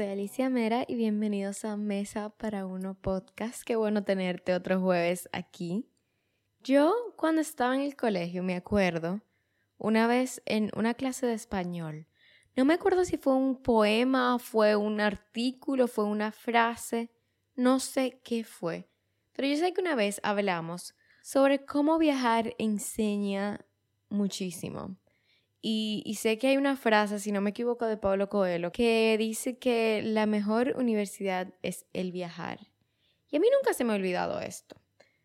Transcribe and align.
soy 0.00 0.08
Alicia 0.08 0.48
Mera 0.48 0.86
y 0.88 0.94
bienvenidos 0.94 1.66
a 1.66 1.76
Mesa 1.76 2.30
para 2.30 2.64
Uno 2.64 2.94
Podcast. 2.94 3.64
Qué 3.64 3.76
bueno 3.76 4.02
tenerte 4.02 4.54
otro 4.54 4.80
jueves 4.80 5.28
aquí. 5.30 5.90
Yo 6.62 6.94
cuando 7.16 7.42
estaba 7.42 7.74
en 7.74 7.82
el 7.82 7.96
colegio 7.96 8.42
me 8.42 8.56
acuerdo 8.56 9.20
una 9.76 10.06
vez 10.06 10.40
en 10.46 10.70
una 10.74 10.94
clase 10.94 11.26
de 11.26 11.34
español. 11.34 12.06
No 12.56 12.64
me 12.64 12.72
acuerdo 12.72 13.04
si 13.04 13.18
fue 13.18 13.34
un 13.34 13.60
poema, 13.60 14.38
fue 14.38 14.74
un 14.74 15.02
artículo, 15.02 15.86
fue 15.86 16.06
una 16.06 16.32
frase, 16.32 17.10
no 17.54 17.78
sé 17.78 18.22
qué 18.24 18.42
fue. 18.42 18.88
Pero 19.34 19.48
yo 19.48 19.56
sé 19.58 19.74
que 19.74 19.82
una 19.82 19.96
vez 19.96 20.18
hablamos 20.22 20.94
sobre 21.20 21.66
cómo 21.66 21.98
viajar 21.98 22.54
enseña 22.56 23.66
muchísimo. 24.08 24.96
Y, 25.62 26.16
sé 26.18 26.38
que 26.38 26.48
hay 26.48 26.56
una 26.56 26.76
frase, 26.76 27.18
si 27.18 27.32
no 27.32 27.42
me 27.42 27.50
equivoco, 27.50 27.86
de 27.86 27.98
Pablo 27.98 28.30
Coelho, 28.30 28.72
que 28.72 29.16
dice 29.18 29.58
que 29.58 30.00
la 30.02 30.24
mejor 30.24 30.74
universidad 30.78 31.52
es 31.62 31.84
el 31.92 32.12
viajar. 32.12 32.68
Y 33.30 33.36
a 33.36 33.40
mí 33.40 33.46
nunca 33.54 33.74
se 33.74 33.84
me 33.84 33.92
ha 33.92 33.96
olvidado 33.96 34.40
esto. 34.40 34.76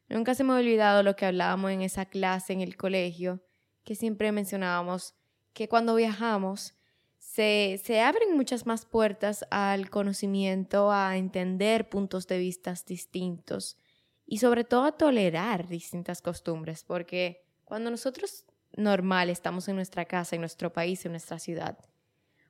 Nunca 0.10 0.36
se 0.36 0.44
me 0.44 0.54
ha 0.54 0.58
olvidado 0.58 1.04
lo 1.04 1.16
que 1.16 1.26
hablábamos 1.26 1.72
en 1.72 1.82
esa 1.82 2.06
clase 2.06 2.52
en 2.52 2.62
el 2.62 2.76
colegio, 2.76 3.42
que 3.86 3.96
siempre 3.96 4.32
mencionábamos 4.32 5.16
que 5.54 5.70
cuando 5.70 5.96
viajamos 5.96 6.76
se, 7.18 7.80
se 7.84 8.02
abren 8.02 8.36
muchas 8.36 8.66
más 8.66 8.86
puertas 8.86 9.46
al 9.52 9.90
conocimiento, 9.90 10.92
a 10.92 11.16
entender 11.18 11.90
puntos 11.90 12.28
de 12.28 12.40
vista 12.40 12.74
distintos 12.86 13.78
y 14.28 14.40
sobre 14.40 14.66
todo 14.66 14.84
a 14.84 14.98
tolerar 14.98 15.68
distintas 15.68 16.22
costumbres, 16.22 16.84
porque 16.84 17.46
cuando 17.64 17.90
nosotros 17.90 18.46
normal 18.78 19.30
estamos 19.30 19.68
en 19.68 19.76
nuestra 19.76 20.06
casa, 20.06 20.36
en 20.36 20.42
nuestro 20.42 20.72
país, 20.74 21.06
en 21.06 21.12
nuestra 21.12 21.40
ciudad. 21.40 21.78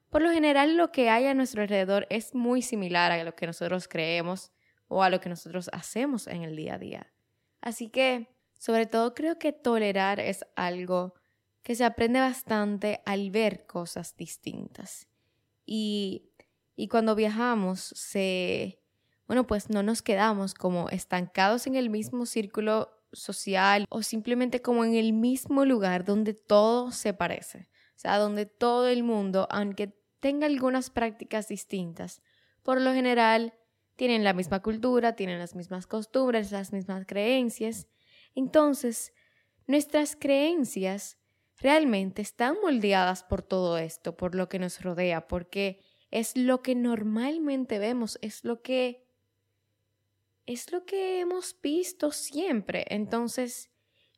Por 0.10 0.22
lo 0.22 0.32
general 0.32 0.78
lo 0.78 0.92
que 0.92 1.10
hay 1.10 1.26
a 1.26 1.34
nuestro 1.34 1.62
alrededor 1.62 2.08
es 2.10 2.36
muy 2.36 2.62
similar 2.62 3.12
a 3.12 3.24
lo 3.24 3.36
que 3.36 3.48
nosotros 3.48 3.88
creemos 3.88 4.52
o 4.88 5.04
a 5.04 5.10
lo 5.10 5.20
que 5.20 5.30
nosotros 5.30 5.70
hacemos 5.74 6.28
en 6.28 6.44
el 6.44 6.56
día 6.56 6.76
a 6.76 6.80
día. 6.80 7.14
Así 7.62 7.90
que, 7.90 8.30
sobre 8.58 8.86
todo 8.86 9.14
creo 9.14 9.38
que 9.40 9.52
tolerar 9.52 10.20
es 10.20 10.46
algo 10.56 11.16
que 11.64 11.76
se 11.76 11.84
aprende 11.84 12.20
bastante 12.20 13.02
al 13.06 13.32
ver 13.32 13.66
cosas 13.66 14.16
distintas. 14.16 15.08
Y, 15.66 16.30
y 16.76 16.88
cuando 16.88 17.16
viajamos, 17.16 17.80
se, 17.80 18.80
bueno, 19.28 19.48
pues 19.48 19.70
no 19.70 19.82
nos 19.82 20.02
quedamos 20.02 20.54
como 20.54 20.90
estancados 20.90 21.66
en 21.66 21.76
el 21.76 21.90
mismo 21.90 22.26
círculo 22.28 22.95
social 23.16 23.86
o 23.90 24.04
simplemente 24.04 24.62
como 24.62 24.86
en 24.86 24.96
el 24.96 25.14
mismo 25.14 25.66
lugar 25.66 26.06
donde 26.06 26.34
todo 26.34 26.92
se 26.92 27.14
parece. 27.14 27.70
O 27.96 28.00
sea, 28.00 28.18
donde 28.18 28.46
todo 28.46 28.88
el 28.88 29.04
mundo, 29.04 29.48
aunque 29.50 29.98
tenga 30.20 30.46
algunas 30.48 30.90
prácticas 30.90 31.48
distintas, 31.48 32.22
por 32.62 32.82
lo 32.82 32.94
general 32.94 33.54
tienen 33.96 34.24
la 34.24 34.34
misma 34.34 34.62
cultura, 34.62 35.16
tienen 35.16 35.40
las 35.40 35.56
mismas 35.56 35.88
costumbres, 35.88 36.52
las 36.52 36.74
mismas 36.74 37.06
creencias. 37.06 37.88
Entonces, 38.34 39.14
nuestras 39.68 40.16
creencias 40.16 41.18
realmente 41.58 42.22
están 42.22 42.58
moldeadas 42.62 43.24
por 43.24 43.42
todo 43.42 43.78
esto, 43.78 44.18
por 44.18 44.36
lo 44.36 44.50
que 44.50 44.60
nos 44.60 44.82
rodea, 44.82 45.28
porque 45.28 45.80
es 46.12 46.36
lo 46.36 46.62
que 46.62 46.76
normalmente 46.76 47.80
vemos, 47.80 48.20
es 48.22 48.44
lo 48.44 48.62
que 48.62 49.05
es 50.46 50.72
lo 50.72 50.86
que 50.86 51.20
hemos 51.20 51.56
visto 51.62 52.12
siempre. 52.12 52.86
Entonces, 52.90 53.70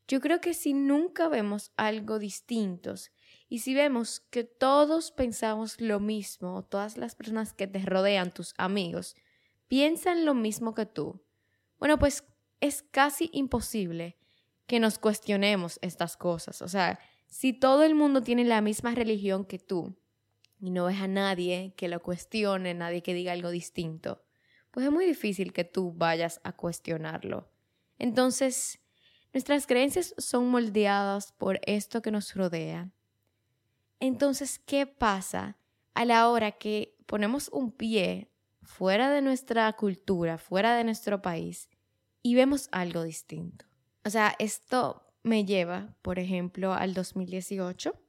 yo 0.08 0.22
creo 0.22 0.39
que 0.39 0.53
si 0.53 0.73
nunca 0.73 1.28
vemos 1.28 1.72
algo 1.75 2.19
distintos 2.19 3.12
y 3.50 3.59
si 3.59 3.74
vemos 3.74 4.22
que 4.29 4.44
todos 4.44 5.12
pensamos 5.12 5.81
lo 5.81 6.00
mismo, 6.00 6.63
todas 6.63 6.97
las 6.97 7.16
personas 7.16 7.53
que 7.53 7.68
te 7.68 7.79
rodean, 7.79 8.31
tus 8.31 8.53
amigos, 8.57 9.16
piensan 9.68 10.25
lo 10.25 10.34
mismo 10.34 10.74
que 10.74 10.85
tú, 10.85 11.22
bueno, 11.79 12.00
pues 12.00 12.24
es 12.59 12.84
casi 12.84 13.29
imposible 13.34 14.18
que 14.66 14.79
nos 14.79 15.00
cuestionemos 15.00 15.79
estas 15.81 16.18
cosas. 16.18 16.62
O 16.62 16.68
sea, 16.68 17.00
si 17.28 17.53
todo 17.53 17.84
el 17.84 17.96
mundo 17.96 18.22
tiene 18.22 18.44
la 18.46 18.62
misma 18.62 18.96
religión 18.96 19.46
que 19.46 19.59
tú 19.59 19.96
y 20.59 20.72
no 20.72 20.85
ves 20.85 21.02
a 21.02 21.07
nadie 21.07 21.73
que 21.75 21.88
lo 21.88 22.02
cuestione, 22.02 22.73
nadie 22.73 23.03
que 23.03 23.13
diga 23.13 23.34
algo 23.34 23.52
distinto, 23.52 24.23
pues 24.78 24.86
es 24.86 24.94
muy 24.94 25.08
difícil 25.08 25.54
que 25.54 25.64
tú 25.64 25.92
vayas 25.92 26.40
a 26.44 26.56
cuestionarlo. 26.56 27.50
Entonces, 27.98 28.78
nuestras 29.34 29.66
creencias 29.66 30.14
son 30.20 30.52
moldeadas 30.52 31.32
por 31.32 31.60
esto 31.66 32.04
que 32.04 32.12
nos 32.12 32.36
rodea. 32.36 32.92
Entonces, 34.00 34.60
¿qué 34.60 34.86
pasa 34.86 35.58
a 35.96 36.06
la 36.06 36.30
hora 36.30 36.52
que 36.52 36.96
ponemos 37.08 37.50
un 37.52 37.72
pie 37.72 38.30
fuera 38.62 39.10
de 39.10 39.24
nuestra 39.24 39.74
cultura, 39.74 40.38
fuera 40.38 40.76
de 40.76 40.84
nuestro 40.84 41.24
país 41.24 41.70
y 42.22 42.36
vemos 42.36 42.70
algo 42.72 43.02
distinto? 43.02 43.66
O 44.06 44.12
sea, 44.12 44.36
esto 44.38 45.12
me 45.24 45.44
lleva, 45.44 45.98
por 46.04 46.20
ejemplo, 46.20 46.76
al 46.76 46.94
2018. 46.94 48.00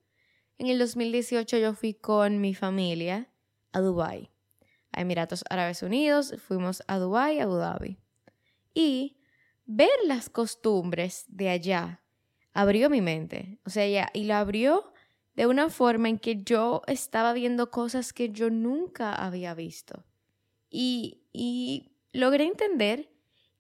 En 0.58 0.66
el 0.66 0.78
2018 0.78 1.56
yo 1.56 1.72
fui 1.72 1.94
con 1.94 2.42
mi 2.42 2.52
familia 2.54 3.32
a 3.72 3.80
Dubái 3.80 4.30
Emiratos 5.00 5.44
Árabes 5.50 5.82
Unidos, 5.82 6.34
fuimos 6.46 6.82
a 6.86 6.98
Dubái, 6.98 7.40
a 7.40 7.44
Abu 7.44 7.56
Dhabi. 7.56 7.98
Y 8.74 9.16
ver 9.66 9.90
las 10.06 10.30
costumbres 10.30 11.24
de 11.28 11.50
allá 11.50 12.02
abrió 12.52 12.90
mi 12.90 13.00
mente. 13.00 13.58
O 13.64 13.70
sea, 13.70 14.10
y 14.12 14.24
la 14.24 14.40
abrió 14.40 14.92
de 15.34 15.46
una 15.46 15.70
forma 15.70 16.08
en 16.08 16.18
que 16.18 16.42
yo 16.42 16.82
estaba 16.86 17.32
viendo 17.32 17.70
cosas 17.70 18.12
que 18.12 18.30
yo 18.30 18.50
nunca 18.50 19.14
había 19.14 19.54
visto. 19.54 20.04
Y, 20.70 21.22
y 21.32 21.92
logré 22.12 22.44
entender 22.44 23.10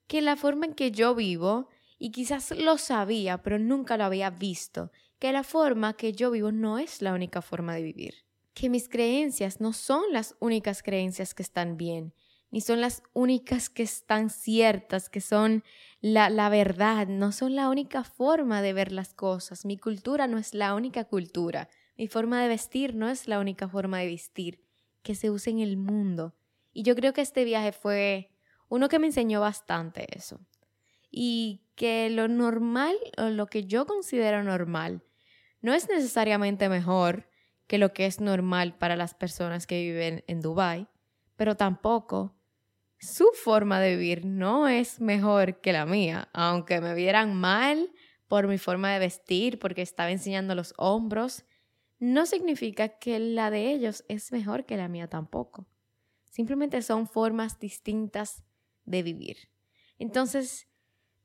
que 0.06 0.22
la 0.22 0.36
forma 0.36 0.66
en 0.66 0.74
que 0.74 0.90
yo 0.90 1.14
vivo, 1.14 1.68
y 1.98 2.10
quizás 2.10 2.50
lo 2.56 2.78
sabía, 2.78 3.42
pero 3.42 3.58
nunca 3.58 3.96
lo 3.96 4.04
había 4.04 4.30
visto, 4.30 4.90
que 5.18 5.32
la 5.32 5.42
forma 5.42 5.94
que 5.94 6.12
yo 6.12 6.30
vivo 6.30 6.52
no 6.52 6.78
es 6.78 7.02
la 7.02 7.12
única 7.12 7.42
forma 7.42 7.74
de 7.74 7.82
vivir 7.82 8.27
que 8.58 8.68
mis 8.68 8.88
creencias 8.88 9.60
no 9.60 9.72
son 9.72 10.12
las 10.12 10.34
únicas 10.40 10.82
creencias 10.82 11.32
que 11.32 11.44
están 11.44 11.76
bien, 11.76 12.12
ni 12.50 12.60
son 12.60 12.80
las 12.80 13.04
únicas 13.12 13.70
que 13.70 13.84
están 13.84 14.30
ciertas, 14.30 15.08
que 15.08 15.20
son 15.20 15.62
la, 16.00 16.28
la, 16.28 16.48
verdad, 16.48 17.06
no 17.06 17.30
son 17.30 17.54
la 17.54 17.68
única 17.68 18.02
forma 18.02 18.60
de 18.60 18.72
ver 18.72 18.90
las 18.90 19.14
cosas. 19.14 19.64
Mi 19.64 19.78
cultura 19.78 20.26
no 20.26 20.38
es 20.38 20.54
la 20.54 20.74
única 20.74 21.04
cultura. 21.04 21.68
Mi 21.96 22.08
forma 22.08 22.42
de 22.42 22.48
vestir 22.48 22.96
no 22.96 23.08
es 23.08 23.28
la 23.28 23.38
única 23.38 23.68
forma 23.68 24.00
de 24.00 24.06
vestir 24.06 24.64
que 25.02 25.14
se 25.14 25.30
usa 25.30 25.52
en 25.52 25.60
el 25.60 25.76
mundo. 25.76 26.34
Y 26.72 26.82
yo 26.82 26.96
creo 26.96 27.12
que 27.12 27.20
este 27.20 27.44
viaje 27.44 27.70
fue 27.70 28.32
uno 28.68 28.88
que 28.88 28.98
me 28.98 29.06
enseñó 29.06 29.40
bastante 29.40 30.06
eso. 30.16 30.40
Y 31.10 31.62
que 31.76 32.10
lo 32.10 32.26
normal 32.26 32.96
o 33.18 33.28
lo 33.28 33.46
que 33.46 33.66
yo 33.66 33.86
considero 33.86 34.42
normal 34.42 35.04
no 35.60 35.74
es 35.74 35.88
necesariamente 35.88 36.68
mejor 36.68 37.28
que 37.68 37.78
lo 37.78 37.92
que 37.92 38.06
es 38.06 38.20
normal 38.20 38.74
para 38.76 38.96
las 38.96 39.14
personas 39.14 39.68
que 39.68 39.80
viven 39.80 40.24
en 40.26 40.40
Dubái, 40.40 40.88
pero 41.36 41.56
tampoco 41.56 42.34
su 42.98 43.28
forma 43.32 43.78
de 43.78 43.96
vivir 43.96 44.24
no 44.24 44.66
es 44.66 45.00
mejor 45.00 45.60
que 45.60 45.72
la 45.72 45.86
mía, 45.86 46.28
aunque 46.32 46.80
me 46.80 46.94
vieran 46.94 47.34
mal 47.34 47.92
por 48.26 48.48
mi 48.48 48.58
forma 48.58 48.92
de 48.92 48.98
vestir, 48.98 49.58
porque 49.58 49.82
estaba 49.82 50.10
enseñando 50.10 50.54
los 50.54 50.74
hombros, 50.76 51.44
no 52.00 52.26
significa 52.26 52.88
que 52.98 53.18
la 53.18 53.50
de 53.50 53.70
ellos 53.70 54.04
es 54.08 54.32
mejor 54.32 54.66
que 54.66 54.76
la 54.76 54.88
mía 54.88 55.08
tampoco. 55.08 55.66
Simplemente 56.30 56.82
son 56.82 57.06
formas 57.06 57.58
distintas 57.58 58.42
de 58.84 59.02
vivir. 59.02 59.36
Entonces, 59.98 60.67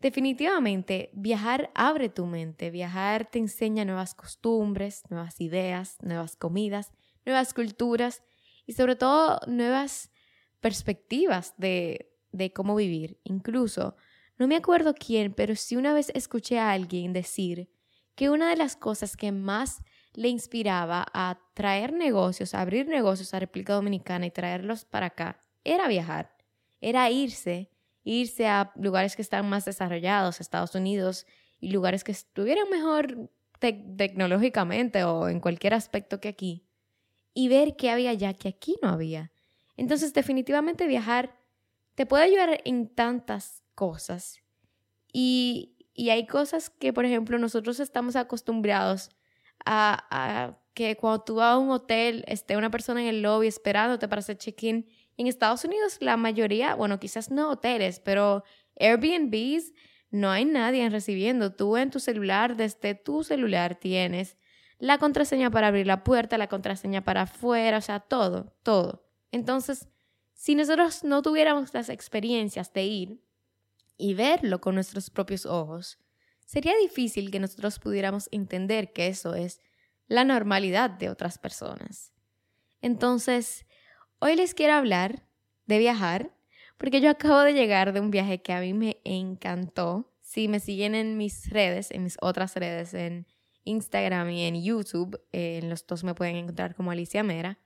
Definitivamente, 0.04 1.12
viajar 1.14 1.72
abre 1.74 2.10
tu 2.10 2.26
mente, 2.26 2.72
viajar 2.72 3.26
te 3.26 3.40
enseña 3.40 3.86
nuevas 3.86 4.14
costumbres, 4.14 5.04
nuevas 5.10 5.40
ideas, 5.40 5.96
nuevas 6.02 6.36
comidas, 6.36 6.92
nuevas 7.26 7.54
culturas 7.54 8.22
y 8.66 8.74
sobre 8.74 8.98
todo 8.98 9.40
nuevas 9.48 10.12
perspectivas 10.60 11.54
de, 11.56 12.14
de 12.34 12.52
cómo 12.52 12.76
vivir. 12.76 13.18
Incluso, 13.24 13.96
no 14.38 14.46
me 14.50 14.58
acuerdo 14.58 14.94
quién, 14.94 15.34
pero 15.34 15.56
sí 15.56 15.78
una 15.78 15.94
vez 15.94 16.12
escuché 16.14 16.60
a 16.60 16.74
alguien 16.74 17.14
decir 17.14 17.70
que 18.14 18.30
una 18.30 18.50
de 18.50 18.58
las 18.58 18.76
cosas 18.76 19.16
que 19.16 19.32
más 19.32 19.84
le 20.16 20.28
inspiraba 20.28 21.06
a 21.14 21.40
traer 21.54 21.94
negocios, 21.94 22.54
a 22.54 22.60
abrir 22.60 22.90
negocios 22.90 23.34
a 23.34 23.40
República 23.40 23.76
Dominicana 23.76 24.26
y 24.26 24.32
traerlos 24.32 24.84
para 24.84 25.06
acá, 25.06 25.46
era 25.64 25.88
viajar, 25.88 26.36
era 26.82 27.10
irse 27.10 27.73
irse 28.04 28.48
a 28.48 28.72
lugares 28.76 29.16
que 29.16 29.22
están 29.22 29.48
más 29.48 29.66
desarrollados, 29.66 30.42
Estados 30.42 30.76
Unidos, 30.76 31.26
y 31.60 31.72
lugares 31.72 32.04
que 32.04 32.12
estuvieran 32.12 32.70
mejor 32.70 33.30
tecnológicamente 33.60 35.06
o 35.06 35.30
en 35.30 35.40
cualquier 35.40 35.74
aspecto 35.74 36.20
que 36.20 36.28
aquí, 36.28 36.66
y 37.34 37.48
ver 37.48 37.76
qué 37.78 37.90
había 37.90 38.14
ya 38.14 38.34
que 38.34 38.50
aquí 38.50 38.76
no 38.82 38.90
había. 38.90 39.32
Entonces, 39.78 40.14
definitivamente 40.14 40.86
viajar 40.86 41.36
te 41.96 42.06
puede 42.06 42.26
ayudar 42.26 42.62
en 42.66 42.88
tantas 42.88 43.64
cosas. 43.76 44.40
Y, 45.12 45.78
y 45.94 46.10
hay 46.10 46.28
cosas 46.28 46.70
que, 46.70 46.92
por 46.92 47.06
ejemplo, 47.06 47.40
nosotros 47.40 47.80
estamos 47.80 48.16
acostumbrados 48.16 49.10
a, 49.66 50.08
a 50.12 50.60
que 50.74 50.98
cuando 50.98 51.24
tú 51.24 51.36
vas 51.36 51.54
a 51.54 51.58
un 51.58 51.72
hotel 51.72 52.24
esté 52.28 52.58
una 52.58 52.72
persona 52.72 53.02
en 53.02 53.08
el 53.08 53.22
lobby 53.22 53.48
esperándote 53.48 54.08
para 54.08 54.20
hacer 54.20 54.38
check-in 54.38 54.88
En 55.18 55.28
Estados 55.28 55.64
Unidos 55.64 55.98
la 56.00 56.18
mayoría, 56.18 56.76
bueno, 56.76 57.00
quizás 57.00 57.32
no 57.32 57.52
hoteles, 57.52 58.00
pero 58.00 58.44
Airbnbs 58.80 59.74
no 60.10 60.30
hay 60.30 60.46
nadie 60.46 60.90
recibiendo. 60.90 61.54
Tú 61.54 61.78
en 61.78 61.90
tu 61.90 62.00
celular, 62.00 62.56
desde 62.56 62.96
tu 62.96 63.24
celular 63.24 63.76
tienes 63.76 64.38
la 64.80 64.98
contraseña 64.98 65.50
para 65.50 65.68
abrir 65.68 65.88
la 65.88 66.04
puerta, 66.04 66.38
la 66.38 66.50
contraseña 66.50 67.04
para 67.04 67.24
afuera, 67.24 67.78
o 67.78 67.82
sea, 67.82 68.00
todo, 68.00 68.54
todo. 68.64 69.08
Entonces, 69.32 69.88
si 70.34 70.56
nosotros 70.56 71.04
no 71.04 71.22
tuviéramos 71.22 71.74
las 71.74 71.90
experiencias 71.90 72.74
de 72.74 72.84
ir 72.84 73.24
y 73.98 74.14
verlo 74.14 74.60
con 74.60 74.76
nuestros 74.76 75.10
propios 75.10 75.46
ojos, 75.46 76.00
sería 76.46 76.76
difícil 76.78 77.32
que 77.32 77.40
nosotros 77.40 77.80
pudiéramos 77.80 78.28
entender 78.32 78.92
que 78.92 79.08
eso 79.08 79.36
es 79.36 79.62
la 80.08 80.26
normalidad 80.26 80.90
de 80.90 81.10
otras 81.10 81.38
personas. 81.38 82.12
Entonces, 82.82 83.66
hoy 84.24 84.38
les 84.38 84.54
quiero 84.54 84.76
hablar 84.76 85.22
de 85.66 85.80
viajar, 85.80 86.32
porque 86.78 87.02
yo 87.02 87.10
acabo 87.10 87.40
de 87.40 87.54
llegar 87.54 87.92
de 87.92 88.00
un 88.00 88.10
viaje 88.10 88.42
que 88.42 88.54
a 88.54 88.62
mí 88.62 88.74
me 88.74 89.02
encantó. 89.04 90.14
Si 90.22 90.48
me 90.48 90.62
siguen 90.62 90.96
en 90.96 91.18
mis 91.18 91.50
redes, 91.50 91.92
en 91.92 92.04
mis 92.04 92.16
otras 92.22 92.56
redes, 92.56 92.94
en 92.94 93.28
Instagram 93.66 94.30
y 94.30 94.46
en 94.46 94.64
YouTube, 94.64 95.20
en 95.34 95.70
los 95.70 95.86
dos 95.86 96.06
me 96.06 96.16
pueden 96.16 96.38
encontrar 96.38 96.74
como 96.74 96.92
Alicia 96.92 97.22
Mera, 97.22 97.60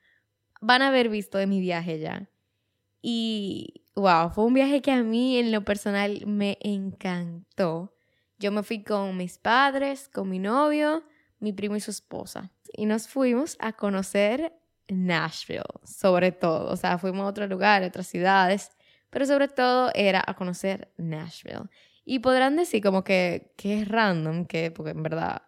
van 0.59 0.81
a 0.81 0.87
haber 0.87 1.09
visto 1.09 1.37
de 1.37 1.45
mi 1.45 1.61
viaje 1.61 1.99
ya. 1.99 2.27
Y 3.03 3.83
wow, 3.95 4.31
fue 4.31 4.45
un 4.45 4.55
viaje 4.55 4.81
que 4.81 4.91
a 4.91 5.03
mí 5.03 5.37
en 5.37 5.51
lo 5.51 5.63
personal 5.63 6.25
me 6.25 6.57
encantó. 6.61 7.93
Yo 8.39 8.51
me 8.51 8.63
fui 8.63 8.83
con 8.83 9.15
mis 9.15 9.37
padres, 9.37 10.09
con 10.09 10.27
mi 10.27 10.39
novio, 10.39 11.03
mi 11.39 11.53
primo 11.53 11.75
y 11.75 11.81
su 11.81 11.91
esposa. 11.91 12.51
Y 12.73 12.87
nos 12.87 13.07
fuimos 13.07 13.57
a 13.59 13.73
conocer 13.73 14.53
Nashville, 14.89 15.63
sobre 15.83 16.31
todo. 16.31 16.71
O 16.71 16.75
sea, 16.75 16.97
fuimos 16.97 17.25
a 17.25 17.27
otros 17.27 17.49
lugares, 17.49 17.89
otras 17.89 18.07
ciudades, 18.07 18.71
pero 19.09 19.25
sobre 19.25 19.47
todo 19.47 19.91
era 19.93 20.23
a 20.25 20.33
conocer 20.35 20.91
Nashville. 20.97 21.69
Y 22.05 22.19
podrán 22.19 22.55
decir 22.55 22.81
como 22.81 23.03
que, 23.03 23.53
que 23.57 23.81
es 23.81 23.87
random, 23.87 24.45
que, 24.45 24.71
porque 24.71 24.91
en 24.91 25.03
verdad, 25.03 25.41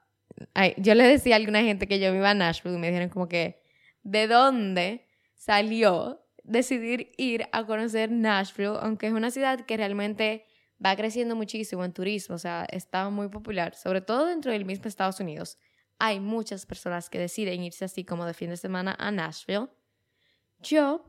yo 0.77 0.93
le 0.95 1.07
decía 1.07 1.35
a 1.35 1.37
alguna 1.37 1.61
gente 1.61 1.87
que 1.87 1.99
yo 1.99 2.11
me 2.11 2.17
iba 2.17 2.29
a 2.29 2.33
Nashville 2.33 2.75
y 2.75 2.79
me 2.79 2.87
dijeron 2.87 3.09
como 3.09 3.27
que, 3.27 3.61
¿de 4.03 4.27
dónde 4.27 5.05
salió 5.35 6.25
decidir 6.43 7.11
ir 7.17 7.47
a 7.51 7.65
conocer 7.65 8.11
Nashville? 8.11 8.77
Aunque 8.81 9.07
es 9.07 9.13
una 9.13 9.31
ciudad 9.31 9.61
que 9.61 9.77
realmente 9.77 10.45
va 10.83 10.95
creciendo 10.95 11.35
muchísimo 11.35 11.83
en 11.83 11.93
turismo, 11.93 12.35
o 12.35 12.39
sea, 12.39 12.65
está 12.69 13.09
muy 13.09 13.27
popular, 13.27 13.75
sobre 13.75 14.01
todo 14.01 14.25
dentro 14.25 14.51
del 14.51 14.65
mismo 14.65 14.87
Estados 14.87 15.19
Unidos. 15.19 15.57
Hay 15.99 16.19
muchas 16.19 16.65
personas 16.65 17.09
que 17.09 17.19
deciden 17.19 17.63
irse 17.63 17.85
así 17.85 18.05
como 18.05 18.25
de 18.25 18.33
fin 18.33 18.49
de 18.49 18.57
semana 18.57 18.95
a 18.97 19.11
Nashville. 19.11 19.67
Yo 20.61 21.05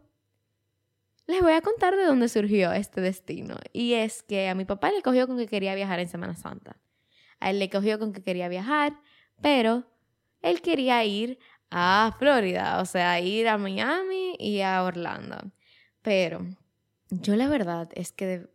les 1.27 1.43
voy 1.43 1.53
a 1.53 1.63
contar 1.63 1.97
de 1.97 2.05
dónde 2.05 2.29
surgió 2.29 2.73
este 2.73 3.01
destino. 3.01 3.57
Y 3.73 3.95
es 3.95 4.25
que 4.25 4.49
a 4.49 4.55
mi 4.55 4.65
papá 4.65 4.91
le 4.91 5.01
cogió 5.01 5.27
con 5.29 5.39
que 5.39 5.47
quería 5.47 5.75
viajar 5.77 6.01
en 6.01 6.09
Semana 6.09 6.35
Santa. 6.35 6.77
A 7.39 7.51
él 7.51 7.61
le 7.61 7.71
cogió 7.71 7.99
con 7.99 8.13
que 8.13 8.23
quería 8.23 8.49
viajar, 8.49 9.01
pero 9.41 9.87
él 10.43 10.61
quería 10.61 11.05
ir 11.05 11.39
a 11.71 12.15
Florida, 12.19 12.81
o 12.81 12.85
sea, 12.85 13.21
ir 13.21 13.49
a 13.49 13.59
Miami 13.59 14.35
y 14.39 14.61
a 14.61 14.83
Orlando. 14.83 15.53
Pero 16.03 16.47
yo 17.11 17.37
la 17.37 17.49
verdad 17.49 17.89
es 17.95 18.13
que... 18.13 18.49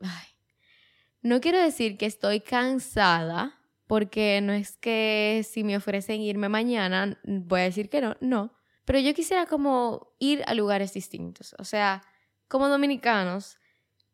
no 1.22 1.40
quiero 1.40 1.60
decir 1.60 1.98
que 1.98 2.06
estoy 2.06 2.42
cansada, 2.42 3.58
porque 3.88 4.40
no 4.42 4.54
es 4.54 4.78
que 4.78 5.46
si 5.48 5.64
me 5.64 5.78
ofrecen 5.78 6.22
irme 6.22 6.50
mañana, 6.50 7.20
voy 7.24 7.62
a 7.62 7.64
decir 7.66 7.90
que 7.90 8.02
no, 8.02 8.16
no. 8.20 8.54
Pero 8.86 9.00
yo 9.00 9.14
quisiera 9.14 9.46
como 9.46 10.14
ir 10.20 10.44
a 10.48 10.54
lugares 10.54 10.94
distintos. 10.94 11.56
O 11.60 11.64
sea, 11.64 12.04
como 12.48 12.70
dominicanos, 12.70 13.60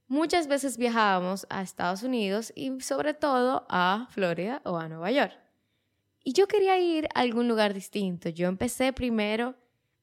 muchas 0.08 0.48
veces 0.48 0.78
viajábamos 0.78 1.46
a 1.50 1.62
Estados 1.62 2.04
Unidos 2.04 2.52
y 2.56 2.80
sobre 2.82 3.14
todo 3.14 3.66
a 3.70 4.08
Florida 4.12 4.62
o 4.66 4.78
a 4.78 4.88
Nueva 4.88 5.12
York. 5.12 5.38
Y 6.24 6.34
yo 6.34 6.48
quería 6.48 6.78
ir 6.78 7.08
a 7.14 7.22
algún 7.22 7.48
lugar 7.48 7.74
distinto. 7.74 8.30
Yo 8.30 8.48
empecé 8.48 8.94
primero 8.94 9.56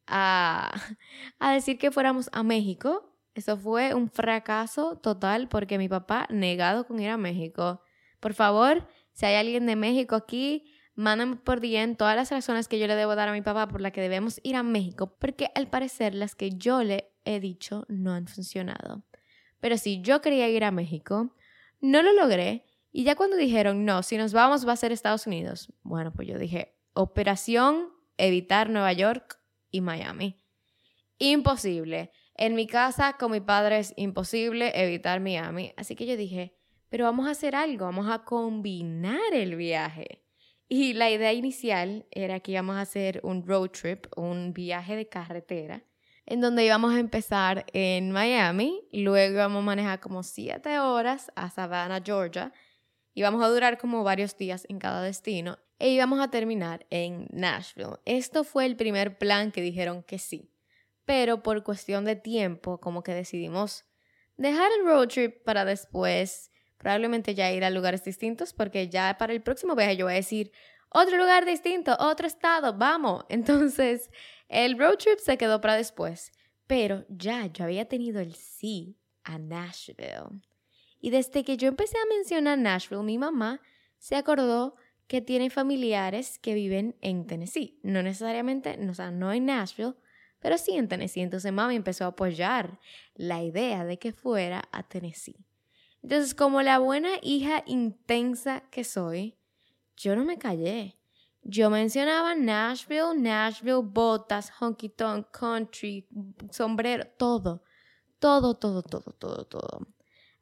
a, 0.06 0.72
a 1.38 1.52
decir 1.52 1.78
que 1.78 1.90
fuéramos 1.90 2.28
a 2.32 2.42
México. 2.42 3.14
Eso 3.34 3.56
fue 3.56 3.94
un 3.94 4.10
fracaso 4.10 4.96
total 4.96 5.48
porque 5.48 5.78
mi 5.78 5.88
papá 5.88 6.26
negado 6.30 6.86
con 6.86 6.98
ir 7.00 7.10
a 7.10 7.16
México. 7.16 7.82
Por 8.18 8.34
favor, 8.34 8.88
si 9.18 9.26
hay 9.26 9.34
alguien 9.34 9.66
de 9.66 9.74
México 9.74 10.14
aquí, 10.14 10.70
mándame 10.94 11.34
por 11.34 11.60
DM 11.60 11.96
todas 11.96 12.14
las 12.14 12.30
razones 12.30 12.68
que 12.68 12.78
yo 12.78 12.86
le 12.86 12.94
debo 12.94 13.16
dar 13.16 13.28
a 13.28 13.32
mi 13.32 13.42
papá 13.42 13.66
por 13.66 13.80
las 13.80 13.90
que 13.90 14.00
debemos 14.00 14.38
ir 14.44 14.54
a 14.54 14.62
México, 14.62 15.16
porque 15.18 15.50
al 15.56 15.66
parecer 15.66 16.14
las 16.14 16.36
que 16.36 16.52
yo 16.52 16.84
le 16.84 17.10
he 17.24 17.40
dicho 17.40 17.84
no 17.88 18.12
han 18.12 18.28
funcionado. 18.28 19.02
Pero 19.58 19.76
si 19.76 20.02
yo 20.02 20.20
quería 20.20 20.48
ir 20.48 20.62
a 20.62 20.70
México, 20.70 21.34
no 21.80 22.00
lo 22.00 22.12
logré 22.12 22.64
y 22.92 23.02
ya 23.02 23.16
cuando 23.16 23.36
dijeron, 23.36 23.84
no, 23.84 24.04
si 24.04 24.16
nos 24.16 24.32
vamos 24.32 24.68
va 24.68 24.74
a 24.74 24.76
ser 24.76 24.92
Estados 24.92 25.26
Unidos, 25.26 25.72
bueno, 25.82 26.12
pues 26.12 26.28
yo 26.28 26.38
dije, 26.38 26.76
operación 26.92 27.88
evitar 28.18 28.70
Nueva 28.70 28.92
York 28.92 29.40
y 29.72 29.80
Miami. 29.80 30.36
Imposible. 31.18 32.12
En 32.36 32.54
mi 32.54 32.68
casa 32.68 33.16
con 33.18 33.32
mi 33.32 33.40
padre 33.40 33.80
es 33.80 33.94
imposible 33.96 34.70
evitar 34.80 35.18
Miami. 35.18 35.72
Así 35.76 35.96
que 35.96 36.06
yo 36.06 36.16
dije, 36.16 36.57
pero 36.88 37.04
vamos 37.04 37.26
a 37.26 37.30
hacer 37.30 37.54
algo, 37.54 37.84
vamos 37.84 38.08
a 38.10 38.24
combinar 38.24 39.32
el 39.32 39.56
viaje. 39.56 40.24
Y 40.68 40.92
la 40.92 41.10
idea 41.10 41.32
inicial 41.32 42.06
era 42.10 42.40
que 42.40 42.52
íbamos 42.52 42.76
a 42.76 42.82
hacer 42.82 43.20
un 43.22 43.46
road 43.46 43.70
trip, 43.70 44.06
un 44.16 44.52
viaje 44.52 44.96
de 44.96 45.08
carretera, 45.08 45.82
en 46.26 46.42
donde 46.42 46.64
íbamos 46.64 46.94
a 46.94 47.00
empezar 47.00 47.64
en 47.72 48.12
Miami, 48.12 48.82
luego 48.92 49.34
íbamos 49.34 49.62
a 49.62 49.66
manejar 49.66 50.00
como 50.00 50.22
siete 50.22 50.78
horas 50.78 51.32
a 51.36 51.48
Savannah, 51.50 52.02
Georgia, 52.04 52.52
íbamos 53.14 53.42
a 53.42 53.48
durar 53.48 53.78
como 53.78 54.04
varios 54.04 54.36
días 54.36 54.66
en 54.68 54.78
cada 54.78 55.02
destino 55.02 55.58
e 55.78 55.88
íbamos 55.88 56.20
a 56.20 56.30
terminar 56.30 56.86
en 56.90 57.28
Nashville. 57.30 57.96
Esto 58.04 58.44
fue 58.44 58.66
el 58.66 58.76
primer 58.76 59.16
plan 59.16 59.52
que 59.52 59.62
dijeron 59.62 60.02
que 60.02 60.18
sí, 60.18 60.52
pero 61.06 61.42
por 61.42 61.62
cuestión 61.62 62.04
de 62.04 62.16
tiempo 62.16 62.78
como 62.78 63.02
que 63.02 63.14
decidimos 63.14 63.86
dejar 64.36 64.70
el 64.78 64.84
road 64.84 65.08
trip 65.08 65.42
para 65.44 65.64
después 65.64 66.50
probablemente 66.78 67.34
ya 67.34 67.52
ir 67.52 67.64
a 67.64 67.70
lugares 67.70 68.04
distintos 68.04 68.52
porque 68.52 68.88
ya 68.88 69.16
para 69.18 69.32
el 69.32 69.42
próximo 69.42 69.74
viaje 69.74 69.96
yo 69.96 70.06
voy 70.06 70.14
a 70.14 70.16
decir 70.16 70.52
otro 70.90 71.18
lugar 71.18 71.44
distinto, 71.44 71.96
otro 71.98 72.26
estado, 72.26 72.72
vamos. 72.72 73.24
Entonces, 73.28 74.10
el 74.48 74.78
road 74.78 74.96
trip 74.96 75.18
se 75.18 75.36
quedó 75.36 75.60
para 75.60 75.76
después, 75.76 76.32
pero 76.66 77.04
ya 77.08 77.46
yo 77.46 77.64
había 77.64 77.86
tenido 77.86 78.20
el 78.20 78.34
sí 78.34 78.96
a 79.24 79.38
Nashville. 79.38 80.40
Y 81.00 81.10
desde 81.10 81.44
que 81.44 81.56
yo 81.56 81.68
empecé 81.68 81.96
a 81.98 82.14
mencionar 82.14 82.58
Nashville, 82.58 83.02
mi 83.02 83.18
mamá 83.18 83.60
se 83.98 84.16
acordó 84.16 84.76
que 85.06 85.20
tiene 85.20 85.50
familiares 85.50 86.38
que 86.38 86.54
viven 86.54 86.96
en 87.00 87.26
Tennessee. 87.26 87.78
No 87.82 88.02
necesariamente, 88.02 88.78
o 88.88 88.94
sea, 88.94 89.10
no 89.10 89.32
en 89.32 89.46
Nashville, 89.46 89.94
pero 90.40 90.58
sí 90.58 90.72
en 90.72 90.88
Tennessee. 90.88 91.22
Entonces 91.22 91.52
mami 91.52 91.76
empezó 91.76 92.04
a 92.04 92.08
apoyar 92.08 92.78
la 93.14 93.42
idea 93.42 93.84
de 93.84 93.98
que 93.98 94.12
fuera 94.12 94.68
a 94.72 94.82
Tennessee. 94.82 95.47
Entonces, 96.02 96.34
como 96.34 96.62
la 96.62 96.78
buena 96.78 97.10
hija 97.22 97.64
intensa 97.66 98.62
que 98.70 98.84
soy, 98.84 99.36
yo 99.96 100.14
no 100.16 100.24
me 100.24 100.38
callé. 100.38 100.98
Yo 101.42 101.70
mencionaba 101.70 102.34
Nashville, 102.34 103.16
Nashville, 103.16 103.82
botas, 103.82 104.52
honky 104.60 104.90
tonk, 104.90 105.28
country, 105.30 106.06
sombrero, 106.50 107.06
todo, 107.16 107.62
todo, 108.18 108.54
todo, 108.54 108.82
todo, 108.82 109.12
todo, 109.18 109.44
todo. 109.46 109.86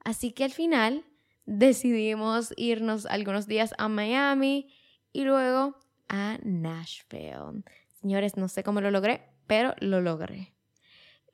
Así 0.04 0.32
que 0.32 0.44
al 0.44 0.52
final 0.52 1.04
decidimos 1.44 2.52
irnos 2.56 3.06
algunos 3.06 3.46
días 3.46 3.72
a 3.78 3.88
Miami 3.88 4.72
y 5.12 5.24
luego 5.24 5.76
a 6.08 6.38
Nashville. 6.42 7.62
Señores, 8.00 8.36
no 8.36 8.48
sé 8.48 8.62
cómo 8.62 8.80
lo 8.80 8.90
logré, 8.90 9.30
pero 9.46 9.74
lo 9.80 10.00
logré. 10.00 10.55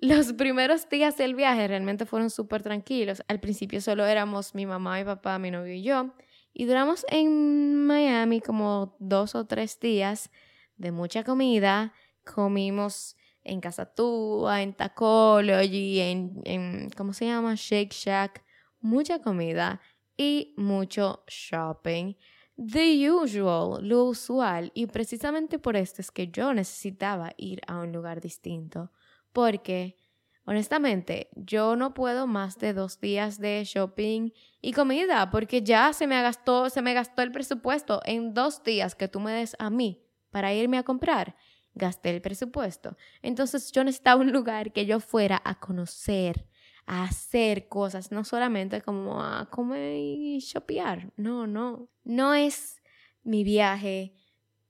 Los 0.02 0.32
primeros 0.32 0.88
días 0.88 1.16
del 1.16 1.36
viaje 1.36 1.68
realmente 1.68 2.06
fueron 2.06 2.28
súper 2.28 2.60
tranquilos. 2.60 3.22
Al 3.28 3.38
principio 3.38 3.80
solo 3.80 4.04
éramos 4.04 4.52
mi 4.52 4.66
mamá, 4.66 4.98
mi 4.98 5.04
papá, 5.04 5.38
mi 5.38 5.52
novio 5.52 5.74
y 5.74 5.84
yo. 5.84 6.10
Y 6.52 6.64
duramos 6.64 7.06
en 7.08 7.86
Miami 7.86 8.40
como 8.40 8.96
dos 8.98 9.36
o 9.36 9.46
tres 9.46 9.78
días 9.78 10.28
de 10.76 10.90
mucha 10.90 11.22
comida. 11.22 11.92
Comimos 12.24 13.16
en 13.44 13.60
Casa 13.60 13.94
Tua, 13.94 14.62
en 14.62 14.74
Tacology, 14.74 16.00
en, 16.00 16.42
en, 16.46 16.90
¿cómo 16.96 17.12
se 17.12 17.26
llama? 17.26 17.54
Shake 17.54 17.92
Shack. 17.92 18.42
Mucha 18.80 19.20
comida 19.20 19.80
y 20.16 20.52
mucho 20.56 21.22
shopping. 21.28 22.14
The 22.56 23.08
usual, 23.08 23.88
lo 23.88 24.06
usual. 24.06 24.72
Y 24.74 24.88
precisamente 24.88 25.60
por 25.60 25.76
esto 25.76 26.00
es 26.02 26.10
que 26.10 26.26
yo 26.26 26.52
necesitaba 26.52 27.34
ir 27.36 27.60
a 27.68 27.78
un 27.78 27.92
lugar 27.92 28.20
distinto 28.20 28.90
porque 29.32 29.96
honestamente 30.44 31.30
yo 31.34 31.76
no 31.76 31.94
puedo 31.94 32.26
más 32.26 32.58
de 32.58 32.72
dos 32.72 33.00
días 33.00 33.38
de 33.38 33.62
shopping 33.64 34.30
y 34.60 34.72
comida 34.72 35.30
porque 35.30 35.62
ya 35.62 35.92
se 35.92 36.06
me 36.06 36.20
gastó, 36.22 36.70
se 36.70 36.82
me 36.82 36.94
gastó 36.94 37.22
el 37.22 37.32
presupuesto 37.32 38.00
en 38.04 38.34
dos 38.34 38.62
días 38.62 38.94
que 38.94 39.08
tú 39.08 39.20
me 39.20 39.32
des 39.32 39.56
a 39.58 39.70
mí 39.70 40.04
para 40.30 40.52
irme 40.52 40.78
a 40.78 40.82
comprar. 40.82 41.36
gasté 41.74 42.10
el 42.10 42.20
presupuesto. 42.20 42.98
Entonces 43.22 43.72
yo 43.72 43.82
necesitaba 43.82 44.20
un 44.20 44.30
lugar 44.30 44.72
que 44.72 44.84
yo 44.84 45.00
fuera 45.00 45.40
a 45.42 45.58
conocer, 45.58 46.46
a 46.84 47.04
hacer 47.04 47.68
cosas, 47.68 48.12
no 48.12 48.24
solamente 48.24 48.82
como 48.82 49.22
a 49.22 49.48
comer 49.48 49.96
y 49.96 50.38
shopear. 50.40 51.12
No, 51.16 51.46
no. 51.46 51.88
No 52.04 52.34
es 52.34 52.82
mi 53.22 53.42
viaje 53.42 54.14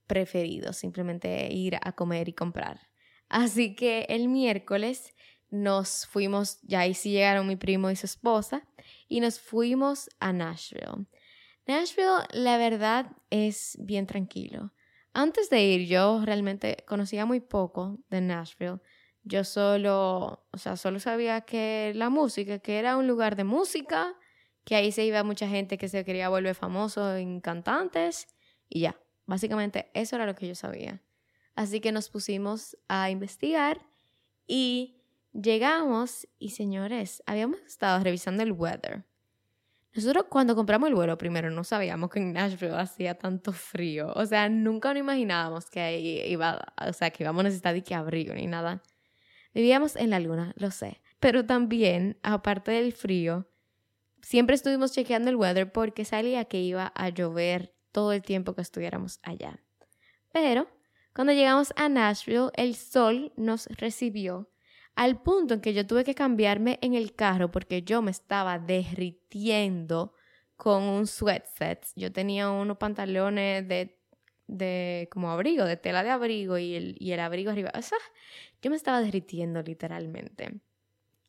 preferido, 0.07 0.71
simplemente 0.71 1.51
ir 1.51 1.77
a 1.81 1.91
comer 1.91 2.29
y 2.29 2.33
comprar. 2.33 2.92
Así 3.33 3.73
que 3.73 4.05
el 4.09 4.27
miércoles 4.27 5.15
nos 5.49 6.05
fuimos, 6.05 6.61
ya 6.61 6.81
ahí 6.81 6.93
sí 6.93 7.09
llegaron 7.09 7.47
mi 7.47 7.55
primo 7.55 7.89
y 7.89 7.95
su 7.95 8.05
esposa, 8.05 8.67
y 9.07 9.21
nos 9.21 9.39
fuimos 9.39 10.07
a 10.19 10.31
Nashville. 10.31 11.07
Nashville, 11.65 12.27
la 12.29 12.57
verdad, 12.57 13.07
es 13.31 13.75
bien 13.79 14.05
tranquilo. 14.05 14.71
Antes 15.13 15.49
de 15.49 15.63
ir, 15.63 15.87
yo 15.87 16.21
realmente 16.23 16.85
conocía 16.87 17.25
muy 17.25 17.39
poco 17.39 17.97
de 18.11 18.21
Nashville. 18.21 18.77
Yo 19.23 19.43
solo, 19.43 20.45
o 20.51 20.57
sea, 20.59 20.77
solo 20.77 20.99
sabía 20.99 21.41
que 21.41 21.91
la 21.95 22.11
música, 22.11 22.59
que 22.59 22.77
era 22.77 22.97
un 22.97 23.07
lugar 23.07 23.35
de 23.35 23.45
música, 23.45 24.15
que 24.63 24.75
ahí 24.75 24.91
se 24.91 25.05
iba 25.05 25.23
mucha 25.23 25.47
gente 25.47 25.79
que 25.79 25.89
se 25.89 26.05
quería 26.05 26.29
volver 26.29 26.53
famoso 26.53 27.15
en 27.15 27.41
cantantes, 27.41 28.27
y 28.69 28.81
ya. 28.81 28.99
Básicamente 29.25 29.89
eso 29.95 30.17
era 30.17 30.27
lo 30.27 30.35
que 30.35 30.47
yo 30.47 30.53
sabía. 30.53 31.01
Así 31.55 31.79
que 31.79 31.91
nos 31.91 32.09
pusimos 32.09 32.77
a 32.87 33.09
investigar 33.09 33.81
y 34.47 34.97
llegamos 35.33 36.27
y 36.39 36.51
señores, 36.51 37.21
habíamos 37.25 37.59
estado 37.61 38.03
revisando 38.03 38.43
el 38.43 38.51
weather. 38.51 39.05
Nosotros 39.95 40.25
cuando 40.27 40.55
compramos 40.55 40.89
el 40.89 40.95
vuelo 40.95 41.17
primero 41.19 41.51
no 41.51 41.63
sabíamos 41.63 42.09
que 42.09 42.19
en 42.19 42.33
Nashville 42.33 42.75
hacía 42.75 43.15
tanto 43.15 43.53
frío. 43.53 44.11
O 44.15 44.25
sea, 44.25 44.49
nunca 44.49 44.89
nos 44.89 45.01
imaginábamos 45.01 45.69
que 45.69 46.27
iba, 46.27 46.73
o 46.87 46.93
sea, 46.93 47.11
que 47.11 47.23
íbamos 47.23 47.41
a 47.41 47.43
necesitar 47.43 47.75
de 47.75 47.83
que 47.83 47.93
abrigo 47.93 48.33
ni 48.33 48.47
nada. 48.47 48.81
Vivíamos 49.53 49.95
en 49.95 50.09
la 50.09 50.19
luna, 50.19 50.53
lo 50.57 50.71
sé. 50.71 51.01
Pero 51.19 51.45
también, 51.45 52.17
aparte 52.23 52.71
del 52.71 52.91
frío, 52.91 53.47
siempre 54.23 54.55
estuvimos 54.55 54.93
chequeando 54.93 55.29
el 55.29 55.35
weather 55.35 55.71
porque 55.71 56.05
salía 56.05 56.45
que 56.45 56.59
iba 56.59 56.91
a 56.95 57.09
llover 57.09 57.75
todo 57.91 58.13
el 58.13 58.23
tiempo 58.23 58.55
que 58.55 58.61
estuviéramos 58.63 59.19
allá. 59.21 59.59
Pero 60.31 60.67
cuando 61.13 61.33
llegamos 61.33 61.73
a 61.75 61.89
Nashville, 61.89 62.49
el 62.55 62.75
sol 62.75 63.31
nos 63.35 63.67
recibió 63.67 64.49
al 64.95 65.21
punto 65.21 65.53
en 65.53 65.61
que 65.61 65.73
yo 65.73 65.85
tuve 65.85 66.03
que 66.03 66.15
cambiarme 66.15 66.79
en 66.81 66.93
el 66.93 67.15
carro 67.15 67.51
porque 67.51 67.81
yo 67.83 68.01
me 68.01 68.11
estaba 68.11 68.59
derritiendo 68.59 70.13
con 70.55 70.83
un 70.83 71.07
sweatset. 71.07 71.85
Yo 71.95 72.11
tenía 72.11 72.49
unos 72.49 72.77
pantalones 72.77 73.67
de, 73.67 73.99
de 74.47 75.07
como 75.11 75.31
abrigo, 75.31 75.65
de 75.65 75.77
tela 75.77 76.03
de 76.03 76.09
abrigo 76.09 76.57
y 76.57 76.75
el, 76.75 76.95
y 76.99 77.11
el 77.11 77.19
abrigo 77.19 77.51
arriba. 77.51 77.71
Yo 78.61 78.69
me 78.69 78.75
estaba 78.75 79.01
derritiendo 79.01 79.61
literalmente. 79.61 80.61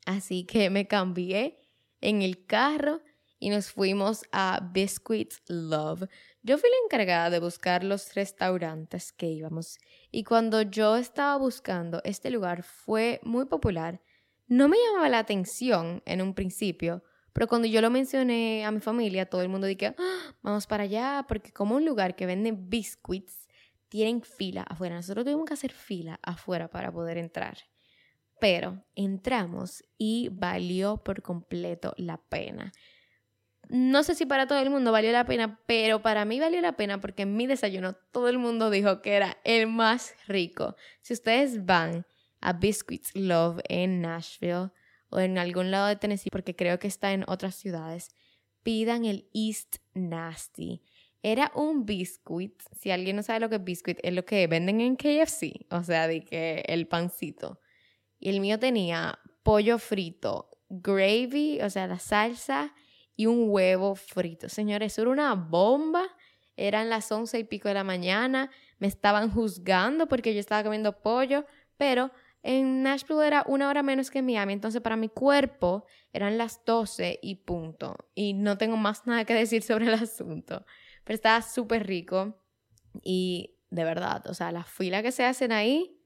Así 0.07 0.45
que 0.45 0.71
me 0.71 0.87
cambié 0.87 1.59
en 2.01 2.23
el 2.23 2.45
carro 2.47 3.01
y 3.39 3.51
nos 3.51 3.71
fuimos 3.71 4.25
a 4.33 4.71
Biscuits 4.73 5.43
Love. 5.49 6.09
Yo 6.47 6.59
fui 6.59 6.69
la 6.69 6.77
encargada 6.85 7.31
de 7.31 7.41
buscar 7.41 7.83
los 7.85 8.15
restaurantes 8.15 9.13
que 9.13 9.29
íbamos 9.29 9.79
y 10.11 10.25
cuando 10.25 10.61
yo 10.61 10.97
estaba 10.97 11.39
buscando 11.39 12.03
este 12.05 12.31
lugar 12.31 12.63
fue 12.63 13.19
muy 13.23 13.47
popular. 13.47 14.03
No 14.47 14.69
me 14.69 14.77
llamaba 14.77 15.09
la 15.09 15.21
atención 15.21 16.03
en 16.05 16.21
un 16.21 16.35
principio, 16.35 17.03
pero 17.33 17.49
cuando 17.49 17.67
yo 17.67 17.81
lo 17.81 17.89
mencioné 17.89 18.63
a 18.67 18.71
mi 18.71 18.81
familia, 18.81 19.25
todo 19.25 19.41
el 19.41 19.49
mundo 19.49 19.67
dije, 19.67 19.95
ah, 19.97 20.35
vamos 20.43 20.67
para 20.67 20.83
allá, 20.83 21.25
porque 21.27 21.51
como 21.51 21.77
un 21.77 21.87
lugar 21.87 22.15
que 22.15 22.27
vende 22.27 22.53
biscuits, 22.53 23.49
tienen 23.89 24.21
fila 24.21 24.65
afuera. 24.69 24.97
Nosotros 24.97 25.25
tuvimos 25.25 25.47
que 25.47 25.55
hacer 25.55 25.73
fila 25.73 26.21
afuera 26.23 26.69
para 26.69 26.93
poder 26.93 27.17
entrar. 27.17 27.57
Pero 28.39 28.85
entramos 28.95 29.83
y 29.97 30.29
valió 30.31 30.99
por 30.99 31.23
completo 31.23 31.95
la 31.97 32.19
pena 32.19 32.71
no 33.69 34.03
sé 34.03 34.15
si 34.15 34.27
para 34.27 34.47
todo 34.47 34.59
el 34.59 34.71
mundo 34.71 34.93
valió 34.93 35.13
la 35.13 35.25
pena, 35.25 35.61
pero 35.67 36.03
para 36.03 36.25
mí 36.25 36.41
valió 36.41 36.61
la 36.61 36.77
pena 36.77 37.01
porque 37.01 37.23
en 37.23 37.37
mi 37.37 37.47
desayuno 37.47 37.95
todo 38.13 38.29
el 38.29 38.39
mundo 38.39 38.71
dijo 38.71 39.03
que 39.03 39.15
era 39.15 39.39
el 39.45 39.67
más 39.67 40.15
rico. 40.27 40.77
Si 41.01 41.13
ustedes 41.13 41.65
van 41.65 42.07
a 42.41 42.53
Biscuits 42.53 43.15
Love 43.15 43.61
en 43.69 44.03
Nashville 44.03 44.71
o 45.09 45.19
en 45.19 45.39
algún 45.39 45.71
lado 45.71 45.87
de 45.87 45.97
Tennessee, 45.97 46.31
porque 46.31 46.55
creo 46.55 46.79
que 46.79 46.89
está 46.89 47.13
en 47.13 47.25
otras 47.27 47.55
ciudades, 47.55 48.11
pidan 48.63 49.05
el 49.05 49.29
East 49.33 49.77
Nasty. 49.95 50.83
Era 51.23 51.51
un 51.55 51.87
biscuit, 51.87 52.61
si 52.79 52.91
alguien 52.91 53.17
no 53.17 53.23
sabe 53.23 53.41
lo 53.41 53.49
que 53.49 53.57
es 53.57 53.65
biscuit, 53.65 53.99
es 54.03 54.13
lo 54.13 54.27
que 54.27 54.47
venden 54.47 54.81
en 54.81 54.97
KFC, 54.97 55.67
o 55.71 55.83
sea, 55.83 56.07
de 56.07 56.23
que 56.23 56.65
el 56.67 56.87
pancito. 56.87 57.61
Y 58.19 58.29
el 58.29 58.41
mío 58.41 58.59
tenía 58.59 59.19
pollo 59.43 59.79
frito, 59.79 60.51
gravy, 60.69 61.61
o 61.63 61.71
sea, 61.71 61.87
la 61.87 61.99
salsa, 61.99 62.75
y 63.17 63.27
un 63.27 63.47
huevo 63.49 63.95
frito. 63.95 64.49
Señores, 64.49 64.99
era 64.99 65.11
una 65.11 65.35
bomba. 65.35 66.05
Eran 66.57 66.89
las 66.89 67.11
once 67.11 67.39
y 67.39 67.45
pico 67.45 67.69
de 67.69 67.75
la 67.75 67.85
mañana. 67.85 68.51
Me 68.79 68.87
estaban 68.87 69.31
juzgando 69.31 70.07
porque 70.07 70.35
yo 70.35 70.41
estaba 70.41 70.63
comiendo 70.63 71.01
pollo, 71.01 71.47
pero 71.77 72.11
en 72.43 72.83
Nashville 72.83 73.27
era 73.27 73.43
una 73.49 73.71
hora 73.71 73.83
menos 73.83 74.11
que 74.11 74.19
en 74.19 74.27
Miami, 74.27 74.53
entonces 74.53 74.83
para 74.83 74.97
mi 74.97 75.09
cuerpo 75.09 75.87
eran 76.13 76.37
las 76.37 76.63
12 76.65 77.19
y 77.23 77.37
punto. 77.37 77.97
Y 78.15 78.35
no 78.35 78.59
tengo 78.59 78.77
más 78.77 79.07
nada 79.07 79.25
que 79.25 79.33
decir 79.33 79.63
sobre 79.63 79.87
el 79.87 79.95
asunto. 79.95 80.65
Pero 81.05 81.15
estaba 81.15 81.41
súper 81.41 81.87
rico 81.87 82.39
y 83.03 83.57
de 83.71 83.85
verdad, 83.85 84.25
o 84.29 84.35
sea, 84.35 84.53
la 84.53 84.65
fila 84.65 85.03
que 85.03 85.11
se 85.11 85.25
hacen 85.25 85.53
ahí 85.53 85.99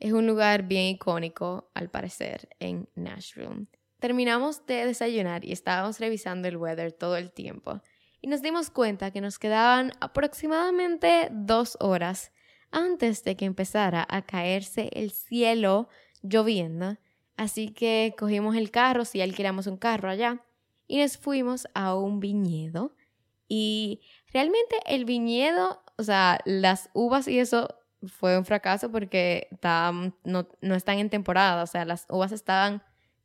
es 0.00 0.12
un 0.12 0.26
lugar 0.26 0.64
bien 0.64 0.86
icónico, 0.86 1.70
al 1.74 1.90
parecer, 1.90 2.48
en 2.58 2.88
Nashville. 2.94 3.68
Terminamos 4.04 4.66
de 4.66 4.84
desayunar 4.84 5.46
y 5.46 5.52
estábamos 5.52 5.98
revisando 5.98 6.46
el 6.46 6.58
weather 6.58 6.92
todo 6.92 7.16
el 7.16 7.32
tiempo 7.32 7.80
y 8.20 8.26
nos 8.26 8.42
dimos 8.42 8.68
cuenta 8.68 9.10
que 9.10 9.22
nos 9.22 9.38
quedaban 9.38 9.92
aproximadamente 9.98 11.28
dos 11.30 11.78
horas 11.80 12.30
antes 12.70 13.24
de 13.24 13.34
que 13.34 13.46
empezara 13.46 14.06
a 14.10 14.20
caerse 14.20 14.90
el 14.92 15.10
cielo 15.10 15.88
lloviendo. 16.20 16.98
Así 17.38 17.70
que 17.70 18.14
cogimos 18.18 18.56
el 18.56 18.70
carro, 18.70 19.06
si 19.06 19.22
alquilamos 19.22 19.66
un 19.66 19.78
carro 19.78 20.10
allá, 20.10 20.44
y 20.86 20.98
nos 20.98 21.16
fuimos 21.16 21.66
a 21.72 21.94
un 21.94 22.20
viñedo. 22.20 22.94
Y 23.48 24.02
realmente 24.34 24.76
el 24.84 25.06
viñedo, 25.06 25.82
o 25.96 26.02
sea, 26.02 26.40
las 26.44 26.90
uvas 26.92 27.26
y 27.26 27.38
eso 27.38 27.74
fue 28.06 28.36
un 28.36 28.44
fracaso 28.44 28.92
porque 28.92 29.48
no, 30.24 30.46
no 30.60 30.74
están 30.74 30.98
en 30.98 31.08
temporada, 31.08 31.62
o 31.62 31.66
sea, 31.66 31.86
las 31.86 32.04
uvas 32.10 32.32
estaban 32.32 32.82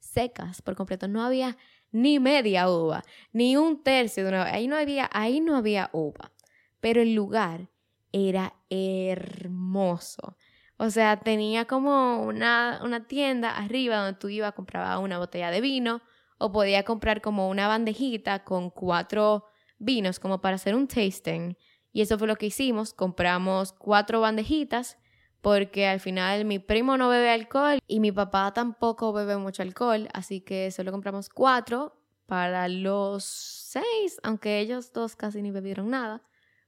secas 0.10 0.62
por 0.62 0.76
completo. 0.76 1.08
No 1.08 1.24
había 1.24 1.58
ni 1.92 2.20
media 2.20 2.70
uva, 2.70 3.04
ni 3.32 3.58
un 3.58 3.84
tercio 3.84 4.24
de 4.24 4.30
una 4.30 4.44
Ahí 4.46 4.68
no 4.68 4.76
había, 4.76 5.10
ahí 5.12 5.40
no 5.40 5.56
había 5.56 5.90
uva. 5.94 6.32
Pero 6.80 7.02
el 7.02 7.14
lugar 7.14 7.70
era 8.12 8.56
hermoso. 8.70 10.36
O 10.78 10.90
sea, 10.90 11.18
tenía 11.18 11.66
como 11.66 12.24
una, 12.24 12.80
una 12.84 13.06
tienda 13.06 13.52
arriba 13.58 13.98
donde 13.98 14.20
tú 14.20 14.30
ibas, 14.30 14.54
compraba 14.54 14.98
una 15.00 15.18
botella 15.18 15.52
de 15.52 15.62
vino 15.62 16.02
o 16.38 16.52
podía 16.52 16.84
comprar 16.84 17.22
como 17.22 17.50
una 17.50 17.68
bandejita 17.68 18.46
con 18.46 18.70
cuatro 18.70 19.46
vinos 19.78 20.20
como 20.20 20.40
para 20.42 20.56
hacer 20.56 20.76
un 20.76 20.88
tasting. 20.88 21.58
Y 21.92 22.02
eso 22.02 22.18
fue 22.18 22.28
lo 22.28 22.38
que 22.38 22.46
hicimos. 22.46 22.94
Compramos 22.94 23.74
cuatro 23.74 24.22
bandejitas 24.22 24.98
porque 25.42 25.88
al 25.88 26.00
final 26.00 26.46
mi 26.46 26.60
primo 26.60 26.98
no 26.98 27.10
bebe 27.10 27.30
alcohol 27.30 27.80
y 27.88 28.00
mi 28.00 28.12
papá 28.12 28.54
tampoco 28.54 29.14
bebe 29.14 29.38
mucho 29.38 29.62
alcohol, 29.62 30.10
así 30.14 30.42
que 30.42 30.72
solo 30.72 30.92
compramos 30.92 31.30
cuatro 31.30 31.96
para 32.26 32.68
los 32.68 33.24
seis, 33.24 34.20
aunque 34.24 34.60
ellos 34.60 34.94
dos 34.94 35.16
casi 35.16 35.42
ni 35.42 35.52
bebieron 35.52 35.90
nada. 35.90 36.22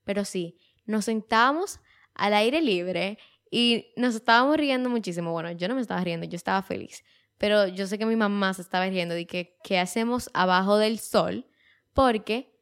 Pero 0.03 0.25
sí, 0.25 0.57
nos 0.85 1.05
sentamos 1.05 1.79
al 2.13 2.33
aire 2.33 2.61
libre 2.61 3.17
y 3.51 3.93
nos 3.95 4.15
estábamos 4.15 4.57
riendo 4.57 4.89
muchísimo. 4.89 5.31
Bueno, 5.31 5.51
yo 5.51 5.67
no 5.67 5.75
me 5.75 5.81
estaba 5.81 6.03
riendo, 6.03 6.25
yo 6.25 6.35
estaba 6.35 6.61
feliz. 6.61 7.03
Pero 7.37 7.67
yo 7.67 7.87
sé 7.87 7.97
que 7.97 8.05
mi 8.05 8.15
mamá 8.15 8.53
se 8.53 8.61
estaba 8.61 8.87
riendo 8.87 9.13
de 9.13 9.25
que 9.25 9.57
qué 9.63 9.79
hacemos 9.79 10.29
abajo 10.33 10.77
del 10.77 10.99
sol, 10.99 11.47
porque 11.93 12.55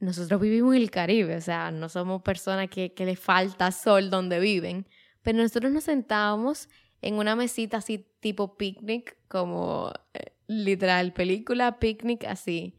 nosotros 0.00 0.40
vivimos 0.40 0.74
en 0.74 0.82
el 0.82 0.90
Caribe, 0.90 1.36
o 1.36 1.40
sea, 1.40 1.70
no 1.70 1.88
somos 1.88 2.22
personas 2.22 2.68
que, 2.68 2.92
que 2.92 3.06
le 3.06 3.14
falta 3.14 3.70
sol 3.70 4.10
donde 4.10 4.40
viven. 4.40 4.86
Pero 5.22 5.38
nosotros 5.38 5.72
nos 5.72 5.84
sentábamos 5.84 6.68
en 7.00 7.14
una 7.14 7.36
mesita 7.36 7.78
así 7.78 8.06
tipo 8.20 8.56
picnic, 8.56 9.16
como 9.28 9.92
eh, 10.14 10.32
literal 10.46 11.12
película, 11.12 11.78
picnic 11.78 12.24
así. 12.24 12.78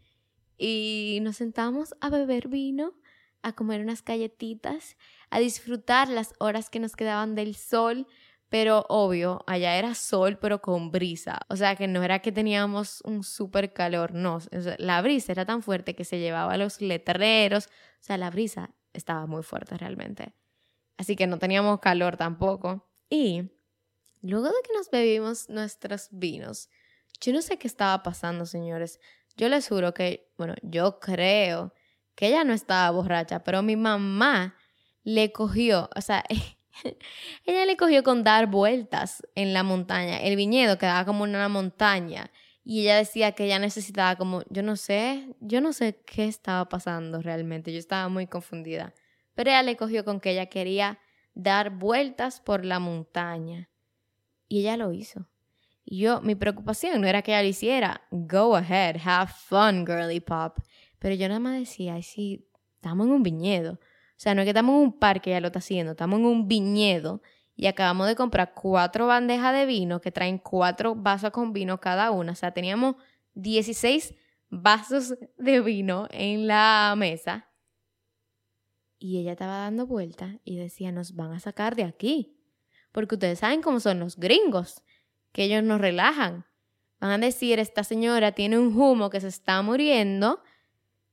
Y 0.57 1.19
nos 1.21 1.37
sentábamos 1.37 1.93
a 1.99 2.09
beber 2.09 2.47
vino, 2.47 2.93
a 3.41 3.53
comer 3.53 3.81
unas 3.81 4.03
galletitas, 4.03 4.97
a 5.29 5.39
disfrutar 5.39 6.07
las 6.07 6.33
horas 6.39 6.69
que 6.69 6.79
nos 6.79 6.95
quedaban 6.95 7.35
del 7.35 7.55
sol. 7.55 8.07
Pero 8.49 8.85
obvio, 8.87 9.43
allá 9.47 9.77
era 9.77 9.95
sol, 9.95 10.37
pero 10.37 10.61
con 10.61 10.91
brisa. 10.91 11.39
O 11.49 11.55
sea, 11.55 11.75
que 11.75 11.87
no 11.87 12.03
era 12.03 12.19
que 12.19 12.31
teníamos 12.31 13.01
un 13.01 13.23
súper 13.23 13.73
calor, 13.73 14.13
no. 14.13 14.39
la 14.77 15.01
brisa 15.01 15.31
era 15.31 15.45
tan 15.45 15.63
fuerte 15.63 15.95
que 15.95 16.05
se 16.05 16.19
llevaba 16.19 16.55
los 16.57 16.79
letreros. 16.79 17.65
O 17.65 18.03
sea, 18.03 18.17
la 18.17 18.29
brisa 18.29 18.69
estaba 18.93 19.25
muy 19.25 19.41
fuerte 19.41 19.75
realmente 19.77 20.33
así 20.97 21.15
que 21.15 21.27
no 21.27 21.39
teníamos 21.39 21.79
calor 21.79 22.17
tampoco. 22.17 22.89
Y 23.09 23.51
luego 24.21 24.47
de 24.47 24.61
que 24.63 24.73
nos 24.73 24.89
bebimos 24.89 25.49
nuestros 25.49 26.09
vinos, 26.11 26.69
yo 27.21 27.33
no 27.33 27.41
sé 27.41 27.57
qué 27.57 27.67
estaba 27.67 28.03
pasando, 28.03 28.45
señores. 28.45 28.99
Yo 29.35 29.49
les 29.49 29.67
juro 29.67 29.93
que, 29.93 30.31
bueno, 30.37 30.55
yo 30.61 30.99
creo 30.99 31.73
que 32.15 32.27
ella 32.27 32.43
no 32.43 32.53
estaba 32.53 32.91
borracha, 32.91 33.43
pero 33.43 33.63
mi 33.63 33.75
mamá 33.75 34.55
le 35.03 35.31
cogió, 35.31 35.89
o 35.95 36.01
sea, 36.01 36.23
ella 37.45 37.65
le 37.65 37.77
cogió 37.77 38.03
con 38.03 38.23
dar 38.23 38.47
vueltas 38.47 39.23
en 39.35 39.53
la 39.53 39.63
montaña. 39.63 40.19
El 40.21 40.35
viñedo 40.35 40.77
quedaba 40.77 41.05
como 41.05 41.25
en 41.25 41.35
una 41.35 41.49
montaña 41.49 42.31
y 42.63 42.81
ella 42.81 42.97
decía 42.97 43.33
que 43.33 43.45
ella 43.45 43.59
necesitaba 43.59 44.15
como, 44.15 44.43
yo 44.49 44.63
no 44.63 44.75
sé, 44.75 45.27
yo 45.39 45.61
no 45.61 45.73
sé 45.73 46.01
qué 46.05 46.25
estaba 46.25 46.69
pasando 46.69 47.21
realmente, 47.21 47.73
yo 47.73 47.79
estaba 47.79 48.07
muy 48.09 48.27
confundida. 48.27 48.93
Pero 49.35 49.49
ella 49.49 49.63
le 49.63 49.77
cogió 49.77 50.05
con 50.05 50.19
que 50.19 50.31
ella 50.31 50.47
quería 50.47 50.99
dar 51.33 51.71
vueltas 51.71 52.39
por 52.39 52.65
la 52.65 52.79
montaña. 52.79 53.69
Y 54.47 54.61
ella 54.61 54.77
lo 54.77 54.91
hizo. 54.91 55.27
Y 55.85 55.99
yo, 55.99 56.21
mi 56.21 56.35
preocupación 56.35 57.01
no 57.01 57.07
era 57.07 57.21
que 57.21 57.31
ella 57.31 57.41
lo 57.41 57.47
hiciera. 57.47 58.01
Go 58.11 58.55
ahead, 58.55 58.97
have 59.03 59.31
fun, 59.31 59.85
girly 59.85 60.19
pop. 60.19 60.57
Pero 60.99 61.15
yo 61.15 61.27
nada 61.27 61.39
más 61.39 61.59
decía, 61.59 61.95
ay, 61.95 62.03
sí, 62.03 62.47
estamos 62.75 63.07
en 63.07 63.13
un 63.13 63.23
viñedo. 63.23 63.73
O 63.73 64.19
sea, 64.23 64.35
no 64.35 64.41
es 64.41 64.45
que 64.45 64.51
estamos 64.51 64.75
en 64.75 64.81
un 64.81 64.99
parque, 64.99 65.31
ya 65.31 65.41
lo 65.41 65.47
está 65.47 65.59
haciendo, 65.59 65.91
estamos 65.91 66.19
en 66.19 66.25
un 66.25 66.47
viñedo 66.47 67.21
y 67.55 67.67
acabamos 67.67 68.07
de 68.07 68.15
comprar 68.15 68.53
cuatro 68.53 69.07
bandejas 69.07 69.53
de 69.53 69.65
vino 69.65 70.01
que 70.01 70.11
traen 70.11 70.37
cuatro 70.37 70.95
vasos 70.95 71.31
con 71.31 71.53
vino 71.53 71.79
cada 71.79 72.11
una. 72.11 72.31
O 72.31 72.35
sea, 72.35 72.51
teníamos 72.51 72.95
16 73.35 74.13
vasos 74.49 75.15
de 75.37 75.61
vino 75.61 76.07
en 76.11 76.47
la 76.47 76.93
mesa. 76.97 77.49
Y 79.03 79.19
ella 79.19 79.33
estaba 79.33 79.57
dando 79.57 79.85
vueltas 79.85 80.37
y 80.45 80.55
decía, 80.55 80.93
nos 80.93 81.13
van 81.13 81.33
a 81.33 81.39
sacar 81.41 81.75
de 81.75 81.83
aquí. 81.83 82.37
Porque 82.93 83.15
ustedes 83.15 83.39
saben 83.39 83.61
cómo 83.61 83.81
son 83.81 83.99
los 83.99 84.15
gringos, 84.15 84.81
que 85.33 85.43
ellos 85.43 85.61
nos 85.61 85.81
relajan. 85.81 86.45
Van 87.01 87.11
a 87.11 87.17
decir, 87.17 87.59
esta 87.59 87.83
señora 87.83 88.31
tiene 88.31 88.57
un 88.57 88.79
humo 88.79 89.09
que 89.09 89.19
se 89.19 89.27
está 89.27 89.61
muriendo 89.61 90.41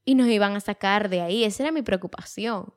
y 0.05 0.15
nos 0.15 0.29
iban 0.29 0.55
a 0.55 0.61
sacar 0.61 1.09
de 1.09 1.21
ahí. 1.21 1.43
Esa 1.43 1.65
era 1.65 1.73
mi 1.73 1.83
preocupación. 1.83 2.73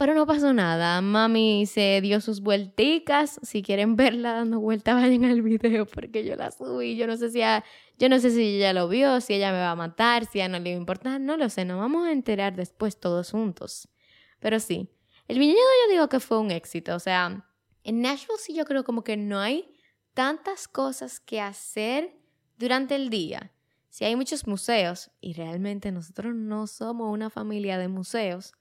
Pero 0.00 0.14
no 0.14 0.26
pasó 0.26 0.54
nada. 0.54 1.02
Mami 1.02 1.66
se 1.66 2.00
dio 2.00 2.22
sus 2.22 2.40
vuelticas. 2.40 3.38
Si 3.42 3.62
quieren 3.62 3.96
verla 3.96 4.32
dando 4.32 4.58
vueltas, 4.58 4.94
vayan 4.94 5.26
al 5.26 5.42
video 5.42 5.84
porque 5.84 6.24
yo 6.24 6.36
la 6.36 6.50
subí. 6.50 6.96
Yo 6.96 7.06
no 7.06 7.18
sé 7.18 7.30
si 7.30 7.36
ella, 7.36 7.62
yo 7.98 8.08
no 8.08 8.18
sé 8.18 8.30
si 8.30 8.56
ella 8.56 8.72
lo 8.72 8.88
vio, 8.88 9.20
si 9.20 9.34
ella 9.34 9.52
me 9.52 9.58
va 9.58 9.72
a 9.72 9.76
matar, 9.76 10.24
si 10.24 10.40
a 10.40 10.48
no 10.48 10.58
le 10.58 10.70
va 10.70 10.76
a 10.76 10.80
importar. 10.80 11.20
No 11.20 11.36
lo 11.36 11.50
sé. 11.50 11.66
Nos 11.66 11.78
vamos 11.78 12.08
a 12.08 12.12
enterar 12.12 12.56
después 12.56 12.98
todos 12.98 13.32
juntos. 13.32 13.90
Pero 14.38 14.58
sí, 14.58 14.88
el 15.28 15.38
viñedo 15.38 15.58
yo 15.84 15.92
digo 15.92 16.08
que 16.08 16.18
fue 16.18 16.38
un 16.38 16.50
éxito. 16.50 16.94
O 16.94 16.98
sea, 16.98 17.46
en 17.84 18.00
Nashville 18.00 18.38
sí 18.38 18.54
yo 18.54 18.64
creo 18.64 18.84
como 18.84 19.04
que 19.04 19.18
no 19.18 19.38
hay 19.38 19.70
tantas 20.14 20.66
cosas 20.66 21.20
que 21.20 21.42
hacer 21.42 22.16
durante 22.56 22.94
el 22.94 23.10
día. 23.10 23.52
Si 23.90 24.06
hay 24.06 24.16
muchos 24.16 24.46
museos 24.46 25.10
y 25.20 25.34
realmente 25.34 25.92
nosotros 25.92 26.34
no 26.34 26.66
somos 26.66 27.12
una 27.12 27.28
familia 27.28 27.76
de 27.76 27.88
museos 27.88 28.54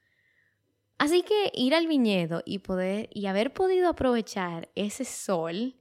Así 1.00 1.24
que 1.24 1.52
ir 1.56 1.74
al 1.74 1.88
viñedo 1.88 2.44
y 2.46 2.60
poder 2.60 3.10
y 3.14 3.28
haber 3.28 3.54
podido 3.54 3.88
aprovechar 3.88 4.70
ese 4.76 5.06
sol 5.06 5.78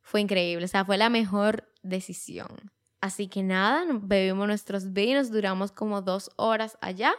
fue 0.00 0.20
increíble, 0.20 0.64
o 0.64 0.68
sea, 0.68 0.84
fue 0.84 0.96
la 0.96 1.10
mejor 1.10 1.72
decisión. 1.82 2.70
Así 3.00 3.26
que 3.26 3.42
nada, 3.42 3.84
bebimos 4.00 4.46
nuestros 4.46 4.92
vinos, 4.92 5.32
duramos 5.32 5.72
como 5.72 6.02
dos 6.02 6.30
horas 6.36 6.78
allá 6.80 7.14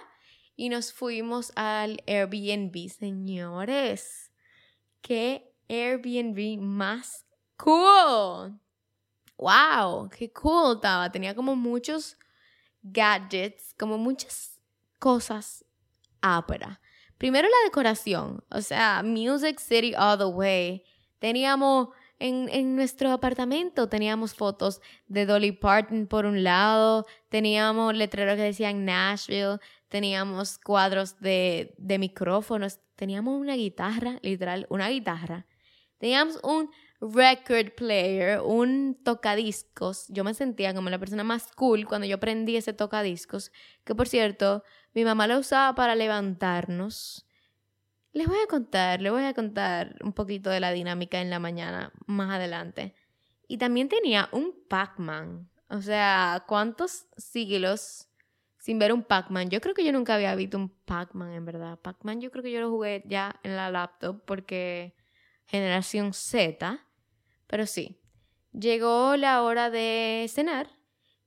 y 0.55 0.69
nos 0.69 0.93
fuimos 0.93 1.51
al 1.57 2.01
Airbnb, 2.07 2.89
señores. 2.89 4.31
¡Qué 5.01 5.53
Airbnb 5.67 6.57
más 6.61 7.25
cool! 7.57 8.57
¡Wow! 9.37 10.09
¡Qué 10.09 10.31
cool 10.31 10.75
estaba! 10.75 11.11
Tenía 11.11 11.35
como 11.35 11.57
muchos 11.57 12.17
gadgets, 12.81 13.73
como 13.77 13.97
muchas 13.97 14.61
cosas 14.99 15.65
ápera. 16.21 16.79
Primero 17.17 17.47
la 17.47 17.65
decoración, 17.65 18.43
o 18.49 18.61
sea, 18.61 19.01
Music 19.03 19.59
City 19.59 19.93
all 19.97 20.17
the 20.17 20.25
way. 20.25 20.83
Teníamos 21.19 21.89
en, 22.19 22.49
en, 22.49 22.75
nuestro 22.75 23.11
apartamento, 23.11 23.87
teníamos 23.87 24.33
fotos 24.33 24.81
de 25.07 25.25
Dolly 25.25 25.53
Parton 25.53 26.07
por 26.07 26.25
un 26.25 26.43
lado, 26.43 27.05
teníamos 27.29 27.95
letreros 27.95 28.35
que 28.35 28.43
decían 28.43 28.85
Nashville, 28.85 29.59
teníamos 29.87 30.57
cuadros 30.57 31.19
de, 31.19 31.73
de 31.77 31.99
micrófonos, 31.99 32.79
teníamos 32.95 33.39
una 33.39 33.55
guitarra, 33.55 34.19
literal, 34.21 34.67
una 34.69 34.89
guitarra. 34.89 35.45
Teníamos 35.97 36.39
un 36.43 36.69
record 36.99 37.71
player, 37.75 38.41
un 38.41 38.97
tocadiscos. 39.03 40.05
Yo 40.09 40.23
me 40.23 40.33
sentía 40.33 40.73
como 40.73 40.89
la 40.89 40.99
persona 40.99 41.23
más 41.23 41.51
cool 41.53 41.85
cuando 41.85 42.07
yo 42.07 42.19
prendí 42.19 42.57
ese 42.57 42.73
tocadiscos, 42.73 43.51
que 43.83 43.95
por 43.95 44.07
cierto, 44.07 44.63
mi 44.95 45.03
mamá 45.03 45.27
lo 45.27 45.37
usaba 45.37 45.75
para 45.75 45.93
levantarnos. 45.93 47.27
Les 48.13 48.27
voy 48.27 48.37
a 48.41 48.47
contar, 48.47 49.01
les 49.01 49.11
voy 49.11 49.25
a 49.25 49.33
contar 49.33 49.97
un 50.01 50.13
poquito 50.13 50.49
de 50.49 50.61
la 50.61 50.71
dinámica 50.71 51.19
en 51.19 51.29
la 51.29 51.37
mañana 51.37 51.91
más 52.07 52.31
adelante. 52.31 52.95
Y 53.47 53.57
también 53.57 53.89
tenía 53.89 54.29
un 54.31 54.55
Pac-Man. 54.69 55.49
O 55.69 55.81
sea, 55.81 56.45
¿cuántos 56.47 57.07
siglos 57.17 58.07
sin 58.57 58.79
ver 58.79 58.93
un 58.93 59.03
Pac-Man? 59.03 59.49
Yo 59.49 59.59
creo 59.59 59.75
que 59.75 59.83
yo 59.83 59.91
nunca 59.91 60.15
había 60.15 60.33
visto 60.33 60.57
un 60.57 60.69
Pac-Man, 60.69 61.33
en 61.33 61.43
verdad. 61.43 61.77
Pac-Man 61.77 62.21
yo 62.21 62.31
creo 62.31 62.43
que 62.43 62.51
yo 62.51 62.61
lo 62.61 62.69
jugué 62.69 63.03
ya 63.05 63.37
en 63.43 63.57
la 63.57 63.69
laptop 63.69 64.23
porque 64.25 64.95
generación 65.45 66.13
Z. 66.13 66.79
Pero 67.47 67.65
sí, 67.65 67.99
llegó 68.53 69.17
la 69.17 69.43
hora 69.43 69.69
de 69.69 70.25
cenar 70.29 70.69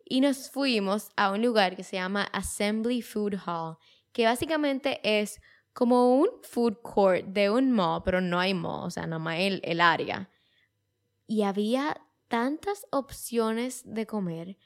y 0.08 0.20
nos 0.20 0.50
fuimos 0.50 1.10
a 1.16 1.30
un 1.30 1.42
lugar 1.42 1.76
que 1.76 1.84
se 1.84 1.96
llama 1.96 2.22
Assembly 2.32 3.02
Food 3.02 3.34
Hall, 3.46 3.76
que 4.12 4.24
básicamente 4.24 5.00
es 5.02 5.40
como 5.72 6.16
un 6.16 6.28
food 6.42 6.78
court 6.82 7.24
de 7.26 7.50
un 7.50 7.70
mall, 7.70 8.02
pero 8.04 8.20
no 8.20 8.40
hay 8.40 8.54
mall, 8.54 8.86
o 8.86 8.90
sea, 8.90 9.06
nada 9.06 9.18
más 9.18 9.38
el, 9.38 9.60
el 9.62 9.80
área. 9.80 10.30
Y 11.26 11.42
había 11.42 12.00
tantas 12.26 12.86
opciones 12.90 13.82
de 13.84 14.06
comer 14.06 14.56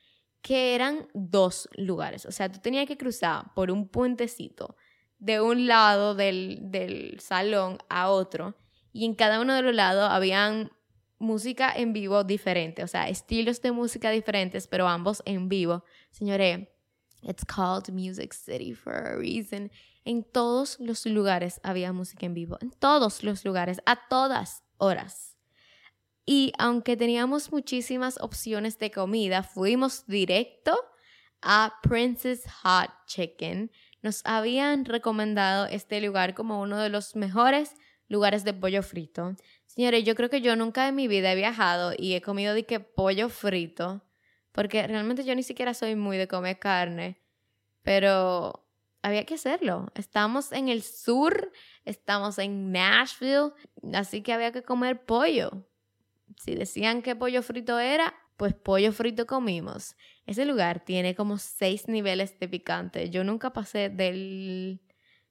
que 0.43 0.75
eran 0.75 1.09
dos 1.13 1.69
lugares. 1.75 2.25
O 2.27 2.33
sea, 2.33 2.51
tú 2.51 2.61
tenías 2.61 2.87
que 2.87 2.97
cruzar 2.97 3.53
por 3.55 3.71
un 3.71 3.89
puentecito 3.89 4.77
de 5.19 5.41
un 5.41 5.67
lado 5.67 6.15
del, 6.15 6.59
del 6.63 7.21
salón 7.21 7.79
a 7.89 8.11
otro 8.11 8.57
y 8.93 9.05
en 9.05 9.15
cada 9.15 9.41
uno 9.41 9.55
de 9.55 9.63
los 9.63 9.75
lados 9.75 10.09
habían 10.11 10.73
música 11.23 11.73
en 11.75 11.93
vivo 11.93 12.25
diferente, 12.25 12.83
o 12.83 12.89
sea, 12.89 13.09
estilos 13.09 13.63
de 13.63 13.73
música 13.73 14.11
diferentes, 14.11 14.67
pero 14.67 14.89
ambos 14.89 15.23
en 15.25 15.49
vivo. 15.49 15.85
Señores, 16.11 16.69
it's 17.23 17.45
called 17.45 17.89
Music 17.91 18.35
City 18.35 18.75
for 18.75 18.93
a 18.93 19.17
reason. 19.17 19.71
En 20.05 20.25
todos 20.25 20.79
los 20.81 21.07
lugares 21.07 21.61
había 21.63 21.93
música 21.93 22.27
en 22.27 22.35
vivo, 22.35 22.59
en 22.61 22.71
todos 22.73 23.23
los 23.23 23.45
lugares, 23.45 23.81
a 23.87 24.09
todas 24.09 24.65
horas. 24.79 25.37
Y 26.27 26.53
aunque 26.59 26.97
teníamos 26.97 27.53
muchísimas 27.53 28.21
opciones 28.21 28.79
de 28.79 28.91
comida, 28.91 29.43
fuimos 29.43 30.07
directo 30.07 30.77
a 31.41 31.75
Princess 31.83 32.45
Hot 32.63 32.91
Chicken. 33.07 33.71
Nos 34.03 34.23
habían 34.25 34.85
recomendado 34.85 35.67
este 35.67 36.01
lugar 36.01 36.35
como 36.35 36.61
uno 36.61 36.79
de 36.79 36.89
los 36.89 37.15
mejores 37.15 37.75
lugares 38.13 38.45
de 38.45 38.53
pollo 38.53 38.83
frito. 38.83 39.35
Señores, 39.67 40.05
yo 40.05 40.15
creo 40.15 40.29
que 40.29 40.43
yo 40.43 40.55
nunca 40.55 40.87
en 40.87 40.95
mi 40.95 41.09
vida 41.09 41.33
he 41.33 41.35
viajado 41.35 41.95
y 41.97 42.15
he 42.15 42.21
comido 42.21 42.55
de 42.55 42.65
que 42.65 42.79
pollo 42.79 43.31
frito, 43.31 44.03
porque 44.53 44.87
realmente 44.87 45.25
yo 45.25 45.35
ni 45.35 45.43
siquiera 45.43 45.73
soy 45.73 45.97
muy 45.97 46.19
de 46.19 46.29
comer 46.29 46.59
carne, 46.59 47.17
pero 47.83 48.69
había 49.01 49.25
que 49.25 49.35
hacerlo. 49.35 49.91
Estamos 49.95 50.53
en 50.53 50.69
el 50.69 50.83
sur, 50.83 51.51
estamos 51.87 52.39
en 52.39 52.71
Nashville, 52.71 53.53
así 53.95 54.23
que 54.23 54.35
había 54.35 54.53
que 54.53 54.63
comer 54.63 55.07
pollo. 55.07 55.67
Si 56.37 56.55
decían 56.55 57.01
que 57.01 57.17
pollo 57.17 57.43
frito 57.43 57.79
era, 57.79 58.15
pues 58.37 58.53
pollo 58.53 58.93
frito 58.93 59.27
comimos. 59.27 59.97
Ese 60.27 60.45
lugar 60.45 60.85
tiene 60.85 61.15
como 61.15 61.39
seis 61.39 61.89
niveles 61.89 62.39
de 62.39 62.49
picante. 62.49 63.09
Yo 63.09 63.25
nunca 63.25 63.55
pasé 63.55 63.89
del 63.89 64.83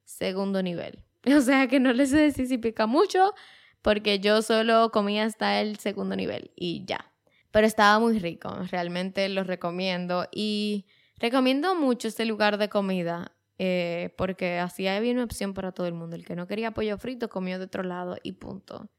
segundo 0.03 0.63
nivel. 0.63 1.05
O 1.37 1.41
sea 1.41 1.67
que 1.67 1.79
no 1.79 1.93
les 1.93 2.09
sé 2.09 2.31
si 2.31 2.57
pica 2.57 2.87
mucho, 2.87 3.33
porque 3.81 4.19
yo 4.19 4.41
solo 4.41 4.91
comía 4.91 5.25
hasta 5.25 5.61
el 5.61 5.77
segundo 5.77 6.15
nivel 6.15 6.51
y 6.55 6.83
ya. 6.85 7.11
Pero 7.51 7.67
estaba 7.67 7.99
muy 7.99 8.17
rico, 8.19 8.55
realmente 8.71 9.27
lo 9.29 9.43
recomiendo 9.43 10.27
y 10.31 10.85
recomiendo 11.17 11.75
mucho 11.75 12.07
este 12.07 12.25
lugar 12.25 12.57
de 12.57 12.69
comida 12.69 13.33
eh, 13.63 14.11
porque 14.17 14.57
así 14.57 14.87
había 14.87 15.13
una 15.13 15.23
opción 15.23 15.53
para 15.53 15.71
todo 15.71 15.85
el 15.85 15.93
mundo. 15.93 16.15
El 16.15 16.25
que 16.25 16.35
no 16.35 16.47
quería 16.47 16.71
pollo 16.71 16.97
frito 16.97 17.29
comió 17.29 17.59
de 17.59 17.65
otro 17.65 17.83
lado 17.83 18.17
y 18.23 18.31
punto. 18.31 18.89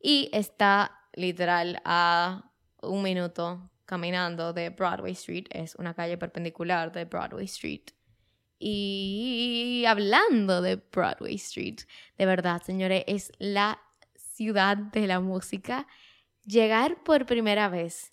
Y 0.00 0.28
está 0.32 1.06
literal 1.12 1.80
a 1.84 2.50
un 2.82 3.04
minuto 3.04 3.70
caminando 3.84 4.52
de 4.52 4.70
Broadway 4.70 5.12
Street, 5.12 5.44
es 5.50 5.76
una 5.76 5.94
calle 5.94 6.18
perpendicular 6.18 6.90
de 6.90 7.04
Broadway 7.04 7.44
Street. 7.44 7.92
Y 8.64 9.84
hablando 9.88 10.62
de 10.62 10.76
Broadway 10.76 11.34
Street, 11.34 11.80
de 12.16 12.26
verdad, 12.26 12.62
señores, 12.62 13.02
es 13.08 13.32
la 13.40 13.82
ciudad 14.14 14.76
de 14.76 15.08
la 15.08 15.18
música, 15.18 15.88
llegar 16.44 17.02
por 17.02 17.26
primera 17.26 17.68
vez 17.68 18.12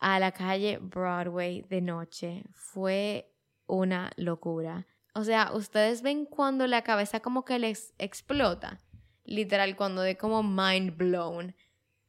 a 0.00 0.18
la 0.18 0.32
calle 0.32 0.78
Broadway 0.78 1.62
de 1.62 1.80
noche 1.80 2.42
fue 2.50 3.32
una 3.66 4.10
locura. 4.16 4.88
O 5.14 5.22
sea, 5.22 5.52
ustedes 5.54 6.02
ven 6.02 6.26
cuando 6.26 6.66
la 6.66 6.82
cabeza 6.82 7.20
como 7.20 7.44
que 7.44 7.60
les 7.60 7.94
explota. 7.98 8.80
Literal, 9.22 9.76
cuando 9.76 10.02
de 10.02 10.16
como 10.16 10.42
mind 10.42 10.96
blown. 10.96 11.54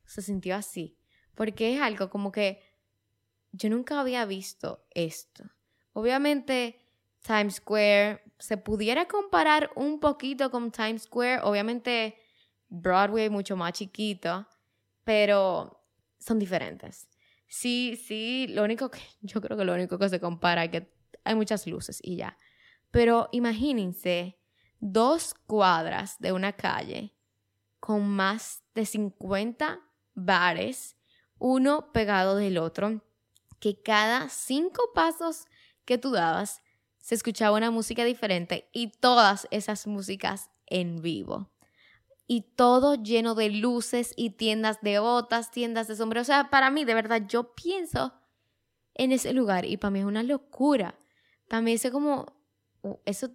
Se 0.06 0.24
sintió 0.24 0.56
así. 0.56 0.98
Porque 1.36 1.76
es 1.76 1.82
algo 1.82 2.10
como 2.10 2.32
que 2.32 2.64
yo 3.52 3.70
nunca 3.70 4.00
había 4.00 4.26
visto 4.26 4.88
esto. 4.90 5.44
Obviamente, 5.94 6.85
Times 7.26 7.56
Square 7.56 8.22
se 8.38 8.58
pudiera 8.58 9.08
comparar 9.08 9.72
un 9.76 10.00
poquito 10.00 10.52
con 10.52 10.72
Times 10.72 11.04
Square. 11.04 11.42
Obviamente, 11.44 12.18
Broadway 12.68 13.30
mucho 13.30 13.56
más 13.56 13.74
chiquito, 13.74 14.48
pero 15.04 15.84
son 16.20 16.38
diferentes. 16.38 17.08
Sí, 17.48 18.00
sí, 18.06 18.48
lo 18.50 18.64
único 18.64 18.92
que 18.92 19.00
yo 19.22 19.42
creo 19.42 19.58
que 19.58 19.66
lo 19.66 19.74
único 19.74 19.98
que 19.98 20.10
se 20.10 20.20
compara 20.20 20.66
es 20.66 20.72
que 20.72 20.92
hay 21.24 21.36
muchas 21.36 21.66
luces 21.66 22.00
y 22.04 22.18
ya. 22.18 22.38
Pero 22.92 23.30
imagínense 23.32 24.38
dos 24.80 25.34
cuadras 25.34 26.20
de 26.20 26.32
una 26.32 26.54
calle 26.54 27.16
con 27.80 28.08
más 28.08 28.64
de 28.76 28.86
50 28.86 29.80
bares, 30.14 30.96
uno 31.40 31.92
pegado 31.92 32.36
del 32.36 32.58
otro, 32.58 33.02
que 33.60 33.82
cada 33.82 34.30
cinco 34.30 34.92
pasos 34.94 35.46
que 35.86 35.98
tú 35.98 36.12
dabas 36.12 36.62
se 37.06 37.14
escuchaba 37.14 37.56
una 37.56 37.70
música 37.70 38.04
diferente 38.04 38.68
y 38.74 38.88
todas 38.88 39.48
esas 39.52 39.86
músicas 39.86 40.50
en 40.66 41.04
vivo 41.04 41.52
y 42.26 42.42
todo 42.56 42.96
lleno 42.96 43.36
de 43.36 43.52
luces 43.52 44.12
y 44.18 44.32
tiendas 44.32 44.82
de 44.82 44.98
botas, 44.98 45.52
tiendas 45.52 45.88
de 45.88 45.96
sombreros. 45.96 46.26
O 46.26 46.32
sea, 46.34 46.50
para 46.50 46.72
mí, 46.72 46.84
de 46.84 46.96
verdad, 46.96 47.22
yo 47.28 47.54
pienso 47.54 48.12
en 48.96 49.12
ese 49.12 49.34
lugar 49.34 49.66
y 49.66 49.78
para 49.78 49.92
mí 49.92 50.00
es 50.00 50.06
una 50.06 50.24
locura. 50.24 50.96
Para 51.48 51.62
mí 51.62 51.74
es 51.74 51.88
como, 51.92 52.26
eso 53.06 53.30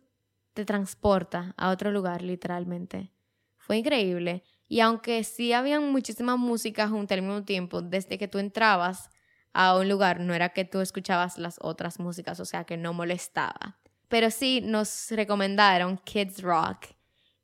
te 0.53 0.65
transporta 0.65 1.55
a 1.57 1.71
otro 1.71 1.93
lugar, 1.93 2.23
literalmente. 2.23 3.13
Fue 3.57 3.77
increíble. 3.77 4.43
Y 4.67 4.81
aunque 4.81 5.23
sí 5.23 5.53
habían 5.53 5.93
muchísimas 5.93 6.39
músicas 6.39 6.91
juntas 6.91 7.19
al 7.19 7.23
mismo 7.23 7.45
tiempo, 7.45 7.83
desde 7.83 8.19
que 8.19 8.27
tú 8.27 8.39
entrabas 8.39 9.10
a 9.53 9.77
un 9.77 9.89
lugar, 9.89 10.21
no 10.21 10.35
era 10.35 10.51
que 10.51 10.65
tú 10.65 10.81
escuchabas 10.81 11.39
las 11.39 11.59
otras 11.61 11.99
músicas, 11.99 12.41
o 12.41 12.45
sea, 12.45 12.65
que 12.65 12.77
no 12.77 12.93
molestaba. 12.93 13.79
Pero 14.09 14.31
sí 14.31 14.61
nos 14.61 15.11
recomendaron 15.11 15.99
Kids 15.99 16.43
Rock 16.43 16.87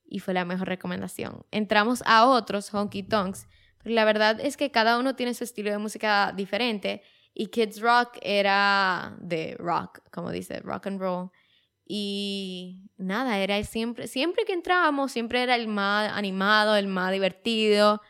y 0.05 0.21
fue 0.21 0.35
la 0.35 0.45
mejor 0.45 0.69
recomendación. 0.69 1.45
Entramos 1.51 2.03
a 2.07 2.27
otros 2.27 2.73
honky 2.73 3.03
tonks, 3.03 3.49
pero 3.83 3.95
la 3.95 4.05
verdad 4.05 4.40
es 4.40 4.57
que 4.57 4.71
cada 4.71 4.99
uno 4.99 5.16
tiene 5.16 5.35
su 5.35 5.45
estilo 5.45 5.71
de 5.71 5.79
música 5.79 6.33
diferente 6.37 7.03
y 7.35 7.49
Kids 7.49 7.81
Rock 7.81 8.19
era 8.23 9.16
de 9.21 9.57
rock, 9.59 10.01
como 10.11 10.31
dice, 10.31 10.61
rock 10.61 10.87
and 10.87 11.01
roll. 11.01 11.31
Y 11.87 12.90
nada, 12.97 13.38
era 13.38 13.62
siempre, 13.62 14.09
siempre 14.09 14.45
que 14.45 14.53
entrábamos, 14.53 15.12
siempre 15.12 15.42
era 15.42 15.55
el 15.55 15.69
más 15.69 16.11
animado, 16.12 16.77
el 16.77 16.88
más 16.88 17.12
divertido, 17.12 18.01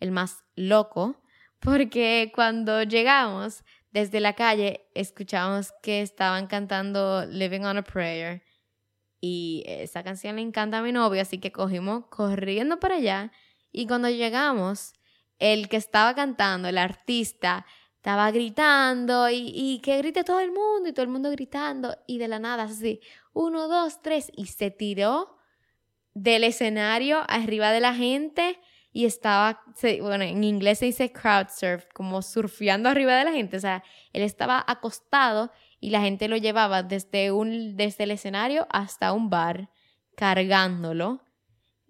el 0.00 0.10
más 0.10 0.44
loco, 0.56 1.19
porque 1.60 2.32
cuando 2.34 2.82
llegamos 2.82 3.62
desde 3.92 4.20
la 4.20 4.34
calle 4.34 4.88
escuchábamos 4.94 5.72
que 5.82 6.00
estaban 6.00 6.46
cantando 6.46 7.26
Living 7.26 7.62
on 7.62 7.78
a 7.78 7.82
Prayer 7.82 8.42
y 9.20 9.64
esa 9.66 10.02
canción 10.02 10.36
le 10.36 10.42
encanta 10.42 10.78
a 10.78 10.82
mi 10.82 10.92
novio, 10.92 11.20
así 11.20 11.38
que 11.38 11.52
cogimos 11.52 12.06
corriendo 12.06 12.80
para 12.80 12.96
allá. 12.96 13.32
Y 13.70 13.86
cuando 13.86 14.08
llegamos, 14.08 14.94
el 15.38 15.68
que 15.68 15.76
estaba 15.76 16.14
cantando, 16.14 16.68
el 16.68 16.78
artista, 16.78 17.66
estaba 17.96 18.30
gritando 18.30 19.28
y 19.30 19.78
que 19.82 19.98
grite 19.98 20.24
todo 20.24 20.40
el 20.40 20.52
mundo 20.52 20.88
y 20.88 20.92
todo 20.92 21.02
el 21.02 21.10
mundo 21.10 21.30
gritando. 21.30 21.98
Y 22.06 22.16
de 22.16 22.28
la 22.28 22.38
nada, 22.38 22.62
así, 22.62 23.00
uno, 23.34 23.68
dos, 23.68 24.00
tres, 24.00 24.32
y 24.34 24.46
se 24.46 24.70
tiró 24.70 25.36
del 26.14 26.44
escenario 26.44 27.22
arriba 27.28 27.72
de 27.72 27.80
la 27.80 27.94
gente 27.94 28.58
y 28.92 29.04
estaba, 29.04 29.62
bueno, 30.00 30.24
en 30.24 30.42
inglés 30.42 30.80
se 30.80 30.86
dice 30.86 31.12
crowd 31.12 31.46
surf, 31.48 31.84
como 31.94 32.22
surfeando 32.22 32.88
arriba 32.88 33.14
de 33.14 33.24
la 33.24 33.32
gente. 33.32 33.56
O 33.56 33.60
sea, 33.60 33.84
él 34.12 34.22
estaba 34.22 34.64
acostado 34.66 35.52
y 35.78 35.90
la 35.90 36.00
gente 36.00 36.28
lo 36.28 36.36
llevaba 36.36 36.82
desde, 36.82 37.30
un, 37.30 37.76
desde 37.76 38.04
el 38.04 38.10
escenario 38.10 38.66
hasta 38.70 39.12
un 39.12 39.30
bar 39.30 39.70
cargándolo. 40.16 41.22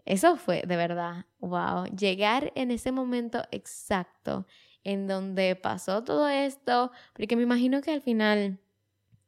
Eso 0.05 0.37
fue 0.37 0.63
de 0.67 0.77
verdad, 0.77 1.27
wow, 1.39 1.85
llegar 1.87 2.53
en 2.55 2.71
ese 2.71 2.93
momento 2.93 3.43
exacto 3.51 4.47
en 4.85 5.07
donde 5.07 5.57
pasó 5.57 6.05
todo 6.05 6.29
esto, 6.29 6.91
porque 7.15 7.37
me 7.37 7.43
imagino 7.43 7.81
que 7.83 7.93
al 7.93 8.01
final 8.01 8.61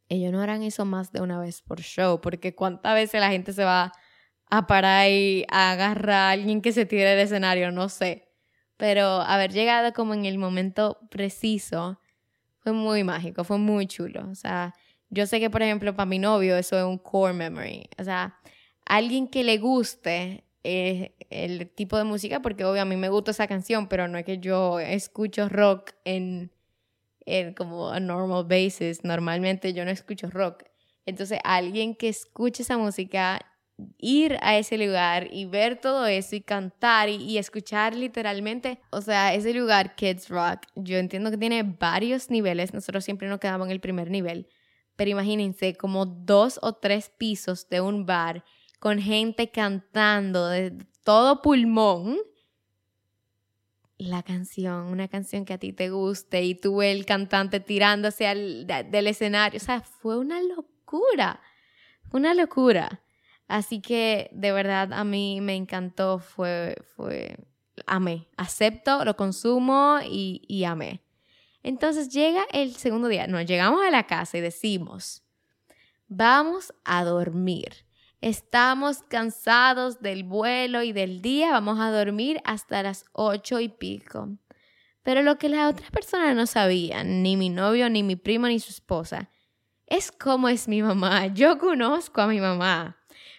ellos 0.08 0.32
no 0.32 0.40
harán 0.40 0.62
eso 0.62 0.84
más 0.84 1.12
de 1.12 1.20
una 1.20 1.38
vez 1.38 1.62
por 1.62 1.80
show, 1.80 2.20
porque 2.20 2.54
cuántas 2.54 2.94
veces 2.94 3.20
la 3.20 3.30
gente 3.30 3.52
se 3.52 3.64
va 3.64 3.92
a 4.52 4.66
parar 4.66 5.10
y 5.10 5.46
agarrar 5.48 6.10
a 6.10 6.30
alguien 6.32 6.60
que 6.60 6.72
se 6.72 6.84
tire 6.84 7.08
del 7.08 7.20
escenario, 7.20 7.72
no 7.72 7.88
sé. 7.88 8.28
Pero 8.76 9.22
haber 9.22 9.50
llegado 9.50 9.94
como 9.94 10.12
en 10.12 10.26
el 10.26 10.36
momento 10.36 10.98
preciso 11.08 11.98
fue 12.58 12.72
muy 12.72 13.02
mágico, 13.02 13.44
fue 13.44 13.56
muy 13.56 13.86
chulo. 13.86 14.28
O 14.30 14.34
sea, 14.34 14.74
yo 15.08 15.26
sé 15.26 15.40
que, 15.40 15.48
por 15.48 15.62
ejemplo, 15.62 15.96
para 15.96 16.04
mi 16.04 16.18
novio 16.18 16.54
eso 16.58 16.76
es 16.76 16.84
un 16.84 16.98
core 16.98 17.32
memory. 17.32 17.88
O 17.98 18.04
sea, 18.04 18.38
alguien 18.84 19.26
que 19.26 19.42
le 19.42 19.56
guste 19.56 20.44
eh, 20.64 21.14
el 21.30 21.70
tipo 21.70 21.96
de 21.96 22.04
música, 22.04 22.42
porque 22.42 22.66
obvio 22.66 22.82
a 22.82 22.84
mí 22.84 22.96
me 22.96 23.08
gusta 23.08 23.30
esa 23.30 23.46
canción, 23.46 23.88
pero 23.88 24.06
no 24.06 24.18
es 24.18 24.26
que 24.26 24.36
yo 24.36 24.80
escucho 24.80 25.48
rock 25.48 25.92
en, 26.04 26.52
en 27.24 27.54
como 27.54 27.88
a 27.88 28.00
normal 28.00 28.44
basis. 28.44 29.02
Normalmente 29.02 29.72
yo 29.72 29.86
no 29.86 29.90
escucho 29.90 30.28
rock. 30.28 30.64
Entonces, 31.06 31.38
alguien 31.42 31.94
que 31.94 32.10
escuche 32.10 32.64
esa 32.64 32.76
música 32.76 33.40
ir 33.98 34.38
a 34.42 34.56
ese 34.56 34.78
lugar 34.78 35.28
y 35.32 35.44
ver 35.44 35.80
todo 35.80 36.06
eso 36.06 36.36
y 36.36 36.40
cantar 36.40 37.08
y, 37.08 37.38
escuchar 37.38 37.94
literalmente, 37.94 38.80
o 38.90 39.00
sea, 39.00 39.34
ese 39.34 39.54
lugar 39.54 39.94
Kids 39.94 40.28
Rock, 40.28 40.66
yo 40.74 40.98
entiendo 40.98 41.30
que 41.30 41.38
tiene 41.38 41.62
varios 41.62 42.30
niveles, 42.30 42.74
nosotros 42.74 43.04
siempre 43.04 43.28
nos 43.28 43.40
quedamos 43.40 43.66
en 43.66 43.72
el 43.72 43.80
primer 43.80 44.10
nivel, 44.10 44.48
pero 44.96 45.10
imagínense 45.10 45.74
como 45.74 46.06
dos 46.06 46.58
o 46.62 46.74
tres 46.74 47.10
pisos 47.16 47.68
de 47.68 47.80
un 47.80 48.06
bar 48.06 48.44
con 48.78 48.98
gente 48.98 49.50
cantando 49.50 50.48
de 50.48 50.72
todo 51.04 51.40
pulmón. 51.40 52.18
La 53.96 54.22
canción, 54.24 54.86
una 54.86 55.06
canción 55.06 55.44
que 55.44 55.52
a 55.52 55.58
ti 55.58 55.72
te 55.72 55.90
guste 55.90 56.42
y 56.42 56.56
tú 56.56 56.82
el 56.82 57.06
cantante 57.06 57.60
tirándose 57.60 58.26
al, 58.26 58.66
del 58.66 59.06
escenario, 59.06 59.58
o 59.58 59.64
sea, 59.64 59.80
fue 59.82 60.18
una 60.18 60.42
locura, 60.42 61.40
una 62.10 62.34
locura. 62.34 63.02
Así 63.52 63.82
que 63.82 64.30
de 64.32 64.50
verdad 64.50 64.94
a 64.94 65.04
mí 65.04 65.42
me 65.42 65.54
encantó, 65.54 66.18
fue, 66.18 66.74
fue, 66.96 67.36
amé, 67.84 68.26
acepto, 68.38 69.04
lo 69.04 69.14
consumo 69.14 69.98
y, 70.02 70.40
y 70.48 70.64
amé. 70.64 71.02
Entonces 71.62 72.08
llega 72.08 72.44
el 72.50 72.74
segundo 72.74 73.08
día, 73.08 73.26
nos 73.26 73.44
llegamos 73.44 73.84
a 73.84 73.90
la 73.90 74.06
casa 74.06 74.38
y 74.38 74.40
decimos, 74.40 75.22
vamos 76.08 76.72
a 76.86 77.04
dormir. 77.04 77.84
Estamos 78.22 79.02
cansados 79.02 80.00
del 80.00 80.24
vuelo 80.24 80.82
y 80.82 80.92
del 80.92 81.20
día, 81.20 81.52
vamos 81.52 81.78
a 81.78 81.90
dormir 81.90 82.40
hasta 82.46 82.82
las 82.82 83.04
ocho 83.12 83.60
y 83.60 83.68
pico. 83.68 84.30
Pero 85.02 85.20
lo 85.20 85.36
que 85.36 85.50
las 85.50 85.70
otras 85.70 85.90
personas 85.90 86.34
no 86.34 86.46
sabían, 86.46 87.22
ni 87.22 87.36
mi 87.36 87.50
novio, 87.50 87.90
ni 87.90 88.02
mi 88.02 88.16
primo, 88.16 88.46
ni 88.46 88.58
su 88.60 88.70
esposa, 88.70 89.28
es 89.86 90.10
cómo 90.10 90.48
es 90.48 90.68
mi 90.68 90.82
mamá. 90.82 91.26
Yo 91.26 91.58
conozco 91.58 92.22
a 92.22 92.26
mi 92.26 92.40
mamá. 92.40 92.96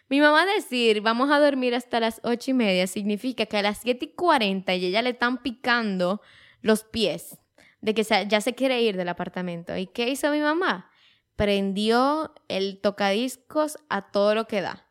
Mi 0.09 0.19
mamá 0.19 0.45
decir, 0.45 1.01
vamos 1.01 1.31
a 1.31 1.39
dormir 1.39 1.75
hasta 1.75 1.99
las 1.99 2.21
ocho 2.23 2.51
y 2.51 2.53
media, 2.53 2.87
significa 2.87 3.45
que 3.45 3.57
a 3.57 3.61
las 3.61 3.79
siete 3.79 4.05
y 4.05 4.07
cuarenta 4.09 4.75
y 4.75 4.85
ella 4.85 5.01
le 5.01 5.11
están 5.11 5.41
picando 5.41 6.21
los 6.61 6.83
pies 6.83 7.37
de 7.81 7.93
que 7.93 8.03
ya 8.03 8.41
se 8.41 8.55
quiere 8.55 8.81
ir 8.81 8.95
del 8.95 9.09
apartamento. 9.09 9.75
¿Y 9.75 9.87
qué 9.87 10.09
hizo 10.09 10.31
mi 10.31 10.39
mamá? 10.39 10.89
Prendió 11.35 12.33
el 12.47 12.79
tocadiscos 12.79 13.77
a 13.89 14.11
todo 14.11 14.35
lo 14.35 14.47
que 14.47 14.61
da 14.61 14.87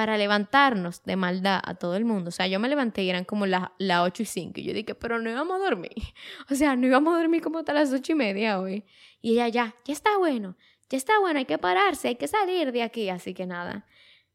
para 0.00 0.16
levantarnos 0.16 1.02
de 1.04 1.16
maldad 1.16 1.60
a 1.62 1.74
todo 1.74 1.94
el 1.94 2.06
mundo. 2.06 2.28
O 2.28 2.32
sea, 2.32 2.46
yo 2.46 2.58
me 2.58 2.70
levanté 2.70 3.02
y 3.02 3.10
eran 3.10 3.26
como 3.26 3.44
las 3.44 3.68
la 3.76 4.02
8 4.02 4.22
y 4.22 4.26
5. 4.26 4.60
Y 4.60 4.62
yo 4.62 4.72
dije, 4.72 4.94
pero 4.94 5.18
no 5.18 5.28
íbamos 5.28 5.60
a 5.60 5.64
dormir. 5.64 5.92
O 6.50 6.54
sea, 6.54 6.74
no 6.74 6.86
íbamos 6.86 7.14
a 7.14 7.18
dormir 7.18 7.42
como 7.42 7.58
hasta 7.58 7.74
las 7.74 7.92
ocho 7.92 8.12
y 8.12 8.14
media 8.14 8.60
hoy. 8.60 8.86
Y 9.20 9.32
ella, 9.32 9.48
ya, 9.48 9.74
ya 9.84 9.92
está 9.92 10.16
bueno, 10.16 10.56
ya 10.88 10.96
está 10.96 11.18
bueno, 11.18 11.38
hay 11.38 11.44
que 11.44 11.58
pararse, 11.58 12.08
hay 12.08 12.16
que 12.16 12.28
salir 12.28 12.72
de 12.72 12.82
aquí. 12.82 13.10
Así 13.10 13.34
que 13.34 13.44
nada, 13.44 13.84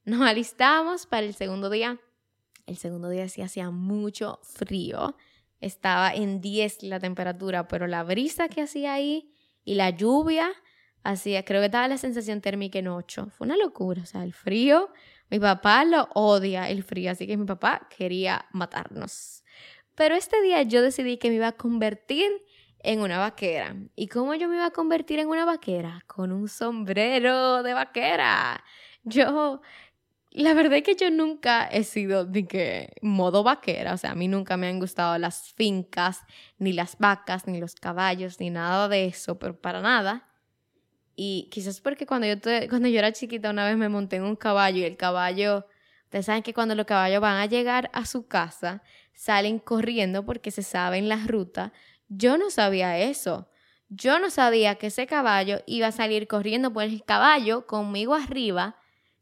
nos 0.06 0.22
alistamos 0.22 1.06
para 1.06 1.26
el 1.26 1.34
segundo 1.34 1.70
día. 1.70 2.00
El 2.66 2.78
segundo 2.78 3.10
día 3.10 3.28
sí 3.30 3.42
hacía 3.42 3.70
mucho 3.72 4.40
frío. 4.44 5.16
Estaba 5.60 6.14
en 6.14 6.42
10 6.42 6.84
la 6.84 7.00
temperatura, 7.00 7.68
pero 7.68 7.88
la 7.88 8.04
brisa 8.04 8.48
que 8.48 8.62
hacía 8.62 8.94
ahí 8.94 9.32
y 9.64 9.76
la 9.76 9.90
lluvia 9.90 10.52
hacía, 11.04 11.44
creo 11.44 11.62
que 11.62 11.66
estaba 11.66 11.88
la 11.88 11.98
sensación 11.98 12.42
térmica 12.42 12.80
en 12.80 12.88
8. 12.88 13.30
Fue 13.32 13.46
una 13.46 13.58
locura, 13.58 14.02
o 14.02 14.06
sea, 14.06 14.24
el 14.24 14.34
frío 14.34 14.90
Mi 15.30 15.40
papá 15.40 15.86
lo 15.86 16.08
odia 16.14 16.70
el 16.70 16.84
frío, 16.84 17.12
así 17.12 17.26
que 17.28 17.38
mi 17.38 17.46
papá 17.46 17.88
quería 17.96 18.46
matarnos. 18.52 19.44
Pero 19.96 20.16
este 20.16 20.42
día 20.42 20.62
yo 20.64 20.82
decidí 20.82 21.18
que 21.18 21.30
me 21.30 21.36
iba 21.36 21.48
a 21.48 21.52
convertir 21.54 22.32
en 22.80 23.02
una 23.02 23.18
vaquera. 23.18 23.76
¿Y 23.96 24.08
cómo 24.08 24.36
yo 24.36 24.48
me 24.48 24.56
iba 24.56 24.68
a 24.68 24.72
convertir 24.72 25.20
en 25.20 25.28
una 25.30 25.46
vaquera? 25.46 26.04
Con 26.06 26.32
un 26.32 26.48
sombrero 26.48 27.64
de 27.64 27.74
vaquera. 27.74 28.64
Yo, 29.04 29.62
la 30.44 30.54
verdad 30.54 30.80
es 30.80 30.84
que 30.84 30.96
yo 30.96 31.10
nunca 31.12 31.66
he 31.66 31.86
sido 31.86 32.26
de 32.26 32.46
que 32.46 32.94
modo 33.02 33.42
vaquera, 33.44 33.94
o 33.94 33.98
sea, 33.98 34.12
a 34.12 34.16
mí 34.16 34.28
nunca 34.28 34.58
me 34.58 34.68
han 34.68 34.80
gustado 34.80 35.18
las 35.18 35.54
fincas, 35.54 36.22
ni 36.58 36.74
las 36.74 36.98
vacas, 36.98 37.48
ni 37.48 37.60
los 37.60 37.76
caballos, 37.76 38.40
ni 38.42 38.50
nada 38.50 38.90
de 38.90 39.06
eso, 39.06 39.40
pero 39.40 39.60
para 39.60 39.80
nada. 39.80 40.28
Y 41.16 41.48
quizás 41.52 41.80
porque 41.80 42.06
cuando 42.06 42.28
yo, 42.28 42.36
cuando 42.70 42.90
yo 42.90 43.00
era 43.00 43.14
chiquita 43.14 43.50
una 43.50 43.66
vez 43.66 43.78
me 43.78 43.88
monté 43.88 44.18
en 44.18 44.24
un 44.24 44.36
caballo 44.36 44.80
y 44.80 44.84
el 44.84 44.98
caballo, 44.98 45.68
ustedes 46.04 46.26
saben 46.26 46.44
que 46.44 46.54
cuando 46.54 46.76
los 46.76 46.86
caballos 46.86 47.22
van 47.22 47.38
a 47.38 47.46
llegar 47.46 47.90
a 47.94 48.06
su 48.06 48.28
casa, 48.28 48.84
salen 49.14 49.60
corriendo 49.60 50.26
porque 50.26 50.52
se 50.52 50.64
saben 50.64 51.08
la 51.08 51.26
ruta. 51.26 51.72
Yo 52.10 52.38
no 52.38 52.50
sabía 52.50 52.98
eso. 52.98 53.50
Yo 53.88 54.20
no 54.20 54.30
sabía 54.30 54.76
que 54.76 54.88
ese 54.88 55.08
caballo 55.08 55.60
iba 55.66 55.88
a 55.88 55.92
salir 55.94 56.28
corriendo, 56.28 56.74
por 56.74 56.84
el 56.84 57.06
caballo 57.06 57.68
conmigo 57.68 58.16
arriba 58.16 58.76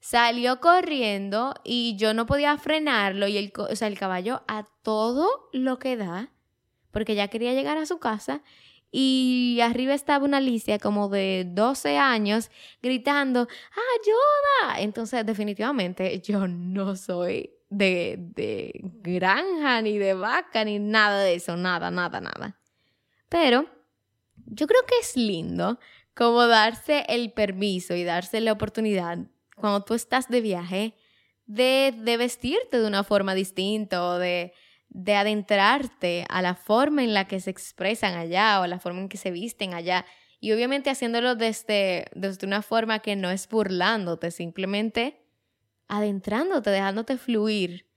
salió 0.03 0.59
corriendo 0.59 1.53
y 1.63 1.95
yo 1.95 2.13
no 2.13 2.25
podía 2.25 2.57
frenarlo 2.57 3.25
y 3.29 3.37
el, 3.37 3.53
o 3.57 3.73
sea, 3.73 3.87
el 3.87 3.97
caballo 3.97 4.43
a 4.49 4.67
todo 4.81 5.49
lo 5.53 5.79
que 5.79 5.95
da, 5.95 6.29
porque 6.91 7.15
ya 7.15 7.29
quería 7.29 7.53
llegar 7.53 7.77
a 7.77 7.85
su 7.85 7.99
casa 7.99 8.43
y 8.91 9.59
arriba 9.63 9.93
estaba 9.93 10.25
una 10.25 10.37
Alicia 10.37 10.77
como 10.77 11.07
de 11.07 11.45
12 11.47 11.97
años 11.97 12.51
gritando, 12.81 13.47
¡ayuda! 14.01 14.81
Entonces 14.81 15.25
definitivamente 15.25 16.19
yo 16.19 16.49
no 16.49 16.97
soy 16.97 17.51
de, 17.69 18.17
de 18.19 18.81
granja 18.83 19.81
ni 19.81 19.97
de 19.97 20.15
vaca 20.15 20.65
ni 20.65 20.79
nada 20.79 21.21
de 21.21 21.35
eso, 21.35 21.55
nada, 21.55 21.91
nada, 21.91 22.19
nada. 22.19 22.59
Pero 23.29 23.69
yo 24.47 24.67
creo 24.67 24.81
que 24.85 24.95
es 24.99 25.15
lindo 25.15 25.79
como 26.13 26.45
darse 26.45 27.05
el 27.07 27.31
permiso 27.31 27.95
y 27.95 28.03
darse 28.03 28.41
la 28.41 28.51
oportunidad 28.51 29.17
cuando 29.55 29.83
tú 29.83 29.93
estás 29.93 30.27
de 30.29 30.41
viaje 30.41 30.95
de, 31.45 31.93
de 31.97 32.17
vestirte 32.17 32.79
de 32.79 32.87
una 32.87 33.03
forma 33.03 33.35
distinta 33.35 34.05
o 34.05 34.17
de, 34.17 34.53
de 34.89 35.15
adentrarte 35.15 36.25
a 36.29 36.41
la 36.41 36.55
forma 36.55 37.03
en 37.03 37.13
la 37.13 37.27
que 37.27 37.39
se 37.39 37.49
expresan 37.49 38.15
allá 38.15 38.61
o 38.61 38.67
la 38.67 38.79
forma 38.79 39.01
en 39.01 39.09
que 39.09 39.17
se 39.17 39.31
visten 39.31 39.73
allá. 39.73 40.05
Y 40.39 40.51
obviamente 40.51 40.89
haciéndolo 40.89 41.35
desde, 41.35 42.05
desde 42.13 42.45
una 42.45 42.61
forma 42.61 42.99
que 42.99 43.15
no 43.15 43.31
es 43.31 43.47
burlándote, 43.47 44.29
simplemente 44.31 45.21
adentrándote, 45.87 46.69
dejándote 46.69 47.17
fluir 47.17 47.87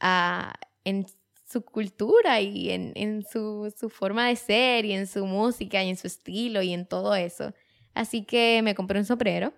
ah, 0.00 0.54
en 0.84 1.06
su 1.46 1.64
cultura 1.64 2.40
y 2.40 2.70
en, 2.70 2.92
en 2.96 3.24
su, 3.24 3.72
su, 3.78 3.90
forma 3.90 4.28
de 4.28 4.36
ser 4.36 4.84
y 4.84 4.92
en 4.92 5.06
su 5.06 5.24
música 5.26 5.82
y 5.84 5.90
en 5.90 5.96
su 5.96 6.06
estilo 6.06 6.62
y 6.62 6.72
en 6.72 6.86
todo 6.86 7.14
eso. 7.14 7.54
Así 7.94 8.24
que 8.24 8.60
me 8.62 8.74
compré 8.74 8.98
un 8.98 9.04
sombrero. 9.04 9.52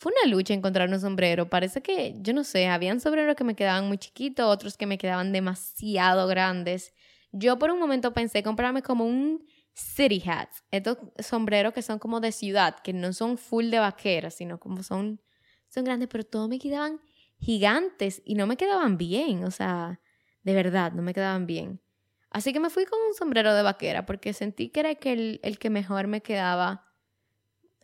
Fue 0.00 0.12
una 0.12 0.34
lucha 0.34 0.54
encontrar 0.54 0.88
un 0.88 0.98
sombrero. 0.98 1.50
Parece 1.50 1.82
que, 1.82 2.14
yo 2.22 2.32
no 2.32 2.42
sé, 2.42 2.68
habían 2.68 3.00
sombreros 3.00 3.36
que 3.36 3.44
me 3.44 3.54
quedaban 3.54 3.86
muy 3.86 3.98
chiquitos, 3.98 4.46
otros 4.46 4.78
que 4.78 4.86
me 4.86 4.96
quedaban 4.96 5.30
demasiado 5.30 6.26
grandes. 6.26 6.94
Yo 7.32 7.58
por 7.58 7.70
un 7.70 7.78
momento 7.78 8.14
pensé 8.14 8.42
comprarme 8.42 8.80
como 8.80 9.04
un 9.04 9.46
city 9.74 10.22
hat. 10.26 10.48
Estos 10.70 10.96
sombreros 11.18 11.74
que 11.74 11.82
son 11.82 11.98
como 11.98 12.20
de 12.20 12.32
ciudad, 12.32 12.76
que 12.82 12.94
no 12.94 13.12
son 13.12 13.36
full 13.36 13.66
de 13.68 13.78
vaqueras, 13.78 14.32
sino 14.32 14.58
como 14.58 14.82
son, 14.82 15.20
son 15.68 15.84
grandes, 15.84 16.08
pero 16.08 16.24
todos 16.24 16.48
me 16.48 16.58
quedaban 16.58 16.98
gigantes 17.38 18.22
y 18.24 18.36
no 18.36 18.46
me 18.46 18.56
quedaban 18.56 18.96
bien. 18.96 19.44
O 19.44 19.50
sea, 19.50 20.00
de 20.44 20.54
verdad, 20.54 20.92
no 20.92 21.02
me 21.02 21.12
quedaban 21.12 21.44
bien. 21.44 21.82
Así 22.30 22.54
que 22.54 22.60
me 22.60 22.70
fui 22.70 22.86
con 22.86 22.98
un 23.06 23.12
sombrero 23.12 23.54
de 23.54 23.62
vaquera 23.62 24.06
porque 24.06 24.32
sentí 24.32 24.70
que 24.70 24.80
era 24.80 24.92
el, 24.92 25.40
el 25.42 25.58
que 25.58 25.68
mejor 25.68 26.06
me 26.06 26.22
quedaba 26.22 26.86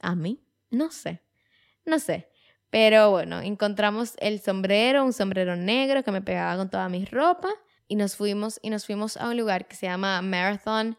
a 0.00 0.14
mí. 0.14 0.42
No 0.70 0.90
sé, 0.90 1.25
no 1.86 1.98
sé. 1.98 2.28
Pero 2.70 3.10
bueno, 3.10 3.40
encontramos 3.40 4.14
el 4.18 4.40
sombrero, 4.40 5.04
un 5.04 5.12
sombrero 5.12 5.56
negro 5.56 6.02
que 6.02 6.12
me 6.12 6.20
pegaba 6.20 6.56
con 6.56 6.68
toda 6.68 6.88
mi 6.88 7.04
ropa 7.04 7.48
y 7.88 7.96
nos 7.96 8.16
fuimos 8.16 8.58
y 8.62 8.70
nos 8.70 8.84
fuimos 8.84 9.16
a 9.16 9.30
un 9.30 9.36
lugar 9.36 9.68
que 9.68 9.76
se 9.76 9.86
llama 9.86 10.20
Marathon 10.20 10.98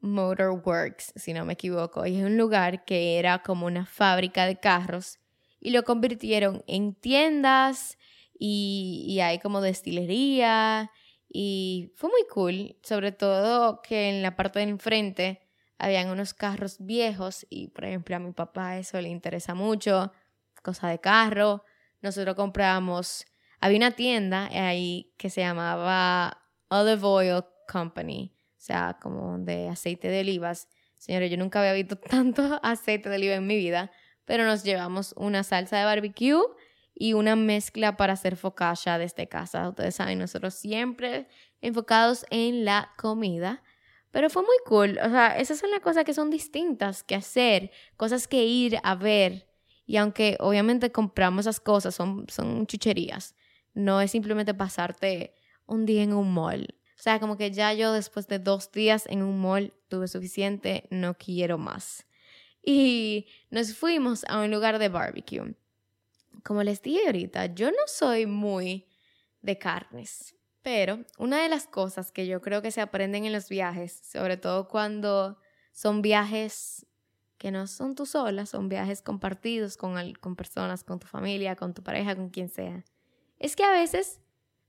Motor 0.00 0.62
Works, 0.64 1.12
si 1.16 1.32
no 1.32 1.44
me 1.44 1.54
equivoco, 1.54 2.06
y 2.06 2.16
es 2.16 2.24
un 2.24 2.36
lugar 2.36 2.84
que 2.84 3.18
era 3.18 3.42
como 3.42 3.66
una 3.66 3.86
fábrica 3.86 4.46
de 4.46 4.58
carros 4.58 5.18
y 5.60 5.70
lo 5.70 5.82
convirtieron 5.84 6.62
en 6.66 6.94
tiendas 6.94 7.98
y, 8.38 9.18
hay 9.22 9.38
como 9.38 9.60
destilería 9.60 10.90
y 11.28 11.92
fue 11.96 12.10
muy 12.10 12.24
cool, 12.30 12.76
sobre 12.82 13.12
todo 13.12 13.80
que 13.82 14.10
en 14.10 14.22
la 14.22 14.36
parte 14.36 14.60
de 14.60 14.66
enfrente 14.66 15.45
habían 15.78 16.08
unos 16.08 16.34
carros 16.34 16.76
viejos 16.80 17.46
y 17.50 17.68
por 17.68 17.84
ejemplo 17.84 18.16
a 18.16 18.18
mi 18.18 18.32
papá 18.32 18.78
eso 18.78 19.00
le 19.00 19.08
interesa 19.08 19.54
mucho, 19.54 20.12
cosa 20.62 20.88
de 20.88 20.98
carro. 20.98 21.64
Nosotros 22.02 22.34
compramos, 22.34 23.24
había 23.60 23.78
una 23.78 23.90
tienda 23.92 24.48
ahí 24.52 25.12
que 25.16 25.30
se 25.30 25.40
llamaba 25.40 26.42
Olive 26.68 27.02
Oil 27.02 27.44
Company, 27.70 28.34
o 28.50 28.60
sea, 28.60 28.98
como 29.00 29.38
de 29.38 29.68
aceite 29.68 30.08
de 30.08 30.20
olivas. 30.20 30.68
Señores, 30.98 31.30
yo 31.30 31.36
nunca 31.36 31.60
había 31.60 31.72
visto 31.72 31.96
tanto 32.10 32.60
aceite 32.62 33.08
de 33.08 33.16
oliva 33.16 33.34
en 33.34 33.46
mi 33.46 33.56
vida, 33.56 33.90
pero 34.24 34.44
nos 34.44 34.64
llevamos 34.64 35.14
una 35.16 35.42
salsa 35.42 35.78
de 35.78 35.84
barbecue 35.84 36.42
y 36.94 37.12
una 37.12 37.36
mezcla 37.36 37.96
para 37.96 38.14
hacer 38.14 38.36
focaccia 38.36 38.98
desde 38.98 39.28
casa. 39.28 39.68
Ustedes 39.68 39.94
saben, 39.94 40.18
nosotros 40.18 40.54
siempre 40.54 41.28
enfocados 41.60 42.24
en 42.30 42.64
la 42.64 42.90
comida. 42.96 43.62
Pero 44.16 44.30
fue 44.30 44.40
muy 44.40 44.56
cool. 44.64 44.98
O 45.04 45.10
sea, 45.10 45.36
esas 45.38 45.58
son 45.58 45.70
las 45.70 45.80
cosas 45.80 46.04
que 46.04 46.14
son 46.14 46.30
distintas 46.30 47.02
que 47.02 47.14
hacer, 47.14 47.70
cosas 47.98 48.26
que 48.26 48.46
ir 48.46 48.78
a 48.82 48.94
ver. 48.94 49.46
Y 49.84 49.98
aunque 49.98 50.38
obviamente 50.40 50.90
compramos 50.90 51.40
esas 51.40 51.60
cosas, 51.60 51.94
son, 51.94 52.24
son 52.30 52.66
chucherías. 52.66 53.34
No 53.74 54.00
es 54.00 54.12
simplemente 54.12 54.54
pasarte 54.54 55.34
un 55.66 55.84
día 55.84 56.02
en 56.02 56.14
un 56.14 56.32
mall. 56.32 56.66
O 56.98 57.02
sea, 57.02 57.20
como 57.20 57.36
que 57.36 57.50
ya 57.50 57.74
yo 57.74 57.92
después 57.92 58.26
de 58.26 58.38
dos 58.38 58.72
días 58.72 59.04
en 59.06 59.22
un 59.22 59.38
mall 59.38 59.74
tuve 59.88 60.08
suficiente, 60.08 60.88
no 60.90 61.12
quiero 61.12 61.58
más. 61.58 62.06
Y 62.64 63.26
nos 63.50 63.74
fuimos 63.74 64.24
a 64.28 64.40
un 64.40 64.50
lugar 64.50 64.78
de 64.78 64.88
barbecue 64.88 65.54
como 66.46 66.62
les 66.62 66.80
dije 66.80 67.06
ahorita, 67.06 67.46
yo 67.54 67.70
no 67.70 67.82
soy 67.86 68.24
muy 68.24 68.86
de 69.42 69.58
carnes, 69.58 70.34
pero 70.66 70.98
una 71.16 71.40
de 71.40 71.48
las 71.48 71.68
cosas 71.68 72.10
que 72.10 72.26
yo 72.26 72.42
creo 72.42 72.60
que 72.60 72.72
se 72.72 72.80
aprenden 72.80 73.24
en 73.24 73.32
los 73.32 73.48
viajes, 73.48 74.00
sobre 74.02 74.36
todo 74.36 74.66
cuando 74.66 75.38
son 75.70 76.02
viajes 76.02 76.84
que 77.38 77.52
no 77.52 77.68
son 77.68 77.94
tú 77.94 78.04
sola, 78.04 78.46
son 78.46 78.68
viajes 78.68 79.00
compartidos 79.00 79.76
con, 79.76 80.14
con 80.14 80.34
personas, 80.34 80.82
con 80.82 80.98
tu 80.98 81.06
familia, 81.06 81.54
con 81.54 81.72
tu 81.72 81.84
pareja, 81.84 82.16
con 82.16 82.30
quien 82.30 82.48
sea, 82.48 82.84
es 83.38 83.54
que 83.54 83.62
a 83.62 83.70
veces 83.70 84.20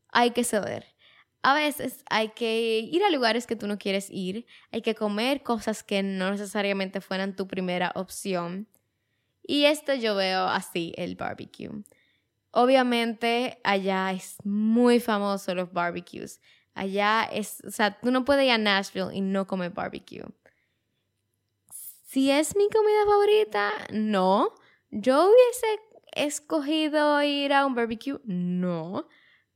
hay 0.09 0.29
que 0.29 0.43
ceder. 0.43 0.85
A 1.41 1.55
veces 1.55 2.03
hay 2.11 2.29
que 2.29 2.77
ir 2.77 3.03
a 3.03 3.09
lugares 3.09 3.47
que 3.47 3.55
tú 3.55 3.65
no 3.65 3.79
quieres 3.79 4.11
ir, 4.11 4.45
hay 4.71 4.83
que 4.83 4.93
comer 4.93 5.41
cosas 5.41 5.81
que 5.81 6.03
no 6.03 6.29
necesariamente 6.29 7.01
fueran 7.01 7.35
tu 7.35 7.47
primera 7.47 7.91
opción 7.95 8.67
y 9.41 9.63
esto 9.63 9.95
yo 9.95 10.13
veo 10.13 10.43
así, 10.43 10.93
el 10.95 11.15
barbecue. 11.15 11.71
Obviamente 12.51 13.59
allá 13.63 14.11
es 14.11 14.37
muy 14.43 14.99
famoso 14.99 15.53
los 15.53 15.71
barbecues. 15.71 16.41
Allá 16.73 17.23
es, 17.31 17.61
o 17.65 17.71
sea, 17.71 17.99
tú 17.99 18.11
no 18.11 18.23
puedes 18.25 18.45
ir 18.45 18.51
a 18.51 18.57
Nashville 18.57 19.13
y 19.13 19.21
no 19.21 19.47
comer 19.47 19.71
barbecue. 19.71 20.23
Si 22.05 22.31
es 22.31 22.55
mi 22.55 22.69
comida 22.69 23.05
favorita, 23.05 23.71
no. 23.91 24.53
Yo 24.91 25.29
hubiese 25.29 25.67
escogido 26.13 27.21
ir 27.23 27.53
a 27.53 27.65
un 27.65 27.75
barbecue, 27.75 28.19
no. 28.25 29.07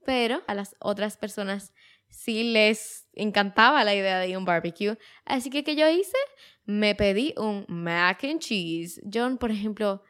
Pero 0.05 0.41
a 0.47 0.55
las 0.55 0.75
otras 0.79 1.17
personas 1.17 1.73
sí 2.09 2.43
les 2.51 3.07
encantaba 3.13 3.83
la 3.83 3.95
idea 3.95 4.19
de 4.19 4.29
ir 4.29 4.35
a 4.35 4.39
un 4.39 4.45
barbecue. 4.45 4.97
Así 5.25 5.49
que, 5.49 5.63
¿qué 5.63 5.75
yo 5.75 5.87
hice? 5.87 6.17
me 6.65 6.95
pedí 6.95 7.33
un 7.37 7.65
mac 7.67 8.23
and 8.23 8.39
cheese. 8.39 9.01
John, 9.11 9.37
por 9.37 9.51
ejemplo, 9.51 10.03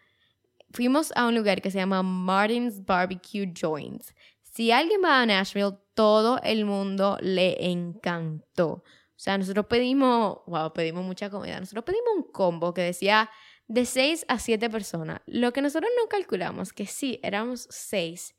fuimos 0.71 1.11
a 1.15 1.27
un 1.27 1.35
lugar 1.35 1.61
que 1.61 1.71
se 1.71 1.77
llama 1.77 2.03
Martin's 2.03 2.83
Barbecue 2.85 3.51
Joints. 3.53 4.13
Si 4.41 4.71
alguien 4.71 5.01
va 5.03 5.21
a 5.21 5.25
Nashville, 5.25 5.77
todo 5.93 6.39
el 6.43 6.65
mundo 6.65 7.17
le 7.21 7.71
encantó. 7.71 8.83
O 9.21 9.23
sea, 9.23 9.37
nosotros 9.37 9.67
pedimos, 9.67 10.39
wow, 10.47 10.73
pedimos 10.73 11.05
mucha 11.05 11.29
comida. 11.29 11.59
Nosotros 11.59 11.85
pedimos 11.85 12.09
un 12.15 12.23
combo 12.31 12.73
que 12.73 12.81
decía 12.81 13.29
de 13.67 13.85
6 13.85 14.25
a 14.27 14.39
7 14.39 14.69
personas. 14.69 15.21
Lo 15.25 15.53
que 15.53 15.61
nosotros 15.61 15.91
no 16.01 16.09
calculamos, 16.09 16.73
que 16.73 16.85
sí, 16.85 17.19
éramos 17.23 17.67
6, 17.69 18.35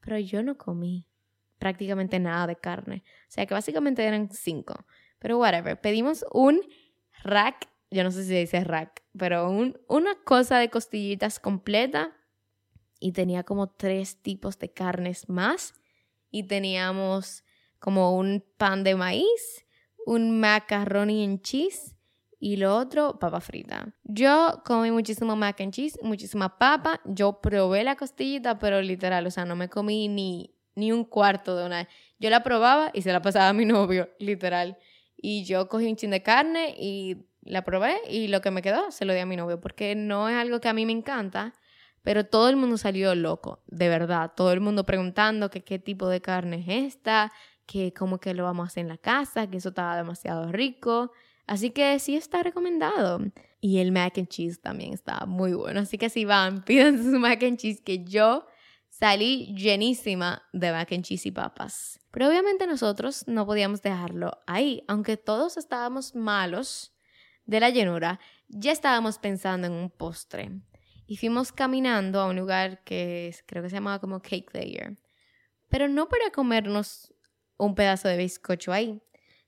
pero 0.00 0.18
yo 0.18 0.42
no 0.42 0.56
comí 0.56 1.06
prácticamente 1.58 2.20
nada 2.20 2.46
de 2.46 2.56
carne. 2.56 3.02
O 3.22 3.30
sea, 3.30 3.46
que 3.46 3.54
básicamente 3.54 4.04
eran 4.04 4.30
5. 4.30 4.86
Pero 5.18 5.38
whatever, 5.38 5.80
pedimos 5.80 6.24
un 6.30 6.60
rack, 7.24 7.68
yo 7.90 8.04
no 8.04 8.10
sé 8.10 8.24
si 8.24 8.34
dice 8.34 8.64
rack, 8.64 9.02
pero 9.16 9.50
una 9.50 10.14
cosa 10.24 10.58
de 10.58 10.70
costillitas 10.70 11.40
completa 11.40 12.12
y 13.00 13.12
tenía 13.12 13.44
como 13.44 13.68
tres 13.68 14.20
tipos 14.20 14.58
de 14.58 14.72
carnes 14.72 15.28
más 15.28 15.74
y 16.30 16.44
teníamos 16.44 17.44
como 17.78 18.16
un 18.16 18.44
pan 18.56 18.84
de 18.84 18.94
maíz, 18.94 19.64
un 20.04 20.40
macaroni 20.40 21.24
en 21.24 21.40
cheese 21.40 21.94
y 22.40 22.56
lo 22.56 22.76
otro, 22.76 23.18
papa 23.18 23.40
frita. 23.40 23.94
Yo 24.04 24.62
comí 24.64 24.90
muchísimo 24.90 25.34
mac 25.34 25.60
and 25.60 25.72
cheese, 25.72 25.98
muchísima 26.02 26.58
papa. 26.58 27.00
Yo 27.04 27.40
probé 27.40 27.82
la 27.82 27.96
costillita, 27.96 28.58
pero 28.58 28.80
literal, 28.80 29.26
o 29.26 29.30
sea, 29.30 29.44
no 29.44 29.56
me 29.56 29.68
comí 29.68 30.08
ni, 30.08 30.54
ni 30.76 30.92
un 30.92 31.04
cuarto 31.04 31.56
de 31.56 31.66
una. 31.66 31.88
Yo 32.20 32.30
la 32.30 32.42
probaba 32.42 32.90
y 32.94 33.02
se 33.02 33.12
la 33.12 33.22
pasaba 33.22 33.48
a 33.48 33.52
mi 33.52 33.64
novio, 33.64 34.08
literal. 34.18 34.78
Y 35.16 35.44
yo 35.44 35.68
cogí 35.68 35.86
un 35.86 35.96
chin 35.96 36.10
de 36.10 36.22
carne 36.22 36.76
y 36.78 37.26
la 37.48 37.64
probé 37.64 37.96
y 38.08 38.28
lo 38.28 38.40
que 38.40 38.50
me 38.50 38.62
quedó 38.62 38.90
se 38.90 39.04
lo 39.04 39.12
di 39.12 39.20
a 39.20 39.26
mi 39.26 39.36
novio, 39.36 39.60
porque 39.60 39.94
no 39.94 40.28
es 40.28 40.36
algo 40.36 40.60
que 40.60 40.68
a 40.68 40.72
mí 40.72 40.86
me 40.86 40.92
encanta, 40.92 41.54
pero 42.02 42.24
todo 42.24 42.48
el 42.48 42.56
mundo 42.56 42.78
salió 42.78 43.14
loco, 43.14 43.62
de 43.66 43.88
verdad. 43.88 44.32
Todo 44.34 44.52
el 44.52 44.60
mundo 44.60 44.84
preguntando 44.84 45.50
qué 45.50 45.78
tipo 45.78 46.08
de 46.08 46.20
carne 46.20 46.64
es 46.66 46.94
esta, 46.94 47.32
que 47.66 47.92
cómo 47.92 48.18
que 48.18 48.34
lo 48.34 48.44
vamos 48.44 48.64
a 48.64 48.66
hacer 48.68 48.82
en 48.82 48.88
la 48.88 48.98
casa, 48.98 49.48
que 49.48 49.58
eso 49.58 49.70
estaba 49.70 49.96
demasiado 49.96 50.50
rico. 50.50 51.12
Así 51.46 51.70
que 51.70 51.98
sí 51.98 52.16
está 52.16 52.42
recomendado. 52.42 53.20
Y 53.60 53.78
el 53.78 53.92
mac 53.92 54.16
and 54.18 54.28
cheese 54.28 54.60
también 54.60 54.92
está 54.92 55.26
muy 55.26 55.52
bueno. 55.52 55.80
Así 55.80 55.98
que 55.98 56.08
si 56.08 56.24
van, 56.24 56.62
pidan 56.64 57.02
su 57.02 57.18
mac 57.18 57.42
and 57.42 57.58
cheese 57.58 57.80
que 57.80 58.04
yo 58.04 58.46
salí 58.88 59.54
llenísima 59.54 60.42
de 60.52 60.72
mac 60.72 60.92
and 60.92 61.04
cheese 61.04 61.26
y 61.26 61.30
papas. 61.30 62.00
Pero 62.10 62.28
obviamente 62.28 62.66
nosotros 62.66 63.24
no 63.26 63.44
podíamos 63.44 63.82
dejarlo 63.82 64.38
ahí. 64.46 64.82
Aunque 64.88 65.16
todos 65.16 65.56
estábamos 65.56 66.14
malos 66.14 66.94
de 67.48 67.60
la 67.60 67.70
llenura, 67.70 68.20
ya 68.46 68.70
estábamos 68.70 69.18
pensando 69.18 69.66
en 69.66 69.72
un 69.72 69.90
postre. 69.90 70.50
Y 71.06 71.16
fuimos 71.16 71.50
caminando 71.50 72.20
a 72.20 72.26
un 72.26 72.36
lugar 72.36 72.84
que 72.84 73.34
creo 73.46 73.62
que 73.62 73.70
se 73.70 73.76
llamaba 73.76 73.98
como 73.98 74.20
Cake 74.20 74.52
Layer. 74.52 74.98
Pero 75.70 75.88
no 75.88 76.08
para 76.08 76.30
comernos 76.30 77.14
un 77.56 77.74
pedazo 77.74 78.06
de 78.08 78.18
bizcocho 78.18 78.72
ahí, 78.72 79.00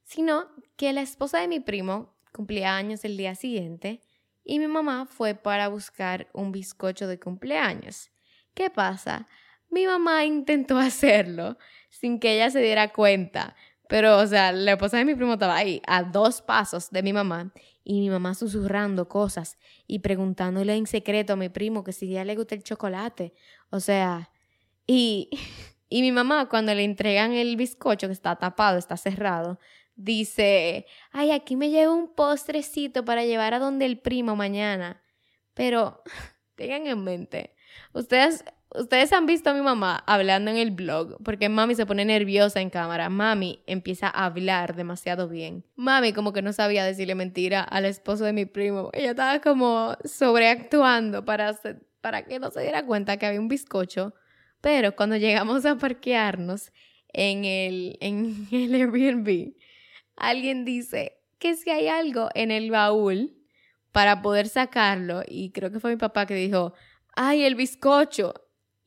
sino 0.03 0.49
que 0.77 0.95
la 0.95 1.03
esposa 1.03 1.41
de 1.41 1.49
mi 1.49 1.61
primo 1.61 2.17
cumplía 2.33 2.75
años 2.75 3.05
el 3.05 3.19
día 3.19 3.35
siguiente 3.35 4.01
y 4.45 4.59
mi 4.59 4.67
mamá 4.67 5.05
fue 5.05 5.35
para 5.35 5.69
buscar 5.69 6.29
un 6.33 6.53
bizcocho 6.53 7.07
de 7.07 7.21
cumpleaños. 7.21 8.11
¿Qué 8.55 8.71
pasa? 8.71 9.27
Mi 9.69 9.87
mamá 9.87 10.25
intentó 10.25 10.79
hacerlo 10.79 11.59
sin 11.91 12.19
que 12.19 12.35
ella 12.35 12.51
se 12.51 12.61
diera 12.61 12.95
cuenta, 12.95 13.55
pero 13.91 14.19
o 14.19 14.27
sea, 14.29 14.53
la 14.53 14.71
esposa 14.71 14.99
de 14.99 15.05
mi 15.05 15.17
primo 15.17 15.33
estaba 15.33 15.57
ahí 15.57 15.83
a 15.85 16.05
dos 16.05 16.43
pasos 16.43 16.91
de 16.93 17.03
mi 17.03 17.13
mamá 17.13 17.53
y 17.83 17.99
mi 17.99 18.09
mamá 18.09 18.35
susurrando 18.35 19.09
cosas 19.09 19.59
y 19.89 19.99
preguntándole 19.99 20.77
en 20.77 20.87
secreto 20.87 21.33
a 21.33 21.37
mi 21.37 21.49
primo 21.49 21.83
que 21.83 21.93
si 21.93 22.09
ya 22.09 22.25
le 22.25 22.37
gusta 22.37 22.55
el 22.55 22.63
chocolate. 22.63 23.35
O 23.71 23.81
sea, 23.81 24.31
y, 24.87 25.29
y 25.89 26.03
mi 26.03 26.13
mamá 26.13 26.49
cuando 26.49 26.73
le 26.73 26.85
entregan 26.85 27.33
el 27.33 27.57
bizcocho 27.57 28.07
que 28.07 28.13
está 28.13 28.37
tapado, 28.37 28.79
está 28.79 28.97
cerrado, 28.97 29.59
dice, 29.97 30.87
ay, 31.11 31.33
aquí 31.33 31.57
me 31.57 31.71
llevo 31.71 31.93
un 31.93 32.15
postrecito 32.15 33.05
para 33.05 33.25
llevar 33.25 33.55
a 33.55 33.59
donde 33.59 33.87
el 33.87 33.99
primo 33.99 34.37
mañana. 34.37 35.03
Pero 35.53 36.01
tengan 36.55 36.87
en 36.87 37.03
mente, 37.03 37.57
ustedes, 37.93 38.45
ustedes 38.75 39.13
han 39.13 39.27
visto 39.27 39.51
a 39.51 39.55
mi 39.55 39.61
mamá 39.61 40.03
hablando 40.07 40.51
en 40.51 40.57
el 40.57 40.71
blog, 40.71 41.17
porque 41.23 41.49
mami 41.49 41.75
se 41.75 41.87
pone 41.87 42.05
nerviosa 42.05 42.61
en 42.61 42.71
cámara, 42.71 43.09
mami 43.09 43.63
empieza 43.67 44.09
a 44.09 44.27
hablar 44.27 44.77
demasiado 44.77 45.29
bien. 45.29 45.65
Mami 45.77 46.13
como 46.13 46.33
que 46.33 46.43
no 46.43 46.53
sabía 46.53 46.85
decirle 46.85 47.15
mentira 47.15 47.63
al 47.63 47.85
esposo 47.85 48.25
de 48.25 48.33
mi 48.33 48.47
primo, 48.47 48.91
ella 48.93 49.11
estaba 49.11 49.41
como 49.41 49.97
sobreactuando 50.05 51.25
para, 51.25 51.59
para 52.01 52.25
que 52.25 52.39
no 52.39 52.51
se 52.51 52.63
diera 52.63 52.85
cuenta 52.85 53.17
que 53.17 53.27
había 53.27 53.41
un 53.41 53.49
bizcocho. 53.49 54.15
Pero 54.61 54.95
cuando 54.95 55.17
llegamos 55.17 55.65
a 55.65 55.77
parquearnos 55.77 56.71
en 57.13 57.45
el, 57.45 57.97
en 58.01 58.47
el 58.53 58.75
Airbnb, 58.75 59.55
alguien 60.17 60.65
dice 60.65 61.19
que 61.39 61.55
si 61.57 61.71
hay 61.71 61.89
algo 61.89 62.29
en 62.35 62.51
el 62.51 62.71
baúl 62.71 63.35
para 63.93 64.23
poder 64.23 64.49
sacarlo, 64.49 65.23
y 65.27 65.51
creo 65.51 65.73
que 65.73 65.81
fue 65.81 65.91
mi 65.91 65.97
papá 65.97 66.27
que 66.27 66.35
dijo, 66.35 66.75
ay, 67.15 67.43
el 67.43 67.55
bizcocho. 67.55 68.35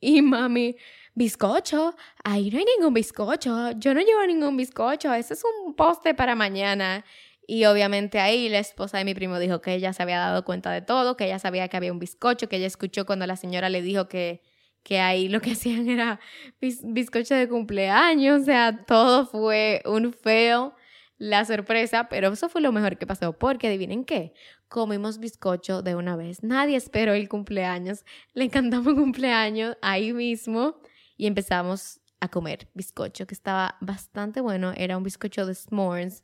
Y 0.04 0.20
mami, 0.20 0.76
bizcocho, 1.14 1.94
ahí 2.24 2.50
no 2.50 2.58
hay 2.58 2.66
ningún 2.76 2.92
bizcocho, 2.92 3.70
yo 3.78 3.94
no 3.94 4.00
llevo 4.02 4.26
ningún 4.26 4.54
bizcocho, 4.54 5.14
ese 5.14 5.32
es 5.32 5.42
un 5.64 5.74
poste 5.74 6.12
para 6.14 6.34
mañana. 6.34 7.06
Y 7.46 7.64
obviamente 7.64 8.20
ahí 8.20 8.50
la 8.50 8.58
esposa 8.58 8.98
de 8.98 9.06
mi 9.06 9.14
primo 9.14 9.38
dijo 9.38 9.62
que 9.62 9.72
ella 9.72 9.94
se 9.94 10.02
había 10.02 10.18
dado 10.18 10.44
cuenta 10.44 10.70
de 10.72 10.82
todo, 10.82 11.16
que 11.16 11.24
ella 11.24 11.38
sabía 11.38 11.68
que 11.68 11.78
había 11.78 11.90
un 11.90 11.98
bizcocho, 11.98 12.50
que 12.50 12.56
ella 12.56 12.66
escuchó 12.66 13.06
cuando 13.06 13.26
la 13.26 13.36
señora 13.36 13.70
le 13.70 13.80
dijo 13.80 14.06
que, 14.06 14.42
que 14.82 15.00
ahí 15.00 15.28
lo 15.28 15.40
que 15.40 15.52
hacían 15.52 15.88
era 15.88 16.20
bizcocho 16.60 17.34
de 17.34 17.48
cumpleaños, 17.48 18.42
o 18.42 18.44
sea, 18.44 18.84
todo 18.86 19.24
fue 19.24 19.82
un 19.86 20.12
feo 20.12 20.74
la 21.16 21.44
sorpresa, 21.44 22.08
pero 22.10 22.32
eso 22.32 22.48
fue 22.48 22.60
lo 22.60 22.72
mejor 22.72 22.98
que 22.98 23.06
pasó, 23.06 23.32
porque 23.38 23.68
adivinen 23.68 24.04
qué, 24.04 24.34
comimos 24.68 25.18
bizcocho 25.18 25.82
de 25.82 25.94
una 25.94 26.16
vez. 26.16 26.42
Nadie 26.42 26.76
esperó 26.76 27.12
el 27.12 27.28
cumpleaños, 27.28 28.04
le 28.32 28.44
encantó 28.44 28.82
mi 28.82 28.94
cumpleaños 28.94 29.76
ahí 29.82 30.12
mismo 30.12 30.76
y 31.16 31.26
empezamos 31.26 32.00
a 32.20 32.28
comer 32.28 32.68
bizcocho, 32.74 33.26
que 33.26 33.34
estaba 33.34 33.76
bastante 33.80 34.40
bueno. 34.40 34.72
Era 34.76 34.96
un 34.96 35.02
bizcocho 35.02 35.46
de 35.46 35.54
s'mores, 35.54 36.22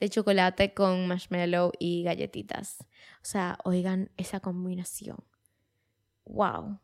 de 0.00 0.08
chocolate 0.08 0.74
con 0.74 1.06
marshmallow 1.06 1.72
y 1.78 2.02
galletitas. 2.02 2.78
O 2.80 3.24
sea, 3.24 3.58
oigan 3.64 4.10
esa 4.16 4.40
combinación. 4.40 5.18
¡Wow! 6.24 6.80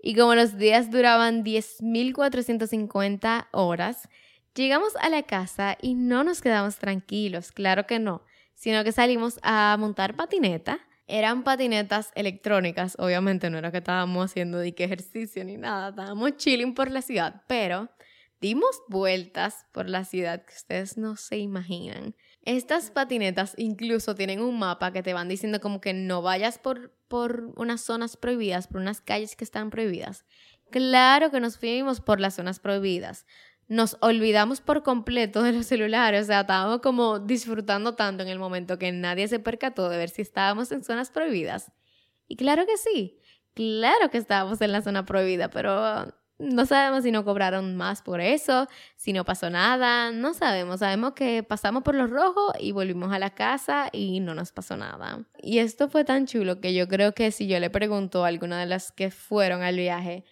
Y 0.00 0.14
como 0.14 0.34
los 0.34 0.58
días 0.58 0.90
duraban 0.90 1.44
10.450 1.44 3.48
horas, 3.52 4.08
Llegamos 4.54 4.94
a 5.00 5.08
la 5.08 5.24
casa 5.24 5.76
y 5.82 5.94
no 5.94 6.22
nos 6.22 6.40
quedamos 6.40 6.76
tranquilos, 6.76 7.50
claro 7.50 7.88
que 7.88 7.98
no, 7.98 8.22
sino 8.54 8.84
que 8.84 8.92
salimos 8.92 9.38
a 9.42 9.76
montar 9.78 10.16
patineta. 10.16 10.80
Eran 11.06 11.42
patinetas 11.42 12.12
electrónicas, 12.14 12.96
obviamente 12.98 13.50
no 13.50 13.58
era 13.58 13.70
que 13.70 13.78
estábamos 13.78 14.24
haciendo 14.24 14.58
de 14.58 14.74
qué 14.74 14.84
ejercicio 14.84 15.44
ni 15.44 15.58
nada, 15.58 15.90
estábamos 15.90 16.36
chilling 16.38 16.72
por 16.74 16.90
la 16.90 17.02
ciudad, 17.02 17.42
pero 17.46 17.90
dimos 18.40 18.82
vueltas 18.88 19.66
por 19.72 19.88
la 19.88 20.04
ciudad 20.04 20.44
que 20.44 20.54
ustedes 20.54 20.96
no 20.96 21.16
se 21.16 21.36
imaginan. 21.36 22.14
Estas 22.42 22.90
patinetas 22.90 23.54
incluso 23.58 24.14
tienen 24.14 24.40
un 24.40 24.58
mapa 24.58 24.92
que 24.92 25.02
te 25.02 25.12
van 25.12 25.28
diciendo 25.28 25.60
como 25.60 25.80
que 25.80 25.92
no 25.92 26.22
vayas 26.22 26.58
por, 26.58 26.94
por 27.08 27.52
unas 27.56 27.82
zonas 27.82 28.16
prohibidas, 28.16 28.66
por 28.66 28.80
unas 28.80 29.02
calles 29.02 29.36
que 29.36 29.44
están 29.44 29.68
prohibidas. 29.70 30.24
Claro 30.70 31.30
que 31.30 31.40
nos 31.40 31.58
fuimos 31.58 32.00
por 32.00 32.18
las 32.18 32.34
zonas 32.34 32.60
prohibidas 32.60 33.26
nos 33.68 33.96
olvidamos 34.00 34.60
por 34.60 34.82
completo 34.82 35.42
de 35.42 35.52
los 35.52 35.66
celulares, 35.66 36.24
o 36.24 36.26
sea, 36.26 36.40
estábamos 36.42 36.80
como 36.80 37.18
disfrutando 37.18 37.94
tanto 37.94 38.22
en 38.22 38.28
el 38.28 38.38
momento 38.38 38.78
que 38.78 38.92
nadie 38.92 39.28
se 39.28 39.38
percató 39.38 39.88
de 39.88 39.98
ver 39.98 40.10
si 40.10 40.22
estábamos 40.22 40.70
en 40.72 40.84
zonas 40.84 41.10
prohibidas. 41.10 41.72
Y 42.28 42.36
claro 42.36 42.66
que 42.66 42.76
sí, 42.76 43.18
claro 43.54 44.10
que 44.10 44.18
estábamos 44.18 44.60
en 44.60 44.72
la 44.72 44.82
zona 44.82 45.04
prohibida, 45.06 45.50
pero 45.50 46.12
no 46.38 46.66
sabemos 46.66 47.04
si 47.04 47.12
no 47.12 47.24
cobraron 47.24 47.76
más 47.76 48.02
por 48.02 48.20
eso, 48.20 48.68
si 48.96 49.12
no 49.12 49.24
pasó 49.24 49.50
nada, 49.50 50.10
no 50.10 50.34
sabemos, 50.34 50.80
sabemos 50.80 51.12
que 51.12 51.42
pasamos 51.42 51.82
por 51.84 51.94
los 51.94 52.10
rojos 52.10 52.52
y 52.58 52.72
volvimos 52.72 53.12
a 53.12 53.18
la 53.18 53.30
casa 53.30 53.88
y 53.92 54.20
no 54.20 54.34
nos 54.34 54.52
pasó 54.52 54.76
nada. 54.76 55.24
Y 55.40 55.58
esto 55.58 55.88
fue 55.88 56.04
tan 56.04 56.26
chulo 56.26 56.60
que 56.60 56.74
yo 56.74 56.88
creo 56.88 57.12
que 57.12 57.30
si 57.30 57.46
yo 57.46 57.60
le 57.60 57.70
pregunto 57.70 58.24
a 58.24 58.28
alguna 58.28 58.58
de 58.58 58.66
las 58.66 58.90
que 58.90 59.10
fueron 59.10 59.62
al 59.62 59.76
viaje, 59.76 60.24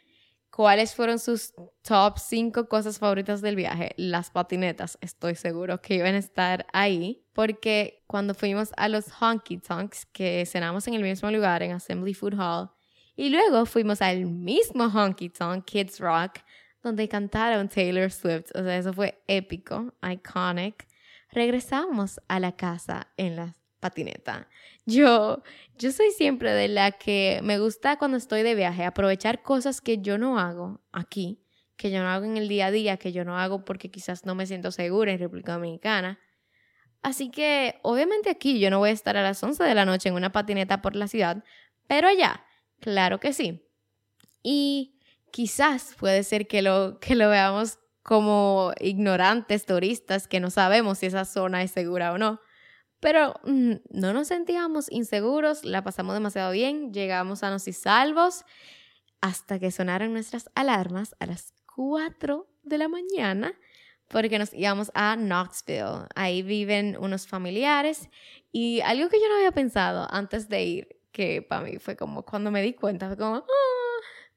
¿Cuáles 0.54 0.94
fueron 0.94 1.18
sus 1.18 1.54
top 1.80 2.18
5 2.18 2.68
cosas 2.68 2.98
favoritas 2.98 3.40
del 3.40 3.56
viaje? 3.56 3.94
Las 3.96 4.28
patinetas, 4.28 4.98
estoy 5.00 5.34
seguro 5.34 5.80
que 5.80 5.94
iban 5.94 6.14
a 6.14 6.18
estar 6.18 6.66
ahí, 6.74 7.24
porque 7.32 8.04
cuando 8.06 8.34
fuimos 8.34 8.70
a 8.76 8.88
los 8.88 9.06
Honky 9.18 9.56
Tonks, 9.56 10.04
que 10.12 10.44
cenamos 10.44 10.86
en 10.88 10.92
el 10.92 11.02
mismo 11.02 11.30
lugar, 11.30 11.62
en 11.62 11.72
Assembly 11.72 12.12
Food 12.12 12.34
Hall, 12.38 12.70
y 13.16 13.30
luego 13.30 13.64
fuimos 13.64 14.02
al 14.02 14.26
mismo 14.26 14.84
Honky 14.88 15.30
Tonk, 15.30 15.64
Kids 15.64 15.98
Rock, 16.00 16.40
donde 16.82 17.08
cantaron 17.08 17.70
Taylor 17.70 18.10
Swift, 18.10 18.50
o 18.54 18.62
sea, 18.62 18.76
eso 18.76 18.92
fue 18.92 19.22
épico, 19.28 19.94
iconic. 20.02 20.86
Regresamos 21.30 22.20
a 22.28 22.38
la 22.38 22.52
casa 22.52 23.10
en 23.16 23.36
la 23.36 23.54
patineta. 23.82 24.48
Yo, 24.86 25.42
yo 25.76 25.90
soy 25.90 26.12
siempre 26.12 26.52
de 26.52 26.68
la 26.68 26.92
que 26.92 27.40
me 27.42 27.58
gusta 27.58 27.98
cuando 27.98 28.16
estoy 28.16 28.42
de 28.42 28.54
viaje 28.54 28.84
aprovechar 28.84 29.42
cosas 29.42 29.80
que 29.80 29.98
yo 29.98 30.18
no 30.18 30.38
hago 30.38 30.80
aquí, 30.92 31.42
que 31.76 31.90
yo 31.90 32.00
no 32.00 32.08
hago 32.08 32.24
en 32.24 32.36
el 32.36 32.48
día 32.48 32.66
a 32.66 32.70
día, 32.70 32.96
que 32.96 33.12
yo 33.12 33.24
no 33.24 33.36
hago 33.36 33.64
porque 33.64 33.90
quizás 33.90 34.24
no 34.24 34.36
me 34.36 34.46
siento 34.46 34.70
segura 34.70 35.10
en 35.10 35.18
República 35.18 35.54
Dominicana. 35.54 36.20
Así 37.02 37.30
que 37.30 37.80
obviamente 37.82 38.30
aquí 38.30 38.60
yo 38.60 38.70
no 38.70 38.78
voy 38.78 38.90
a 38.90 38.92
estar 38.92 39.16
a 39.16 39.22
las 39.22 39.42
11 39.42 39.64
de 39.64 39.74
la 39.74 39.84
noche 39.84 40.08
en 40.08 40.14
una 40.14 40.30
patineta 40.30 40.80
por 40.80 40.94
la 40.94 41.08
ciudad, 41.08 41.42
pero 41.88 42.06
allá, 42.06 42.46
claro 42.78 43.18
que 43.18 43.32
sí. 43.32 43.68
Y 44.44 45.00
quizás 45.32 45.96
puede 45.98 46.22
ser 46.22 46.46
que 46.46 46.62
lo, 46.62 47.00
que 47.00 47.16
lo 47.16 47.28
veamos 47.28 47.80
como 48.04 48.72
ignorantes 48.80 49.66
turistas 49.66 50.28
que 50.28 50.38
no 50.38 50.50
sabemos 50.50 50.98
si 50.98 51.06
esa 51.06 51.24
zona 51.24 51.64
es 51.64 51.72
segura 51.72 52.12
o 52.12 52.18
no. 52.18 52.40
Pero 53.02 53.34
mm, 53.42 53.72
no 53.90 54.12
nos 54.12 54.28
sentíamos 54.28 54.86
inseguros, 54.88 55.64
la 55.64 55.82
pasamos 55.82 56.14
demasiado 56.14 56.52
bien, 56.52 56.92
llegamos 56.92 57.40
sanos 57.40 57.66
y 57.66 57.72
salvos. 57.72 58.44
hasta 59.20 59.58
que 59.58 59.70
sonaron 59.70 60.12
nuestras 60.12 60.50
alarmas 60.54 61.14
a 61.20 61.26
las 61.26 61.52
4 61.76 62.48
de 62.62 62.78
la 62.78 62.88
mañana 62.88 63.54
porque 64.08 64.38
nos 64.38 64.52
íbamos 64.54 64.92
a 64.94 65.16
Knoxville. 65.16 66.06
Ahí 66.14 66.42
viven 66.42 66.96
unos 66.98 67.26
familiares 67.26 68.08
y 68.52 68.80
algo 68.82 69.08
que 69.08 69.20
yo 69.20 69.28
no 69.28 69.36
había 69.36 69.52
pensado 69.52 70.06
antes 70.10 70.48
de 70.48 70.64
ir, 70.64 71.00
que 71.12 71.42
para 71.42 71.62
mí 71.62 71.78
fue 71.78 71.96
como 71.96 72.24
cuando 72.24 72.50
me 72.50 72.62
di 72.62 72.74
cuenta, 72.74 73.08
fue 73.08 73.16
como, 73.16 73.44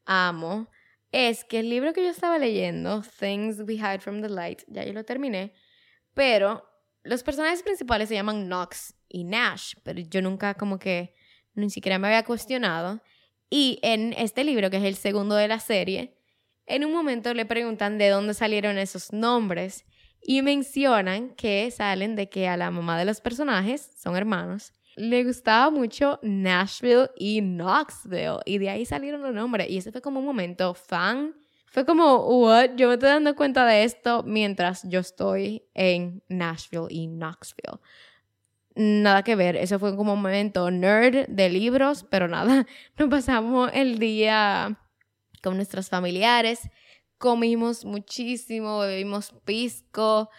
ah, 0.07 0.29
amo, 0.29 0.69
es 1.11 1.43
que 1.45 1.59
el 1.59 1.69
libro 1.69 1.93
que 1.93 2.03
yo 2.03 2.09
estaba 2.09 2.39
leyendo, 2.39 3.03
Things 3.19 3.59
We 3.59 3.75
Hide 3.75 3.99
from 3.99 4.21
the 4.21 4.29
Light, 4.29 4.63
ya 4.67 4.83
yo 4.85 4.93
lo 4.93 5.03
terminé, 5.03 5.53
pero 6.13 6.74
los 7.05 7.23
personajes 7.23 7.63
principales 7.63 8.09
se 8.09 8.15
llaman 8.15 8.45
Knox 8.45 8.95
y 9.07 9.23
Nash, 9.23 9.75
pero 9.83 10.01
yo 10.01 10.21
nunca 10.21 10.55
como 10.55 10.79
que 10.79 11.15
ni 11.53 11.69
siquiera 11.69 11.99
me 11.99 12.07
había 12.07 12.25
cuestionado. 12.25 13.01
Y 13.49 13.79
en 13.83 14.13
este 14.13 14.43
libro, 14.43 14.69
que 14.69 14.77
es 14.77 14.83
el 14.83 14.95
segundo 14.95 15.35
de 15.35 15.47
la 15.47 15.59
serie, 15.59 16.17
en 16.65 16.83
un 16.83 16.91
momento 16.91 17.33
le 17.33 17.45
preguntan 17.45 17.97
de 17.97 18.09
dónde 18.09 18.33
salieron 18.33 18.77
esos 18.77 19.13
nombres 19.13 19.85
y 20.19 20.41
mencionan 20.41 21.35
que 21.35 21.69
salen 21.69 22.15
de 22.15 22.27
que 22.27 22.47
a 22.47 22.57
la 22.57 22.71
mamá 22.71 22.97
de 22.97 23.05
los 23.05 23.21
personajes, 23.21 23.91
son 23.97 24.15
hermanos, 24.15 24.73
le 24.95 25.23
gustaba 25.23 25.69
mucho 25.69 26.19
Nashville 26.23 27.09
y 27.17 27.41
Knoxville 27.41 28.39
y 28.45 28.57
de 28.57 28.69
ahí 28.69 28.85
salieron 28.85 29.21
los 29.21 29.33
nombres 29.33 29.69
y 29.69 29.77
ese 29.77 29.91
fue 29.91 30.01
como 30.01 30.19
un 30.19 30.25
momento 30.25 30.73
fan. 30.73 31.35
Fue 31.75 31.85
como, 31.85 32.25
what? 32.39 32.77
Yo 32.77 32.87
me 32.87 32.93
estoy 32.93 33.09
dando 33.09 33.35
cuenta 33.35 33.65
de 33.65 33.83
esto 33.83 34.23
mientras 34.23 34.83
yo 34.87 35.01
estoy 35.01 35.65
en 35.73 36.23
Nashville 36.29 36.87
y 36.89 37.05
Knoxville. 37.07 37.81
Nada 38.75 39.23
que 39.23 39.35
ver, 39.35 39.57
eso 39.57 39.77
fue 39.77 39.93
como 39.97 40.13
un 40.13 40.21
momento 40.21 40.71
nerd 40.71 41.27
de 41.27 41.49
libros, 41.49 42.05
pero 42.09 42.29
nada, 42.29 42.65
nos 42.97 43.09
pasamos 43.09 43.71
el 43.73 43.99
día 43.99 44.79
con 45.43 45.57
nuestros 45.57 45.89
familiares, 45.89 46.61
comimos 47.17 47.83
muchísimo, 47.83 48.79
bebimos 48.79 49.33
pisco, 49.43 50.29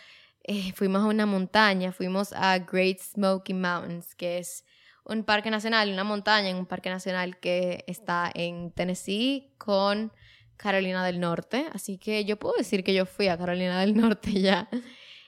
eh, 0.42 0.72
fuimos 0.72 1.02
a 1.02 1.08
una 1.08 1.26
montaña, 1.26 1.92
fuimos 1.92 2.32
a 2.32 2.60
Great 2.60 3.00
Smoky 3.00 3.52
Mountains, 3.52 4.14
que 4.14 4.38
es 4.38 4.64
un 5.04 5.22
parque 5.22 5.50
nacional, 5.50 5.92
una 5.92 6.04
montaña 6.04 6.48
en 6.48 6.56
un 6.56 6.64
parque 6.64 6.88
nacional 6.88 7.38
que 7.38 7.84
está 7.86 8.30
en 8.34 8.70
Tennessee 8.70 9.52
con 9.58 10.12
Carolina 10.56 11.04
del 11.04 11.20
Norte. 11.20 11.66
Así 11.72 11.98
que 11.98 12.24
yo 12.24 12.38
puedo 12.38 12.54
decir 12.56 12.84
que 12.84 12.94
yo 12.94 13.06
fui 13.06 13.28
a 13.28 13.38
Carolina 13.38 13.80
del 13.80 13.96
Norte 13.96 14.32
ya. 14.40 14.68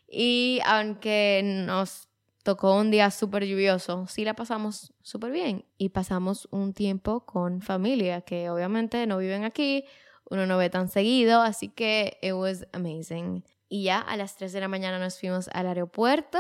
Y 0.09 0.61
aunque 0.65 1.43
nos 1.45 2.09
tocó 2.43 2.77
un 2.77 2.91
día 2.91 3.11
súper 3.11 3.45
lluvioso, 3.45 4.07
sí 4.07 4.25
la 4.25 4.35
pasamos 4.35 4.95
súper 5.03 5.33
bien 5.33 5.67
y 5.77 5.91
pasamos 5.91 6.49
un 6.51 6.73
tiempo 6.73 7.27
con 7.27 7.61
familia 7.61 8.23
que 8.23 8.49
obviamente 8.49 9.07
no 9.07 9.19
viven 9.19 9.45
aquí, 9.45 9.85
uno 10.31 10.47
no 10.47 10.57
ve 10.57 10.71
tan 10.71 10.89
seguido, 10.89 11.43
así 11.43 11.69
que 11.69 12.19
it 12.23 12.33
was 12.33 12.67
amazing. 12.73 13.45
Y 13.69 13.85
ya 13.85 14.01
a 14.01 14.17
las 14.17 14.37
3 14.37 14.53
de 14.53 14.61
la 14.61 14.69
mañana 14.69 14.99
nos 14.99 15.21
fuimos 15.21 15.49
al 15.53 15.67
aeropuerto, 15.67 16.39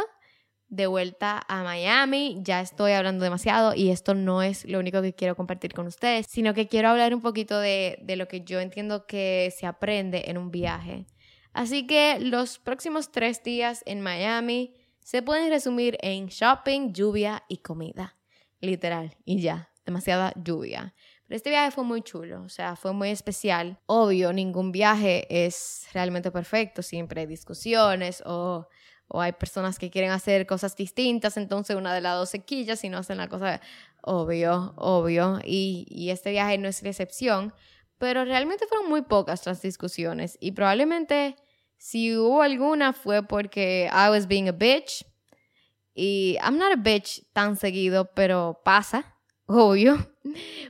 de 0.68 0.86
vuelta 0.86 1.42
a 1.48 1.62
Miami. 1.62 2.38
Ya 2.42 2.60
estoy 2.60 2.92
hablando 2.92 3.24
demasiado 3.24 3.74
y 3.74 3.90
esto 3.90 4.14
no 4.14 4.42
es 4.42 4.64
lo 4.64 4.78
único 4.78 5.02
que 5.02 5.14
quiero 5.14 5.36
compartir 5.36 5.72
con 5.72 5.86
ustedes, 5.86 6.26
sino 6.28 6.54
que 6.54 6.68
quiero 6.68 6.88
hablar 6.88 7.14
un 7.14 7.22
poquito 7.22 7.58
de, 7.58 7.98
de 8.02 8.16
lo 8.16 8.28
que 8.28 8.42
yo 8.42 8.60
entiendo 8.60 9.06
que 9.06 9.52
se 9.56 9.66
aprende 9.66 10.24
en 10.26 10.38
un 10.38 10.50
viaje. 10.50 11.06
Así 11.52 11.86
que 11.86 12.18
los 12.20 12.58
próximos 12.58 13.10
tres 13.10 13.42
días 13.42 13.82
en 13.86 14.00
Miami 14.00 14.74
se 15.00 15.22
pueden 15.22 15.48
resumir 15.48 15.96
en 16.02 16.26
shopping, 16.26 16.92
lluvia 16.92 17.42
y 17.48 17.58
comida. 17.58 18.16
Literal, 18.60 19.16
y 19.24 19.40
ya, 19.40 19.70
demasiada 19.86 20.32
lluvia. 20.36 20.94
Pero 21.26 21.36
este 21.36 21.50
viaje 21.50 21.70
fue 21.70 21.84
muy 21.84 22.02
chulo, 22.02 22.42
o 22.42 22.48
sea, 22.48 22.76
fue 22.76 22.92
muy 22.92 23.10
especial. 23.10 23.78
Obvio, 23.86 24.32
ningún 24.32 24.72
viaje 24.72 25.26
es 25.28 25.86
realmente 25.92 26.30
perfecto, 26.30 26.82
siempre 26.82 27.22
hay 27.22 27.26
discusiones 27.26 28.22
o, 28.24 28.68
o 29.08 29.20
hay 29.20 29.32
personas 29.32 29.78
que 29.78 29.90
quieren 29.90 30.10
hacer 30.10 30.46
cosas 30.46 30.76
distintas, 30.76 31.36
entonces 31.36 31.76
una 31.76 31.94
de 31.94 32.00
las 32.00 32.16
dos 32.16 32.30
se 32.30 32.40
quilla 32.40 32.76
si 32.76 32.88
no 32.88 32.98
hacen 32.98 33.18
la 33.18 33.28
cosa 33.28 33.60
obvio, 34.02 34.74
obvio. 34.76 35.40
Y, 35.44 35.86
y 35.88 36.10
este 36.10 36.30
viaje 36.30 36.58
no 36.58 36.68
es 36.68 36.82
la 36.82 36.90
excepción, 36.90 37.52
pero 37.98 38.24
realmente 38.24 38.66
fueron 38.66 38.88
muy 38.88 39.02
pocas 39.02 39.44
las 39.46 39.62
discusiones 39.62 40.36
y 40.40 40.52
probablemente 40.52 41.36
si 41.78 42.16
hubo 42.16 42.42
alguna 42.42 42.92
fue 42.92 43.22
porque 43.22 43.88
I 43.92 44.10
was 44.10 44.26
being 44.26 44.48
a 44.48 44.52
bitch. 44.52 45.04
Y 45.94 46.36
I'm 46.42 46.58
not 46.58 46.72
a 46.72 46.76
bitch 46.76 47.24
tan 47.32 47.56
seguido, 47.56 48.12
pero 48.14 48.60
pasa, 48.64 49.16
obvio. 49.46 49.96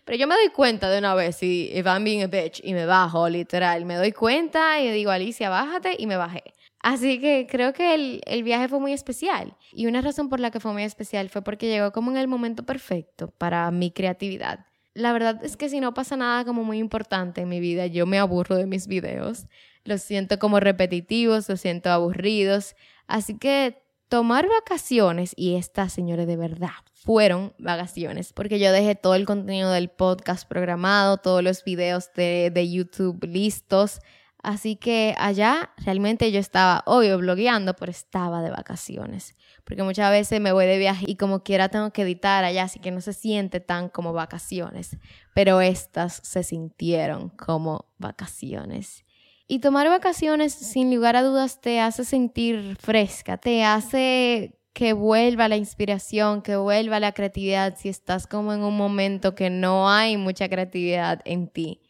Pero 0.05 0.16
yo 0.16 0.26
me 0.26 0.34
doy 0.36 0.51
cuenta 0.51 0.89
de 0.89 0.99
una 0.99 1.14
vez 1.14 1.36
si 1.36 1.70
if 1.74 1.86
I'm 1.86 2.05
being 2.05 2.22
a 2.22 2.28
bitch 2.28 2.61
y 2.62 2.72
me 2.72 2.86
bajo, 2.86 3.28
literal. 3.28 3.84
Me 3.84 3.97
doy 3.97 4.12
cuenta 4.12 4.80
y 4.80 4.91
digo, 4.91 5.11
Alicia, 5.11 5.51
bájate 5.51 5.97
y 5.99 6.07
me 6.07 6.16
bajé. 6.16 6.45
Así 6.81 7.20
que 7.20 7.47
creo 7.51 7.72
que 7.72 7.95
el, 7.95 8.20
el, 8.26 8.43
viaje 8.43 8.68
fue 8.68 8.79
muy 8.79 8.93
especial. 8.93 9.57
Y 9.72 9.87
una 9.87 10.01
razón 10.01 10.29
por 10.29 10.41
la 10.41 10.51
que 10.51 10.61
fue 10.61 10.72
muy 10.72 10.85
especial 10.85 11.29
fue 11.29 11.43
porque 11.43 11.68
llegó 11.68 11.93
como 11.93 12.11
en 12.11 12.16
el 12.16 12.29
momento 12.29 12.64
perfecto 12.64 13.33
para 13.37 13.70
mi 13.70 13.91
creatividad. 13.91 14.66
La 14.95 15.12
verdad 15.12 15.45
es 15.45 15.57
que 15.57 15.68
si 15.68 15.81
no 15.81 15.95
pasa 15.95 16.16
nada 16.16 16.45
como 16.45 16.64
muy 16.64 16.79
importante 16.79 17.43
en 17.43 17.49
mi 17.49 17.61
vida, 17.61 17.87
yo 17.87 18.07
me 18.07 18.18
aburro 18.18 18.57
de 18.57 18.66
mis 18.66 18.87
videos 18.87 19.47
los 19.89 20.03
siento 20.03 20.39
como 20.39 20.61
repetitivos, 20.61 21.49
los 21.49 21.61
siento 21.61 21.91
aburridos. 21.91 22.76
Así 23.09 23.39
que 23.39 23.83
tomar 24.09 24.47
vacaciones, 24.49 25.33
y 25.35 25.57
estas, 25.57 25.93
señores, 25.93 26.26
de 26.26 26.37
verdad, 26.37 26.70
fueron 26.93 27.55
vacaciones, 27.59 28.33
porque 28.33 28.59
yo 28.59 28.70
dejé 28.70 28.95
todo 28.95 29.14
el 29.14 29.26
contenido 29.26 29.72
del 29.72 29.89
podcast 29.89 30.49
programado, 30.49 31.16
todos 31.16 31.43
los 31.43 31.64
videos 31.64 32.12
de, 32.14 32.51
de 32.55 32.70
YouTube 32.70 33.24
listos. 33.24 34.01
Así 34.49 34.76
que 34.76 35.14
allá 35.18 35.72
realmente 35.76 36.32
yo 36.32 36.40
estaba, 36.40 36.82
obvio, 36.86 37.18
blogueando, 37.18 37.76
pero 37.76 37.90
estaba 37.90 38.40
de 38.40 38.49
vacaciones. 38.49 39.36
Porque 39.62 39.82
muchas 39.82 40.11
veces 40.11 40.40
me 40.40 40.53
voy 40.53 40.64
de 40.64 40.78
viaje 40.78 41.05
y 41.07 41.16
como 41.16 41.42
quiera 41.42 41.68
tengo 41.68 41.90
que 41.90 42.01
editar 42.01 42.44
allá, 42.44 42.62
así 42.62 42.78
que 42.78 42.90
no 42.90 43.03
se 43.03 43.12
siente 43.12 43.61
tan 43.61 43.90
como 43.90 44.14
vacaciones. 44.14 44.96
Pero 45.34 45.61
estas 45.61 46.22
se 46.24 46.44
sintieron 46.44 47.28
como 47.28 47.92
vacaciones. 47.99 49.05
Y 49.46 49.59
tomar 49.59 49.86
vacaciones, 49.90 50.55
sin 50.55 50.94
lugar 50.94 51.14
a 51.16 51.22
dudas, 51.22 51.61
te 51.61 51.80
hace 51.80 52.07
sentir 52.07 52.78
fresca, 52.80 53.36
te 53.36 53.64
hace 53.64 54.59
que 54.72 54.94
vuelva 54.94 55.49
la 55.49 55.59
inspiración, 55.59 56.40
que 56.40 56.57
vuelva 56.57 57.01
la 57.01 57.12
creatividad 57.12 57.76
si 57.76 57.90
estás 57.90 58.26
como 58.26 58.55
en 58.55 58.62
un 58.62 58.78
momento 58.78 59.34
que 59.34 59.51
no 59.51 59.90
hay 59.90 60.16
mucha 60.16 60.49
creatividad 60.49 61.20
en 61.26 61.49
ti. 61.49 61.82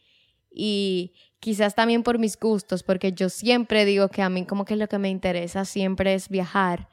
Y 0.51 1.13
quizás 1.39 1.75
también 1.75 2.03
por 2.03 2.19
mis 2.19 2.37
gustos, 2.39 2.83
porque 2.83 3.13
yo 3.13 3.29
siempre 3.29 3.85
digo 3.85 4.09
que 4.09 4.21
a 4.21 4.29
mí 4.29 4.45
como 4.45 4.65
que 4.65 4.75
lo 4.75 4.87
que 4.87 4.99
me 4.99 5.09
interesa 5.09 5.65
siempre 5.65 6.13
es 6.13 6.29
viajar, 6.29 6.89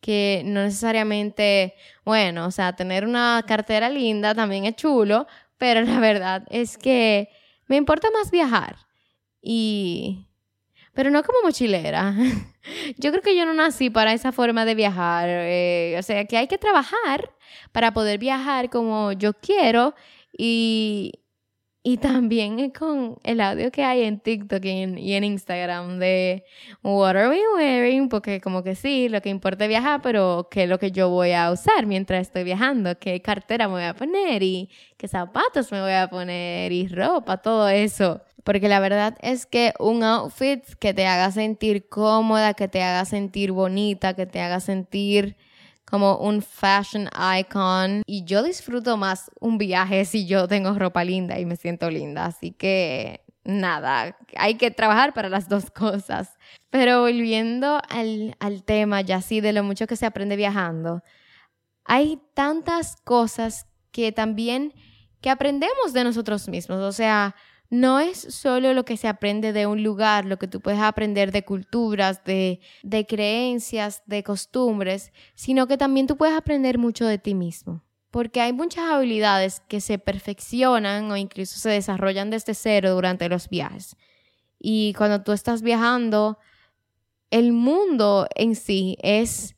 que 0.00 0.42
no 0.44 0.62
necesariamente, 0.62 1.74
bueno, 2.04 2.46
o 2.46 2.50
sea, 2.50 2.74
tener 2.74 3.04
una 3.04 3.42
cartera 3.46 3.88
linda 3.88 4.34
también 4.34 4.64
es 4.66 4.76
chulo, 4.76 5.26
pero 5.58 5.80
la 5.82 6.00
verdad 6.00 6.44
es 6.50 6.78
que 6.78 7.28
me 7.66 7.76
importa 7.76 8.08
más 8.10 8.30
viajar. 8.30 8.76
Y... 9.40 10.26
Pero 10.92 11.10
no 11.10 11.22
como 11.22 11.42
mochilera. 11.42 12.14
Yo 12.96 13.10
creo 13.10 13.22
que 13.22 13.36
yo 13.36 13.44
no 13.44 13.54
nací 13.54 13.90
para 13.90 14.12
esa 14.12 14.32
forma 14.32 14.64
de 14.64 14.74
viajar. 14.74 15.28
Eh, 15.28 15.94
o 15.98 16.02
sea, 16.02 16.24
que 16.24 16.36
hay 16.36 16.48
que 16.48 16.58
trabajar 16.58 17.30
para 17.70 17.92
poder 17.92 18.18
viajar 18.18 18.70
como 18.70 19.12
yo 19.12 19.34
quiero 19.34 19.94
y, 20.36 21.12
y 21.86 21.98
también 21.98 22.70
con 22.70 23.16
el 23.22 23.40
audio 23.40 23.70
que 23.70 23.84
hay 23.84 24.02
en 24.02 24.18
TikTok 24.18 24.64
y 24.64 25.14
en, 25.14 25.22
Instagram 25.22 26.00
de 26.00 26.44
What 26.82 27.10
are 27.10 27.28
we 27.28 27.40
wearing? 27.54 28.08
Porque 28.08 28.40
como 28.40 28.64
que 28.64 28.74
sí, 28.74 29.08
lo 29.08 29.22
que 29.22 29.28
importa 29.28 29.66
es 29.66 29.68
viajar, 29.68 30.02
pero 30.02 30.48
qué 30.50 30.64
es 30.64 30.68
lo 30.68 30.80
que 30.80 30.90
yo 30.90 31.10
voy 31.10 31.30
a 31.30 31.48
usar 31.52 31.86
mientras 31.86 32.22
estoy 32.22 32.42
viajando, 32.42 32.98
qué 32.98 33.22
cartera 33.22 33.68
me 33.68 33.74
voy 33.74 33.84
a 33.84 33.94
poner 33.94 34.42
y 34.42 34.68
qué 34.96 35.06
zapatos 35.06 35.70
me 35.70 35.80
voy 35.80 35.92
a 35.92 36.08
poner 36.10 36.72
y 36.72 36.88
ropa, 36.88 37.36
todo 37.36 37.68
eso. 37.68 38.20
Porque 38.42 38.68
la 38.68 38.80
verdad 38.80 39.16
es 39.20 39.46
que 39.46 39.72
un 39.78 40.02
outfit 40.02 40.64
que 40.80 40.92
te 40.92 41.06
haga 41.06 41.30
sentir 41.30 41.88
cómoda, 41.88 42.54
que 42.54 42.66
te 42.66 42.82
haga 42.82 43.04
sentir 43.04 43.52
bonita, 43.52 44.14
que 44.14 44.26
te 44.26 44.40
haga 44.40 44.58
sentir 44.58 45.36
como 45.88 46.18
un 46.18 46.42
fashion 46.42 47.08
icon. 47.38 48.02
Y 48.06 48.24
yo 48.24 48.42
disfruto 48.42 48.96
más 48.96 49.30
un 49.40 49.56
viaje 49.58 50.04
si 50.04 50.26
yo 50.26 50.48
tengo 50.48 50.74
ropa 50.74 51.04
linda 51.04 51.38
y 51.38 51.46
me 51.46 51.56
siento 51.56 51.90
linda. 51.90 52.26
Así 52.26 52.52
que 52.52 53.24
nada, 53.44 54.16
hay 54.36 54.56
que 54.56 54.70
trabajar 54.70 55.14
para 55.14 55.28
las 55.28 55.48
dos 55.48 55.70
cosas. 55.70 56.36
Pero 56.70 57.00
volviendo 57.00 57.80
al, 57.88 58.36
al 58.40 58.64
tema 58.64 59.00
ya 59.00 59.16
así 59.16 59.40
de 59.40 59.52
lo 59.52 59.62
mucho 59.62 59.86
que 59.86 59.96
se 59.96 60.06
aprende 60.06 60.36
viajando, 60.36 61.02
hay 61.84 62.20
tantas 62.34 62.96
cosas 62.96 63.66
que 63.92 64.12
también 64.12 64.74
que 65.20 65.30
aprendemos 65.30 65.92
de 65.92 66.04
nosotros 66.04 66.48
mismos. 66.48 66.78
O 66.80 66.92
sea, 66.92 67.34
no 67.70 67.98
es 68.00 68.18
solo 68.18 68.74
lo 68.74 68.84
que 68.84 68.96
se 68.96 69.08
aprende 69.08 69.52
de 69.52 69.66
un 69.66 69.82
lugar, 69.82 70.24
lo 70.24 70.38
que 70.38 70.48
tú 70.48 70.60
puedes 70.60 70.80
aprender 70.80 71.32
de 71.32 71.44
culturas, 71.44 72.22
de, 72.24 72.60
de 72.82 73.06
creencias, 73.06 74.02
de 74.06 74.22
costumbres, 74.22 75.12
sino 75.34 75.66
que 75.66 75.76
también 75.76 76.06
tú 76.06 76.16
puedes 76.16 76.36
aprender 76.36 76.78
mucho 76.78 77.06
de 77.06 77.18
ti 77.18 77.34
mismo. 77.34 77.82
porque 78.10 78.40
hay 78.40 78.52
muchas 78.54 78.84
habilidades 78.84 79.60
que 79.68 79.80
se 79.82 79.98
perfeccionan 79.98 81.10
o 81.10 81.16
incluso 81.18 81.58
se 81.58 81.68
desarrollan 81.70 82.30
desde 82.30 82.54
cero 82.54 82.92
durante 82.94 83.28
los 83.28 83.48
viajes. 83.50 83.94
Y 84.58 84.94
cuando 84.94 85.22
tú 85.22 85.32
estás 85.32 85.60
viajando, 85.60 86.38
el 87.30 87.52
mundo 87.52 88.26
en 88.34 88.54
sí 88.54 88.96
es, 89.02 89.54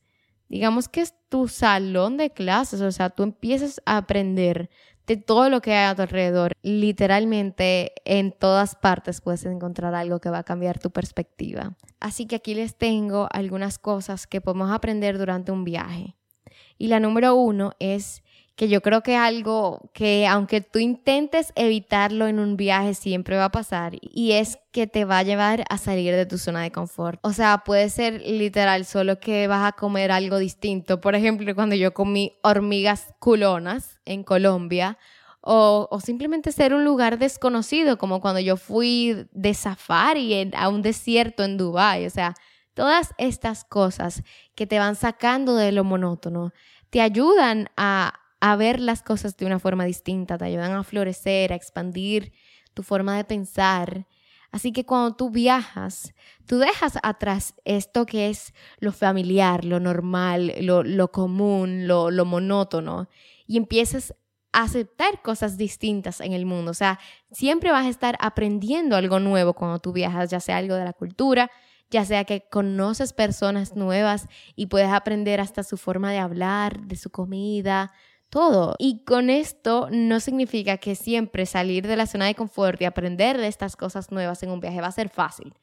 digamos 0.49 0.89
que 0.89 1.03
es 1.03 1.15
tu 1.29 1.47
salón 1.47 2.17
de 2.17 2.31
clases, 2.31 2.81
o 2.81 2.91
sea, 2.91 3.11
tú 3.11 3.23
empiezas 3.23 3.81
a 3.87 3.99
aprender 3.99 4.71
de 5.09 5.17
todo 5.17 5.49
lo 5.49 5.63
que 5.63 5.73
hay 5.73 5.91
a 5.91 5.95
tu 5.95 6.03
alrededor. 6.03 6.53
Literalmente 6.63 7.93
en 8.05 8.31
todas 8.31 8.77
partes 8.77 9.23
puedes 9.23 9.45
encontrar 9.47 9.95
algo 9.95 10.21
que 10.21 10.29
va 10.29 10.39
a 10.39 10.45
cambiar 10.45 10.79
tu 10.79 10.91
perspectiva. 10.91 11.75
Así 11.99 12.27
que 12.27 12.37
aquí 12.37 12.55
les 12.55 12.77
tengo 12.77 13.27
algunas 13.33 13.79
cosas 13.79 14.27
que 14.27 14.43
podemos 14.43 14.71
aprender 14.71 15.17
durante 15.17 15.51
un 15.51 15.65
viaje. 15.65 16.15
Y 16.77 16.89
la 16.89 17.01
número 17.01 17.35
uno 17.35 17.73
es 17.79 18.23
que 18.59 18.69
yo 18.69 18.81
creo 18.81 19.05
que 19.05 19.15
algo 19.15 19.89
que 19.95 20.27
aunque 20.27 20.61
tú 20.61 20.81
intentes 20.81 21.53
evitarlo 21.55 22.27
en 22.27 22.41
un 22.41 22.57
viaje 22.57 22.93
siempre 22.95 23.37
va 23.37 23.45
a 23.45 23.53
pasar 23.53 23.93
y 24.03 24.33
es 24.33 24.59
que 24.73 24.89
te 24.89 25.05
va 25.05 25.19
a 25.19 25.23
llevar 25.23 25.63
a 25.71 25.79
salir 25.79 26.13
de 26.13 26.27
tu 26.27 26.39
zona 26.39 26.63
de 26.63 26.73
confort. 26.73 27.21
O 27.23 27.33
sea, 27.33 27.59
puede 27.59 27.89
ser 27.89 28.21
literal 28.21 28.85
solo 28.85 29.21
que 29.21 29.47
vas 29.47 29.65
a 29.65 29.77
comer 29.77 30.11
algo 30.11 30.39
distinto. 30.39 31.01
Por 31.01 31.15
ejemplo, 31.15 31.55
cuando 31.55 31.77
yo 31.77 31.95
comí 31.95 32.37
hormigas 32.43 33.15
culonas 33.21 34.01
en 34.05 34.25
Colombia 34.25 34.99
o, 35.41 35.87
o 35.89 36.01
simplemente 36.01 36.51
ser 36.51 36.75
un 36.75 36.85
lugar 36.85 37.21
desconocido 37.21 37.97
como 37.97 38.21
cuando 38.21 38.41
yo 38.41 38.57
fui 38.57 39.29
de 39.31 39.55
safari 39.55 40.51
a 40.57 40.69
un 40.69 40.83
desierto 40.83 41.45
en 41.45 41.59
Dubái. 41.59 42.07
O 42.07 42.11
sea, 42.11 42.35
todas 42.75 43.15
estas 43.19 43.63
cosas 43.63 44.25
que 44.57 44.67
te 44.67 44.81
van 44.81 44.97
sacando 44.97 45.55
de 45.55 45.71
lo 45.71 45.85
monótono 45.85 46.53
te 46.91 47.01
ayudan 47.01 47.69
a 47.77 48.15
a 48.41 48.57
ver 48.57 48.81
las 48.81 49.03
cosas 49.03 49.37
de 49.37 49.47
una 49.47 49.59
forma 49.59 49.85
distinta, 49.85 50.39
te 50.39 50.45
ayudan 50.45 50.73
a 50.73 50.85
florecer, 50.85 51.53
a 51.53 51.57
expandir 51.57 52.33
tu 52.75 52.83
forma 52.83 53.17
de 53.17 53.25
pensar. 53.25 54.07
Así 54.51 54.73
que 54.73 54.87
cuando 54.87 55.15
tú 55.15 55.31
viajas, 55.31 56.15
tú 56.47 56.59
dejas 56.59 56.99
atrás 57.03 57.55
esto 57.65 58.07
que 58.07 58.31
es 58.31 58.55
lo 58.79 58.93
familiar, 58.93 59.65
lo 59.65 59.79
normal, 59.79 60.55
lo, 60.61 61.13
común, 61.13 61.87
lo, 61.87 62.11
lo 62.11 62.25
monótono, 62.25 63.09
y 63.47 63.59
empiezas 63.59 64.15
a 64.53 64.63
aceptar 64.63 65.21
cosas 65.21 65.59
distintas 65.59 66.21
en 66.21 66.33
el 66.33 66.47
mundo. 66.47 66.71
O 66.71 66.75
sea, 66.75 66.99
siempre 67.31 67.71
vas 67.71 67.87
a 67.87 67.91
estar 67.91 68.17
aprendiendo 68.21 68.97
algo 68.97 69.21
nuevo 69.21 69.53
cuando 69.53 69.81
tú 69.81 69.93
viajas, 69.93 70.31
ya 70.31 70.41
sea 70.41 70.57
algo 70.57 70.77
de 70.77 70.85
la 70.85 70.95
cultura, 70.95 71.51
ya 71.91 72.05
sea 72.05 72.25
que 72.25 72.49
conoces 72.49 73.13
personas 73.13 73.77
nuevas 73.77 74.29
y 74.55 74.67
puedes 74.67 74.91
aprender 74.91 75.41
hasta 75.41 75.63
su 75.63 75.77
forma 75.77 76.11
de 76.11 76.19
hablar, 76.19 76.81
de 76.81 76.97
su 76.97 77.11
comida, 77.11 77.93
todo. 78.31 78.75
Y 78.79 79.05
con 79.05 79.31
esto 79.31 79.89
no 79.91 80.21
significa 80.21 80.79
que 80.79 80.95
siempre 80.95 81.47
salir 81.47 81.87
de 81.87 81.97
la 81.97 82.07
zona 82.07 82.27
de 82.27 82.35
confort 82.35 82.81
y 82.81 82.85
aprender 82.85 83.39
de 83.39 83.49
estas 83.49 83.77
cosas 83.77 84.11
nuevas 84.11 84.43
en 84.43 84.51
un 84.51 84.61
viaje 84.61 84.81
va 84.81 84.89
a 84.89 84.93
ser 84.93 85.09
fácil. 85.09 85.55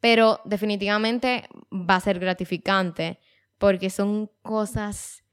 Pero 0.00 0.40
definitivamente 0.44 1.48
va 1.72 1.96
a 1.96 2.00
ser 2.00 2.18
gratificante 2.18 3.18
porque 3.58 3.90
son 3.90 4.30
cosas 4.42 5.24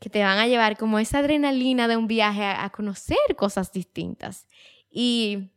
que 0.00 0.10
te 0.10 0.22
van 0.22 0.38
a 0.38 0.46
llevar 0.46 0.76
como 0.76 0.98
esa 0.98 1.20
adrenalina 1.20 1.88
de 1.88 1.96
un 1.96 2.06
viaje 2.06 2.44
a, 2.44 2.68
conocer 2.70 3.16
cosas 3.36 3.72
distintas. 3.72 4.46
Y 4.90 5.50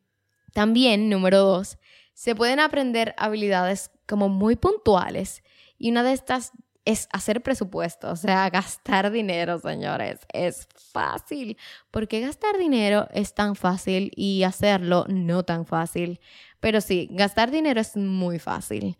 también, 0.53 1.09
número 1.09 1.39
dos, 1.39 1.77
se 2.13 2.33
pueden 2.33 2.61
aprender 2.61 3.13
habilidades 3.17 3.91
como 4.07 4.29
muy 4.29 4.55
puntuales. 4.55 5.43
Y 5.77 5.91
una 5.91 6.03
de 6.03 6.13
estas 6.13 6.53
es 6.87 7.09
hacer 7.11 7.43
presupuesto, 7.43 8.09
o 8.09 8.15
sea, 8.15 8.49
gastar 8.49 9.11
dinero, 9.11 9.59
señores, 9.59 10.19
es 10.31 10.69
fácil. 10.93 11.57
¿Por 11.91 12.07
qué 12.07 12.21
gastar 12.21 12.57
dinero 12.57 13.09
es 13.13 13.33
tan 13.33 13.57
fácil 13.57 14.09
y 14.15 14.43
hacerlo 14.43 15.05
no 15.09 15.43
tan 15.43 15.65
fácil? 15.65 16.21
Pero 16.61 16.79
sí, 16.79 17.09
gastar 17.11 17.51
dinero 17.51 17.81
es 17.81 17.97
muy 17.97 18.39
fácil. 18.39 18.97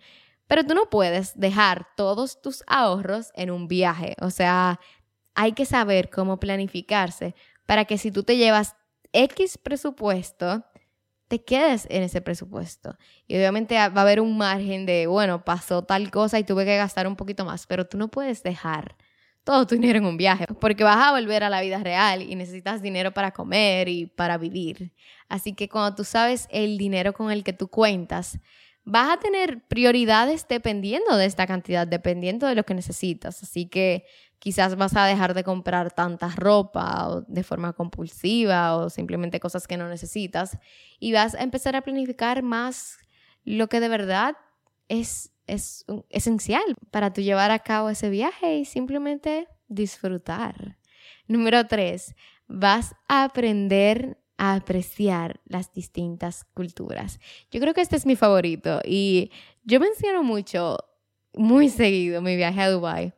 Pero 0.48 0.66
tú 0.66 0.74
no 0.76 0.90
puedes 0.90 1.40
dejar 1.40 1.88
todos 1.96 2.42
tus 2.42 2.62
ahorros 2.68 3.32
en 3.36 3.52
un 3.52 3.70
viaje, 3.70 4.16
o 4.22 4.32
sea, 4.32 4.82
hay 5.34 5.54
que 5.54 5.66
saber 5.66 6.10
cómo 6.10 6.40
planificarse 6.40 7.36
para 7.66 7.86
que 7.86 7.98
si 7.98 8.12
tú 8.12 8.24
te 8.24 8.36
llevas 8.36 8.76
X 9.14 9.58
presupuesto, 9.58 10.66
te 11.28 11.44
quedes 11.44 11.88
en 11.90 12.04
ese 12.04 12.22
presupuesto. 12.22 12.98
Y 13.28 13.36
obviamente 13.36 13.76
va 13.76 13.84
a 13.84 14.02
haber 14.02 14.22
un 14.22 14.38
margen 14.38 14.86
de, 14.86 15.08
bueno, 15.08 15.44
pasó 15.44 15.84
tal 15.84 16.10
cosa 16.12 16.40
y 16.40 16.44
tuve 16.44 16.66
que 16.66 16.78
gastar 16.78 17.08
un 17.08 17.16
poquito 17.16 17.46
más, 17.46 17.68
pero 17.68 17.86
tú 17.86 17.98
no 17.98 18.08
puedes 18.08 18.44
dejar 18.44 18.96
todo 19.44 19.66
tu 19.66 19.76
dinero 19.76 20.00
en 20.00 20.06
un 20.06 20.18
viaje, 20.18 20.46
porque 20.60 20.84
vas 20.84 20.98
a 20.98 21.12
volver 21.12 21.44
a 21.44 21.50
la 21.50 21.62
vida 21.62 21.80
real 21.80 22.22
y 22.22 22.36
necesitas 22.36 22.82
dinero 22.82 23.14
para 23.14 23.32
comer 23.32 23.88
y 23.88 24.06
para 24.06 24.38
vivir. 24.38 24.92
Así 25.30 25.54
que 25.54 25.70
cuando 25.70 25.96
tú 25.96 26.04
sabes 26.04 26.48
el 26.52 26.78
dinero 26.78 27.14
con 27.14 27.32
el 27.32 27.46
que 27.46 27.54
tú 27.54 27.70
cuentas, 27.70 28.40
vas 28.90 29.10
a 29.10 29.18
tener 29.18 29.62
prioridades 29.68 30.48
dependiendo 30.48 31.18
de 31.18 31.26
esta 31.26 31.46
cantidad, 31.46 31.86
dependiendo 31.86 32.48
de 32.48 32.56
lo 32.56 32.64
que 32.64 32.74
necesitas. 32.74 33.44
Así 33.44 33.68
que 33.68 34.06
quizás 34.40 34.78
vas 34.78 34.96
a 34.96 35.06
dejar 35.06 35.34
de 35.34 35.44
comprar 35.44 35.92
tanta 35.92 36.30
ropa 36.30 37.22
de 37.28 37.44
forma 37.44 37.74
compulsiva 37.74 38.78
o 38.78 38.90
simplemente 38.90 39.42
cosas 39.42 39.68
que 39.68 39.76
no 39.76 39.90
necesitas 39.90 40.58
y 41.02 41.12
vas 41.12 41.36
a 41.36 41.44
empezar 41.44 41.76
a 41.76 41.82
planificar 41.82 42.44
más 42.44 42.98
lo 43.44 43.68
que 43.68 43.82
de 43.82 43.90
verdad 43.90 44.38
es, 44.88 45.34
es 45.48 45.84
esencial 46.10 46.64
para 46.90 47.12
tu 47.12 47.20
llevar 47.20 47.52
a 47.52 47.60
cabo 47.60 47.90
ese 47.90 48.10
viaje 48.10 48.58
y 48.60 48.64
simplemente 48.64 49.50
disfrutar. 49.68 50.78
Número 51.28 51.68
tres, 51.68 52.16
vas 52.48 52.96
a 53.10 53.26
aprender 53.26 54.18
a 54.38 54.54
apreciar 54.56 55.40
las 55.46 55.74
distintas 55.74 56.46
culturas. 56.54 57.20
Yo 57.52 57.60
creo 57.60 57.74
que 57.74 57.82
este 57.82 57.96
es 57.96 58.06
mi 58.06 58.16
favorito 58.16 58.82
y 58.86 59.32
yo 59.64 59.80
menciono 59.80 60.24
mucho, 60.24 60.78
muy 61.34 61.70
seguido, 61.70 62.22
mi 62.22 62.36
viaje 62.36 62.62
a 62.62 62.70
Dubái 62.70 63.14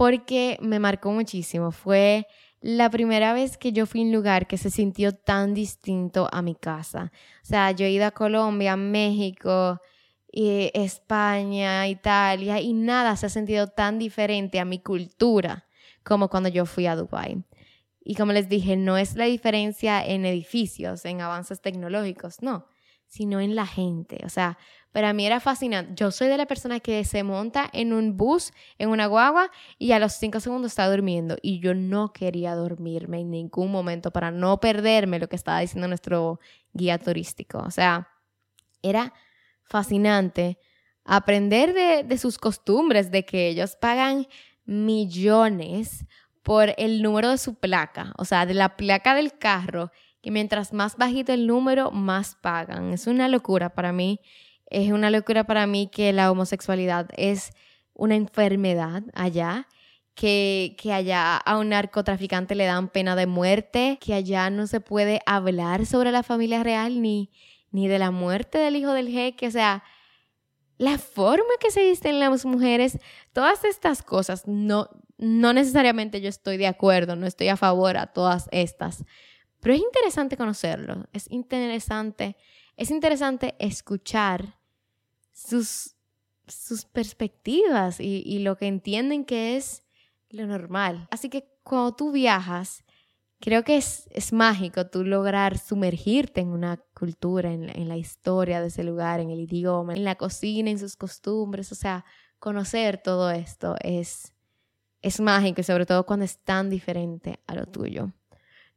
porque 0.00 0.56
me 0.62 0.78
marcó 0.78 1.12
muchísimo. 1.12 1.72
Fue 1.72 2.26
la 2.62 2.88
primera 2.88 3.34
vez 3.34 3.58
que 3.58 3.72
yo 3.72 3.84
fui 3.84 4.00
a 4.00 4.04
un 4.04 4.12
lugar 4.12 4.46
que 4.46 4.56
se 4.56 4.70
sintió 4.70 5.14
tan 5.14 5.52
distinto 5.52 6.26
a 6.32 6.40
mi 6.40 6.54
casa. 6.54 7.12
O 7.42 7.44
sea, 7.44 7.70
yo 7.72 7.84
he 7.84 7.90
ido 7.90 8.06
a 8.06 8.10
Colombia, 8.10 8.76
México, 8.76 9.78
España, 10.32 11.86
Italia 11.86 12.62
y 12.62 12.72
nada 12.72 13.14
se 13.16 13.26
ha 13.26 13.28
sentido 13.28 13.66
tan 13.66 13.98
diferente 13.98 14.58
a 14.58 14.64
mi 14.64 14.78
cultura 14.78 15.66
como 16.02 16.30
cuando 16.30 16.48
yo 16.48 16.64
fui 16.64 16.86
a 16.86 16.96
Dubai. 16.96 17.44
Y 18.02 18.14
como 18.14 18.32
les 18.32 18.48
dije, 18.48 18.76
no 18.76 18.96
es 18.96 19.16
la 19.16 19.26
diferencia 19.26 20.04
en 20.04 20.24
edificios, 20.24 21.04
en 21.04 21.20
avances 21.20 21.60
tecnológicos, 21.60 22.42
no, 22.42 22.66
sino 23.06 23.40
en 23.40 23.54
la 23.54 23.66
gente. 23.66 24.20
O 24.24 24.28
sea, 24.28 24.56
para 24.92 25.12
mí 25.12 25.26
era 25.26 25.38
fascinante. 25.38 25.92
Yo 25.94 26.10
soy 26.10 26.28
de 26.28 26.36
la 26.36 26.46
persona 26.46 26.80
que 26.80 27.04
se 27.04 27.22
monta 27.22 27.68
en 27.72 27.92
un 27.92 28.16
bus, 28.16 28.52
en 28.78 28.88
una 28.88 29.06
guagua, 29.06 29.50
y 29.78 29.92
a 29.92 29.98
los 29.98 30.14
cinco 30.14 30.40
segundos 30.40 30.72
está 30.72 30.90
durmiendo. 30.90 31.36
Y 31.42 31.60
yo 31.60 31.74
no 31.74 32.12
quería 32.12 32.54
dormirme 32.54 33.20
en 33.20 33.30
ningún 33.30 33.70
momento 33.70 34.10
para 34.10 34.30
no 34.30 34.58
perderme 34.58 35.18
lo 35.18 35.28
que 35.28 35.36
estaba 35.36 35.60
diciendo 35.60 35.86
nuestro 35.86 36.40
guía 36.72 36.98
turístico. 36.98 37.58
O 37.58 37.70
sea, 37.70 38.08
era 38.82 39.12
fascinante 39.62 40.58
aprender 41.04 41.74
de, 41.74 42.02
de 42.02 42.18
sus 42.18 42.38
costumbres, 42.38 43.10
de 43.10 43.24
que 43.24 43.48
ellos 43.48 43.76
pagan 43.76 44.26
millones 44.64 46.06
por 46.42 46.74
el 46.78 47.02
número 47.02 47.30
de 47.30 47.38
su 47.38 47.54
placa, 47.54 48.12
o 48.16 48.24
sea, 48.24 48.46
de 48.46 48.54
la 48.54 48.76
placa 48.76 49.14
del 49.14 49.36
carro, 49.36 49.90
que 50.22 50.30
mientras 50.30 50.72
más 50.72 50.96
bajito 50.96 51.32
el 51.32 51.46
número, 51.46 51.90
más 51.90 52.36
pagan. 52.36 52.92
Es 52.92 53.06
una 53.06 53.28
locura 53.28 53.70
para 53.74 53.92
mí 53.92 54.20
es 54.70 54.92
una 54.92 55.10
locura 55.10 55.44
para 55.44 55.66
mí 55.66 55.88
que 55.92 56.12
la 56.12 56.30
homosexualidad 56.30 57.08
es 57.16 57.52
una 57.92 58.14
enfermedad 58.14 59.02
allá, 59.12 59.66
que, 60.14 60.76
que, 60.78 60.92
allá 60.92 61.36
a 61.36 61.58
un 61.58 61.70
narcotraficante 61.70 62.54
le 62.54 62.64
dan 62.64 62.88
pena 62.88 63.16
de 63.16 63.26
muerte, 63.26 63.98
que 64.00 64.14
allá 64.14 64.48
no 64.48 64.66
se 64.66 64.80
puede 64.80 65.20
hablar 65.26 65.86
sobre 65.86 66.12
la 66.12 66.22
familia 66.22 66.62
real 66.62 67.02
ni, 67.02 67.30
ni 67.72 67.88
de 67.88 67.98
la 67.98 68.10
muerte 68.10 68.58
del 68.58 68.76
hijo 68.76 68.92
del 68.92 69.08
jeque, 69.08 69.48
o 69.48 69.50
sea, 69.50 69.82
la 70.78 70.98
forma 70.98 71.50
que 71.58 71.70
se 71.70 71.84
visten 71.84 72.20
las 72.20 72.44
mujeres, 72.46 72.98
todas 73.32 73.64
estas 73.64 74.02
cosas, 74.02 74.46
no, 74.46 74.88
no 75.20 75.52
necesariamente 75.52 76.22
yo 76.22 76.30
estoy 76.30 76.56
de 76.56 76.66
acuerdo, 76.66 77.14
no 77.14 77.26
estoy 77.26 77.48
a 77.48 77.56
favor 77.56 77.98
a 77.98 78.06
todas 78.06 78.48
estas, 78.52 79.04
pero 79.60 79.74
es 79.74 79.80
interesante 79.80 80.38
conocerlo, 80.38 81.06
es 81.12 81.30
interesante, 81.30 82.36
es 82.76 82.90
interesante 82.90 83.54
escuchar 83.58 84.58
sus, 85.32 85.94
sus 86.46 86.86
perspectivas 86.86 88.00
y, 88.00 88.38
lo 88.38 88.56
que 88.56 88.66
entienden 88.66 89.26
que 89.26 89.58
es 89.58 89.84
lo 90.30 90.46
normal. 90.46 91.06
Así 91.10 91.28
que 91.28 91.46
cuando 91.62 91.94
tú 91.94 92.12
viajas, 92.12 92.82
creo 93.40 93.62
que 93.62 93.76
es, 93.76 94.08
es 94.12 94.32
mágico 94.32 94.86
tú 94.86 95.04
lograr 95.04 95.58
sumergirte 95.58 96.40
en 96.40 96.48
una 96.48 96.78
cultura, 96.94 97.52
en, 97.52 97.68
en, 97.68 97.88
la 97.88 97.98
historia 97.98 98.62
de 98.62 98.68
ese 98.68 98.84
lugar, 98.84 99.20
en 99.20 99.30
el 99.30 99.40
idioma, 99.40 99.92
en 99.92 100.04
la 100.04 100.14
cocina, 100.14 100.70
en 100.70 100.78
sus 100.78 100.96
costumbres, 100.96 101.70
o 101.72 101.74
sea, 101.74 102.06
conocer 102.38 102.96
todo 103.02 103.30
esto 103.30 103.76
es, 103.82 104.32
es 105.02 105.20
mágico 105.20 105.60
y 105.60 105.64
sobre 105.64 105.86
todo 105.86 106.04
cuando 106.04 106.24
es 106.24 106.38
tan 106.38 106.70
diferente 106.70 107.40
a 107.46 107.54
lo 107.54 107.66
tuyo. 107.66 108.10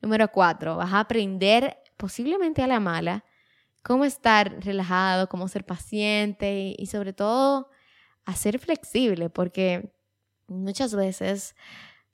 Número 0.01 0.30
cuatro, 0.32 0.78
vas 0.78 0.93
a 0.93 1.01
aprender 1.01 1.78
posiblemente 1.97 2.61
a 2.61 2.67
la 2.67 2.80
mala 2.80 3.24
cómo 3.84 4.05
estar 4.05 4.63
relajado, 4.63 5.28
cómo 5.28 5.47
ser 5.47 5.65
paciente 5.65 6.74
y, 6.78 6.86
sobre 6.88 7.13
todo 7.13 7.69
a 8.26 8.36
ser 8.36 8.57
flexible, 8.57 9.30
porque 9.30 9.91
muchas 10.47 10.95
veces 10.95 11.55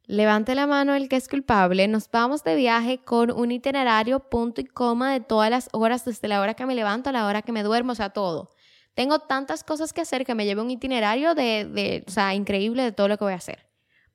levante 0.05 0.55
la 0.55 0.66
mano 0.66 0.95
el 0.95 1.07
que 1.07 1.16
es 1.16 1.28
culpable, 1.28 1.88
nos 1.88 2.10
vamos 2.10 2.43
de 2.43 2.55
viaje 2.55 2.97
con 2.97 3.32
un 3.32 3.51
itinerario 3.51 4.20
punto 4.20 4.60
y 4.60 4.66
coma 4.66 5.14
de 5.14 5.20
todas 5.20 5.51
las 5.51 5.70
horas, 5.72 6.03
desde 6.05 6.28
la 6.28 6.41
hora 6.41 6.55
que 6.55 6.66
me 6.66 6.74
levanto 6.74 7.12
a 7.12 7.14
la 7.14 7.28
hora 7.28 7.43
que 7.43 7.51
me 7.51 7.62
duermo, 7.62 7.91
o 7.91 7.95
sea, 7.95 8.10
todo. 8.10 8.49
Tengo 8.95 9.20
tantas 9.20 9.64
cosas 9.64 9.93
que 9.93 10.01
hacer 10.01 10.26
que 10.26 10.34
me 10.34 10.45
lleve 10.45 10.62
un 10.62 10.72
itinerario 10.72 11.36
de, 11.36 11.66
de, 11.66 12.03
o 12.07 12.12
sea, 12.12 12.34
increíble 12.34 12.82
de 12.82 12.91
todo 12.91 13.07
lo 13.07 13.18
que 13.20 13.24
voy 13.24 13.34
a 13.34 13.38
hacer. 13.38 13.68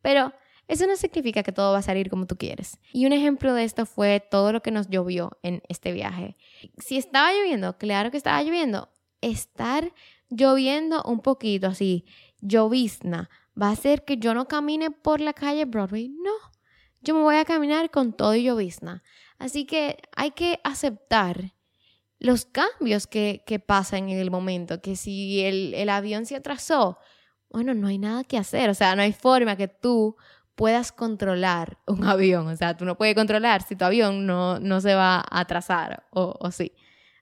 Pero 0.04 0.34
eso 0.68 0.86
no 0.86 0.96
significa 0.96 1.42
que 1.42 1.50
todo 1.50 1.72
va 1.72 1.78
a 1.78 1.82
salir 1.82 2.10
como 2.10 2.26
tú 2.26 2.36
quieres. 2.36 2.78
Y 2.92 3.06
un 3.06 3.14
ejemplo 3.14 3.54
de 3.54 3.64
esto 3.64 3.86
fue 3.86 4.20
todo 4.20 4.52
lo 4.52 4.60
que 4.60 4.70
nos 4.70 4.90
llovió 4.90 5.38
en 5.42 5.62
este 5.70 5.92
viaje. 5.92 6.36
Si 6.76 6.98
estaba 6.98 7.32
lloviendo, 7.32 7.78
claro 7.78 8.10
que 8.10 8.18
estaba 8.18 8.42
lloviendo. 8.42 8.90
Estar 9.22 9.94
lloviendo 10.28 11.02
un 11.04 11.20
poquito 11.20 11.68
así, 11.68 12.04
llovizna, 12.42 13.30
va 13.60 13.68
a 13.68 13.72
hacer 13.72 14.04
que 14.04 14.18
yo 14.18 14.34
no 14.34 14.46
camine 14.46 14.90
por 14.90 15.22
la 15.22 15.32
calle 15.32 15.64
Broadway. 15.64 16.10
No, 16.10 16.34
yo 17.00 17.14
me 17.14 17.22
voy 17.22 17.36
a 17.36 17.46
caminar 17.46 17.90
con 17.90 18.12
todo 18.12 18.34
y 18.34 18.42
llovizna. 18.42 19.02
Así 19.38 19.64
que 19.64 20.02
hay 20.14 20.32
que 20.32 20.60
aceptar 20.64 21.54
los 22.18 22.44
cambios 22.44 23.06
que, 23.06 23.42
pasan 23.66 24.10
en 24.10 24.18
el 24.18 24.30
momento, 24.30 24.82
que 24.82 24.96
si 24.96 25.40
el 25.40 25.88
avión 25.88 26.26
se 26.26 26.36
atrasó, 26.36 26.98
bueno, 27.54 27.72
no 27.72 27.86
hay 27.86 27.98
nada 27.98 28.24
que 28.24 28.36
hacer, 28.36 28.68
o 28.68 28.74
sea, 28.74 28.96
no 28.96 29.02
hay 29.02 29.12
forma 29.12 29.54
que 29.54 29.68
tú 29.68 30.16
puedas 30.56 30.90
controlar 30.90 31.78
un 31.86 32.02
avión, 32.02 32.48
o 32.48 32.56
sea, 32.56 32.76
tú 32.76 32.84
no 32.84 32.98
puedes 32.98 33.14
controlar 33.14 33.62
si 33.62 33.76
tu 33.76 33.84
avión 33.84 34.26
no, 34.26 34.58
no 34.58 34.80
se 34.80 34.96
va 34.96 35.18
a 35.18 35.40
atrasar 35.40 36.04
o, 36.10 36.34
o 36.40 36.50
sí. 36.50 36.72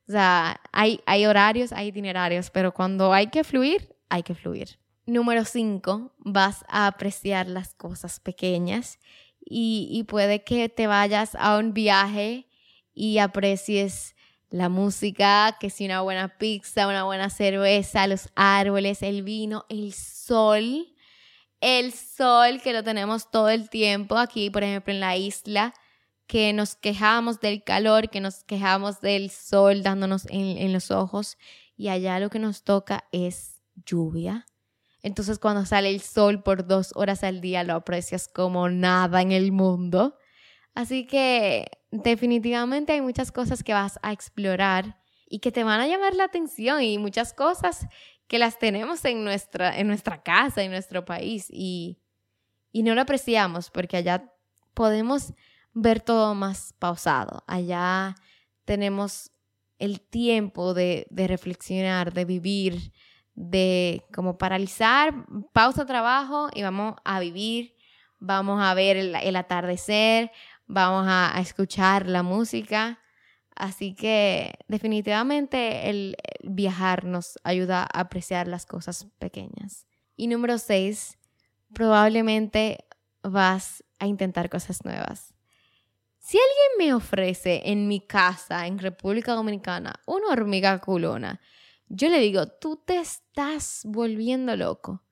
O 0.08 0.12
sea, 0.12 0.58
hay, 0.72 1.00
hay 1.04 1.26
horarios, 1.26 1.70
hay 1.72 1.88
itinerarios, 1.88 2.48
pero 2.48 2.72
cuando 2.72 3.12
hay 3.12 3.26
que 3.26 3.44
fluir, 3.44 3.94
hay 4.08 4.22
que 4.22 4.34
fluir. 4.34 4.78
Número 5.04 5.44
5, 5.44 6.14
vas 6.16 6.64
a 6.66 6.86
apreciar 6.86 7.46
las 7.46 7.74
cosas 7.74 8.18
pequeñas 8.18 8.98
y, 9.38 9.88
y 9.90 10.04
puede 10.04 10.44
que 10.44 10.70
te 10.70 10.86
vayas 10.86 11.34
a 11.34 11.58
un 11.58 11.74
viaje 11.74 12.48
y 12.94 13.18
aprecies 13.18 14.11
la 14.52 14.68
música, 14.68 15.56
que 15.58 15.70
si 15.70 15.86
una 15.86 16.02
buena 16.02 16.36
pizza, 16.36 16.86
una 16.86 17.04
buena 17.04 17.30
cerveza, 17.30 18.06
los 18.06 18.28
árboles, 18.34 19.02
el 19.02 19.22
vino, 19.22 19.64
el 19.70 19.94
sol. 19.94 20.88
El 21.60 21.92
sol 21.92 22.60
que 22.62 22.72
lo 22.72 22.84
tenemos 22.84 23.30
todo 23.30 23.48
el 23.48 23.70
tiempo 23.70 24.18
aquí, 24.18 24.50
por 24.50 24.62
ejemplo, 24.62 24.92
en 24.92 25.00
la 25.00 25.16
isla, 25.16 25.72
que 26.26 26.52
nos 26.52 26.74
quejamos 26.74 27.40
del 27.40 27.64
calor, 27.64 28.10
que 28.10 28.20
nos 28.20 28.44
quejamos 28.44 29.00
del 29.00 29.30
sol 29.30 29.82
dándonos 29.82 30.26
en, 30.26 30.58
en 30.58 30.72
los 30.72 30.90
ojos 30.90 31.38
y 31.76 31.88
allá 31.88 32.20
lo 32.20 32.28
que 32.28 32.38
nos 32.38 32.62
toca 32.62 33.08
es 33.10 33.62
lluvia. 33.86 34.46
Entonces 35.02 35.38
cuando 35.38 35.64
sale 35.64 35.88
el 35.88 36.00
sol 36.00 36.42
por 36.42 36.66
dos 36.66 36.92
horas 36.94 37.24
al 37.24 37.40
día 37.40 37.64
lo 37.64 37.74
aprecias 37.74 38.28
como 38.28 38.68
nada 38.68 39.22
en 39.22 39.32
el 39.32 39.50
mundo. 39.50 40.18
Así 40.74 41.06
que 41.06 41.81
definitivamente 41.92 42.92
hay 42.92 43.02
muchas 43.02 43.30
cosas 43.30 43.62
que 43.62 43.74
vas 43.74 44.00
a 44.02 44.12
explorar 44.12 44.98
y 45.28 45.38
que 45.38 45.52
te 45.52 45.62
van 45.62 45.80
a 45.80 45.86
llamar 45.86 46.14
la 46.14 46.24
atención 46.24 46.82
y 46.82 46.98
muchas 46.98 47.32
cosas 47.34 47.86
que 48.26 48.38
las 48.38 48.58
tenemos 48.58 49.04
en 49.04 49.24
nuestra, 49.24 49.78
en 49.78 49.86
nuestra 49.86 50.22
casa, 50.22 50.62
en 50.62 50.70
nuestro 50.70 51.04
país 51.04 51.46
y, 51.50 51.98
y 52.72 52.82
no 52.82 52.94
lo 52.94 53.02
apreciamos 53.02 53.70
porque 53.70 53.98
allá 53.98 54.32
podemos 54.72 55.34
ver 55.74 56.00
todo 56.00 56.34
más 56.34 56.74
pausado. 56.78 57.44
Allá 57.46 58.14
tenemos 58.64 59.30
el 59.78 60.00
tiempo 60.00 60.72
de, 60.72 61.06
de 61.10 61.28
reflexionar, 61.28 62.14
de 62.14 62.24
vivir, 62.24 62.92
de 63.34 64.04
como 64.14 64.38
paralizar, 64.38 65.26
pausa 65.52 65.84
trabajo 65.84 66.48
y 66.54 66.62
vamos 66.62 66.94
a 67.04 67.20
vivir, 67.20 67.76
vamos 68.18 68.62
a 68.62 68.72
ver 68.72 68.96
el 68.96 69.36
atardecer, 69.36 70.30
vamos 70.72 71.06
a, 71.08 71.38
escuchar 71.40 72.08
la 72.08 72.22
música. 72.22 72.98
Así 73.54 73.94
que 73.94 74.54
definitivamente 74.66 75.90
el, 75.90 76.16
viajar 76.42 77.04
nos 77.04 77.38
ayuda 77.44 77.82
a 77.82 78.00
apreciar 78.00 78.48
las 78.48 78.66
cosas 78.66 79.06
pequeñas. 79.18 79.86
Y 80.16 80.26
número 80.26 80.58
seis, 80.58 81.18
probablemente 81.72 82.84
vas 83.22 83.84
a 83.98 84.06
intentar 84.06 84.48
cosas 84.48 84.84
nuevas. 84.84 85.34
Si 86.18 86.38
alguien 86.38 86.86
me 86.88 86.94
ofrece 86.94 87.62
en 87.64 87.88
mi 87.88 88.00
casa, 88.00 88.66
en 88.66 88.78
República 88.78 89.34
Dominicana, 89.34 89.94
una 90.06 90.28
hormiga 90.28 90.78
culona, 90.78 91.40
yo 91.88 92.08
le 92.08 92.20
digo, 92.20 92.46
tú 92.46 92.76
te 92.76 92.98
estás 92.98 93.82
volviendo 93.84 94.56
loco. 94.56 95.04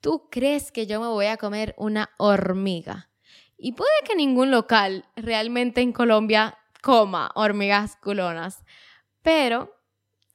¿Tú 0.00 0.28
crees 0.30 0.70
que 0.70 0.86
yo 0.86 1.00
me 1.00 1.08
voy 1.08 1.26
a 1.26 1.36
comer 1.36 1.74
una 1.78 2.10
hormiga? 2.18 3.10
Y 3.58 3.72
puede 3.72 3.90
que 4.06 4.14
ningún 4.14 4.50
local 4.50 5.04
realmente 5.16 5.80
en 5.80 5.92
Colombia 5.92 6.56
coma 6.80 7.32
hormigas 7.34 7.96
culonas, 7.96 8.64
pero 9.22 9.74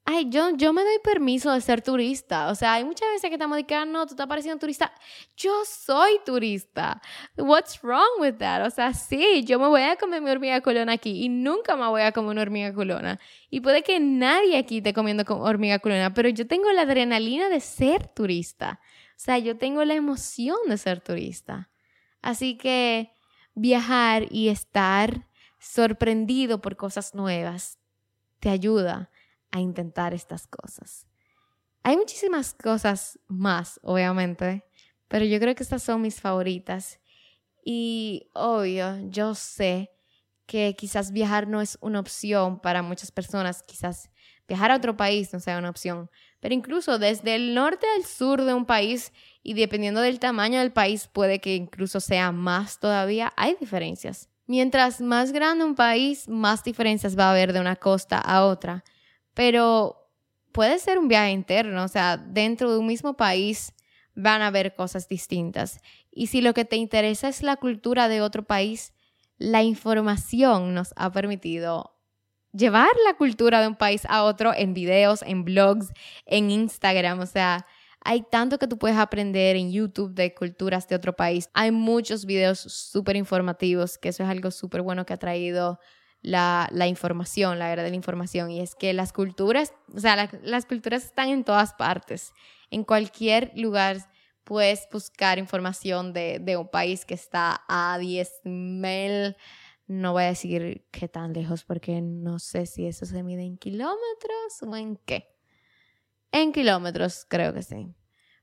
ay, 0.05 0.30
yo, 0.30 0.49
yo 0.57 0.74
me 0.74 0.84
doy 0.84 0.99
permiso 1.03 1.51
de 1.53 1.61
ser 1.61 1.82
turista. 1.82 2.49
O 2.49 2.55
sea, 2.55 2.74
hay 2.74 2.84
muchas 2.84 3.07
veces 3.09 3.30
que 3.30 3.36
estamos 3.36 3.57
diciendo, 3.57 3.82
ah, 3.82 3.86
no, 3.86 4.05
tú 4.05 4.13
estás 4.13 4.28
pareciendo 4.28 4.59
turista. 4.59 4.91
Yo 5.38 5.53
soy 5.65 6.19
turista. 6.26 7.01
What's 7.38 7.82
wrong 7.82 8.19
with 8.19 8.36
that? 8.39 8.65
O 8.67 8.69
sea, 8.69 8.93
sí, 8.93 9.43
yo 9.45 9.59
me 9.59 9.67
voy 9.67 9.84
a 9.84 9.95
comer 9.95 10.21
mi 10.21 10.30
hormiga 10.30 10.61
culona 10.61 10.93
aquí 10.93 11.24
y 11.24 11.30
nunca 11.30 11.76
me 11.76 11.88
voy 11.88 12.01
a 12.01 12.11
comer 12.11 12.32
una 12.32 12.41
hormiga 12.41 12.74
culona. 12.74 13.19
Y 13.49 13.61
puede 13.61 13.84
que 13.84 13.99
nadie 13.99 14.57
aquí 14.57 14.78
esté 14.78 14.93
comiendo 14.93 15.24
hormiga 15.28 15.80
culona, 15.80 16.13
pero 16.13 16.30
yo 16.30 16.47
tengo 16.47 16.71
la 16.71 16.82
adrenalina 16.82 17.49
de 17.49 17.61
ser 17.61 18.07
turista. 18.07 18.80
O 19.11 19.19
sea, 19.24 19.38
yo 19.38 19.57
tengo 19.57 19.86
la 19.86 19.93
emoción 19.93 20.57
de 20.67 20.78
ser 20.78 20.99
turista. 20.99 21.69
Así 22.24 22.57
que 22.57 23.11
viajar 23.53 24.26
y 24.32 24.47
estar 24.47 25.28
sorprendido 25.59 26.61
por 26.61 26.76
cosas 26.76 27.13
nuevas 27.13 27.78
te 28.39 28.49
ayuda 28.49 29.11
a 29.51 29.59
intentar 29.59 30.13
estas 30.13 30.47
cosas. 30.47 31.05
Hay 31.84 31.97
muchísimas 31.97 32.53
cosas 32.53 33.19
más, 33.28 33.80
obviamente, 33.84 34.65
pero 35.09 35.26
yo 35.26 35.39
creo 35.39 35.53
que 35.53 35.63
estas 35.63 35.84
son 35.84 36.01
mis 36.01 36.21
favoritas. 36.21 36.99
Y 37.63 38.30
obvio, 38.34 38.97
yo 39.09 39.36
sé 39.36 39.91
que 40.45 40.76
quizás 40.78 41.11
viajar 41.11 41.47
no 41.47 41.61
es 41.61 41.78
una 41.82 41.99
opción 41.99 42.59
para 42.59 42.82
muchas 42.82 43.11
personas, 43.11 43.63
quizás 43.63 44.09
viajar 44.47 44.71
a 44.71 44.78
otro 44.78 44.95
país 44.97 45.32
no 45.34 45.39
sea 45.39 45.57
una 45.57 45.69
opción, 45.69 46.09
pero 46.43 46.55
incluso 46.55 46.99
desde 46.99 47.35
el 47.35 47.55
norte 47.55 47.87
al 47.95 48.03
sur 48.03 48.43
de 48.43 48.53
un 48.53 48.65
país 48.65 49.13
y 49.43 49.53
dependiendo 49.53 50.01
del 50.01 50.19
tamaño 50.19 50.59
del 50.59 50.73
país 50.73 51.07
puede 51.07 51.39
que 51.39 51.55
incluso 51.55 52.01
sea 52.01 52.33
más 52.33 52.81
todavía, 52.81 53.31
hay 53.37 53.55
diferencias. 53.57 54.27
Mientras 54.45 54.99
más 54.99 55.31
grande 55.31 55.63
un 55.63 55.75
país, 55.75 56.27
más 56.27 56.61
diferencias 56.61 57.17
va 57.17 57.27
a 57.27 57.31
haber 57.31 57.53
de 57.53 57.61
una 57.61 57.77
costa 57.77 58.17
a 58.17 58.43
otra, 58.43 58.83
pero 59.33 60.11
puede 60.51 60.79
ser 60.79 60.99
un 60.99 61.07
viaje 61.07 61.31
interno, 61.31 61.81
o 61.81 61.87
sea, 61.87 62.17
dentro 62.17 62.73
de 62.73 62.79
un 62.79 62.87
mismo 62.87 63.15
país 63.15 63.71
van 64.13 64.41
a 64.41 64.47
haber 64.47 64.75
cosas 64.75 65.07
distintas. 65.07 65.79
Y 66.11 66.27
si 66.27 66.41
lo 66.41 66.53
que 66.53 66.65
te 66.65 66.75
interesa 66.75 67.29
es 67.29 67.41
la 67.41 67.55
cultura 67.55 68.09
de 68.09 68.19
otro 68.19 68.43
país, 68.43 68.91
la 69.37 69.63
información 69.63 70.73
nos 70.73 70.93
ha 70.97 71.09
permitido 71.09 71.95
llevar 72.53 72.89
la 73.05 73.15
cultura 73.15 73.61
de 73.61 73.67
un 73.67 73.75
país 73.75 74.03
a 74.07 74.23
otro 74.23 74.53
en 74.55 74.73
videos, 74.73 75.21
en 75.23 75.43
blogs, 75.43 75.91
en 76.25 76.51
Instagram. 76.51 77.19
O 77.19 77.25
sea, 77.25 77.65
hay 78.01 78.21
tanto 78.21 78.59
que 78.59 78.67
tú 78.67 78.77
puedes 78.77 78.97
aprender 78.97 79.55
en 79.55 79.71
YouTube 79.71 80.13
de 80.13 80.33
culturas 80.33 80.87
de 80.87 80.95
otro 80.95 81.13
país. 81.13 81.49
Hay 81.53 81.71
muchos 81.71 82.25
videos 82.25 82.59
súper 82.59 83.15
informativos, 83.15 83.97
que 83.97 84.09
eso 84.09 84.23
es 84.23 84.29
algo 84.29 84.51
súper 84.51 84.81
bueno 84.81 85.05
que 85.05 85.13
ha 85.13 85.17
traído 85.17 85.79
la, 86.21 86.69
información, 86.87 87.59
la 87.59 87.71
era 87.71 87.83
de 87.83 87.89
la 87.89 87.95
información. 87.95 88.51
Y 88.51 88.61
es 88.61 88.75
que 88.75 88.93
las 88.93 89.13
culturas, 89.13 89.73
o 89.93 89.99
sea, 89.99 90.29
las 90.43 90.65
culturas 90.65 91.05
están 91.05 91.29
en 91.29 91.43
todas 91.43 91.73
partes. 91.73 92.33
En 92.69 92.83
cualquier 92.83 93.51
lugar 93.55 93.97
puedes 94.43 94.87
buscar 94.91 95.39
información 95.39 96.11
de, 96.11 96.39
de 96.39 96.57
un 96.57 96.67
país 96.67 97.05
que 97.05 97.13
está 97.13 97.63
a 97.67 97.97
10.000 97.99 99.35
no 99.88 100.13
voy 100.13 100.23
a 100.23 100.27
decir 100.27 100.86
qué 100.91 101.07
tan 101.07 101.34
lejos 101.34 101.63
porque 101.63 102.01
no 102.01 102.39
sé 102.39 102.65
si 102.65 102.88
eso 102.88 103.05
se 103.05 103.23
mide 103.23 103.43
en 103.43 103.57
kilómetros 103.57 104.61
o 104.61 104.75
en 104.75 104.97
qué. 104.97 105.36
En 106.31 106.51
kilómetros, 106.51 107.25
creo 107.27 107.53
que 107.53 107.63
sí. 107.63 107.93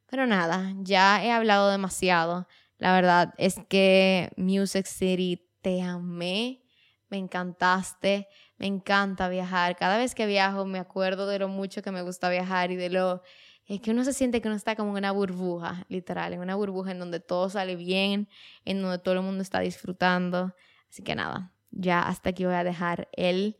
Pero 0.06 0.26
nada, 0.26 0.74
ya 0.78 1.24
he 1.24 1.30
hablado 1.30 1.70
demasiado. 1.70 2.46
La 2.78 2.92
verdad 2.92 3.34
es 3.36 3.56
que 3.68 4.30
Music 4.36 4.86
City 4.86 5.48
te 5.60 5.82
amé, 5.82 6.62
me 7.08 7.18
encantaste, 7.18 8.28
me 8.58 8.66
encanta 8.66 9.28
viajar. 9.28 9.76
Cada 9.76 9.98
vez 9.98 10.14
que 10.14 10.26
viajo 10.26 10.64
me 10.66 10.78
acuerdo 10.78 11.26
de 11.26 11.38
lo 11.38 11.48
mucho 11.48 11.82
que 11.82 11.90
me 11.90 12.02
gusta 12.02 12.28
viajar 12.30 12.70
y 12.70 12.76
de 12.76 12.90
lo 12.90 13.22
es 13.66 13.80
que 13.80 13.92
uno 13.92 14.02
se 14.02 14.12
siente 14.12 14.40
que 14.40 14.48
uno 14.48 14.56
está 14.56 14.74
como 14.74 14.90
en 14.90 14.96
una 14.96 15.12
burbuja, 15.12 15.84
literal, 15.88 16.32
en 16.32 16.40
una 16.40 16.56
burbuja 16.56 16.90
en 16.90 16.98
donde 16.98 17.20
todo 17.20 17.48
sale 17.50 17.76
bien, 17.76 18.28
en 18.64 18.82
donde 18.82 18.98
todo 18.98 19.14
el 19.14 19.22
mundo 19.22 19.42
está 19.42 19.60
disfrutando. 19.60 20.56
Así 20.90 21.02
que 21.02 21.14
nada, 21.14 21.52
ya 21.70 22.02
hasta 22.02 22.30
aquí 22.30 22.44
voy 22.44 22.54
a 22.54 22.64
dejar 22.64 23.08
el 23.12 23.56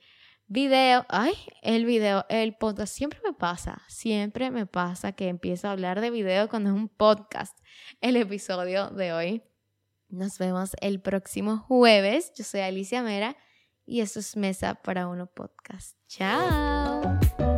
video. 0.46 1.06
Ay, 1.08 1.34
el 1.62 1.84
video, 1.84 2.26
el 2.28 2.54
podcast. 2.54 2.92
Siempre 2.92 3.20
me 3.24 3.32
pasa, 3.32 3.82
siempre 3.88 4.50
me 4.50 4.66
pasa 4.66 5.12
que 5.12 5.28
empiezo 5.28 5.68
a 5.68 5.72
hablar 5.72 6.00
de 6.00 6.10
video 6.10 6.48
cuando 6.48 6.70
es 6.70 6.76
un 6.76 6.88
podcast. 6.88 7.56
El 8.00 8.16
episodio 8.16 8.90
de 8.90 9.12
hoy. 9.12 9.42
Nos 10.08 10.38
vemos 10.38 10.72
el 10.80 11.00
próximo 11.00 11.58
jueves. 11.58 12.32
Yo 12.36 12.42
soy 12.42 12.60
Alicia 12.60 13.02
Mera 13.02 13.36
y 13.86 14.00
esto 14.00 14.18
es 14.18 14.36
Mesa 14.36 14.74
para 14.74 15.06
Uno 15.06 15.26
Podcast. 15.26 15.96
Chao. 16.08 17.49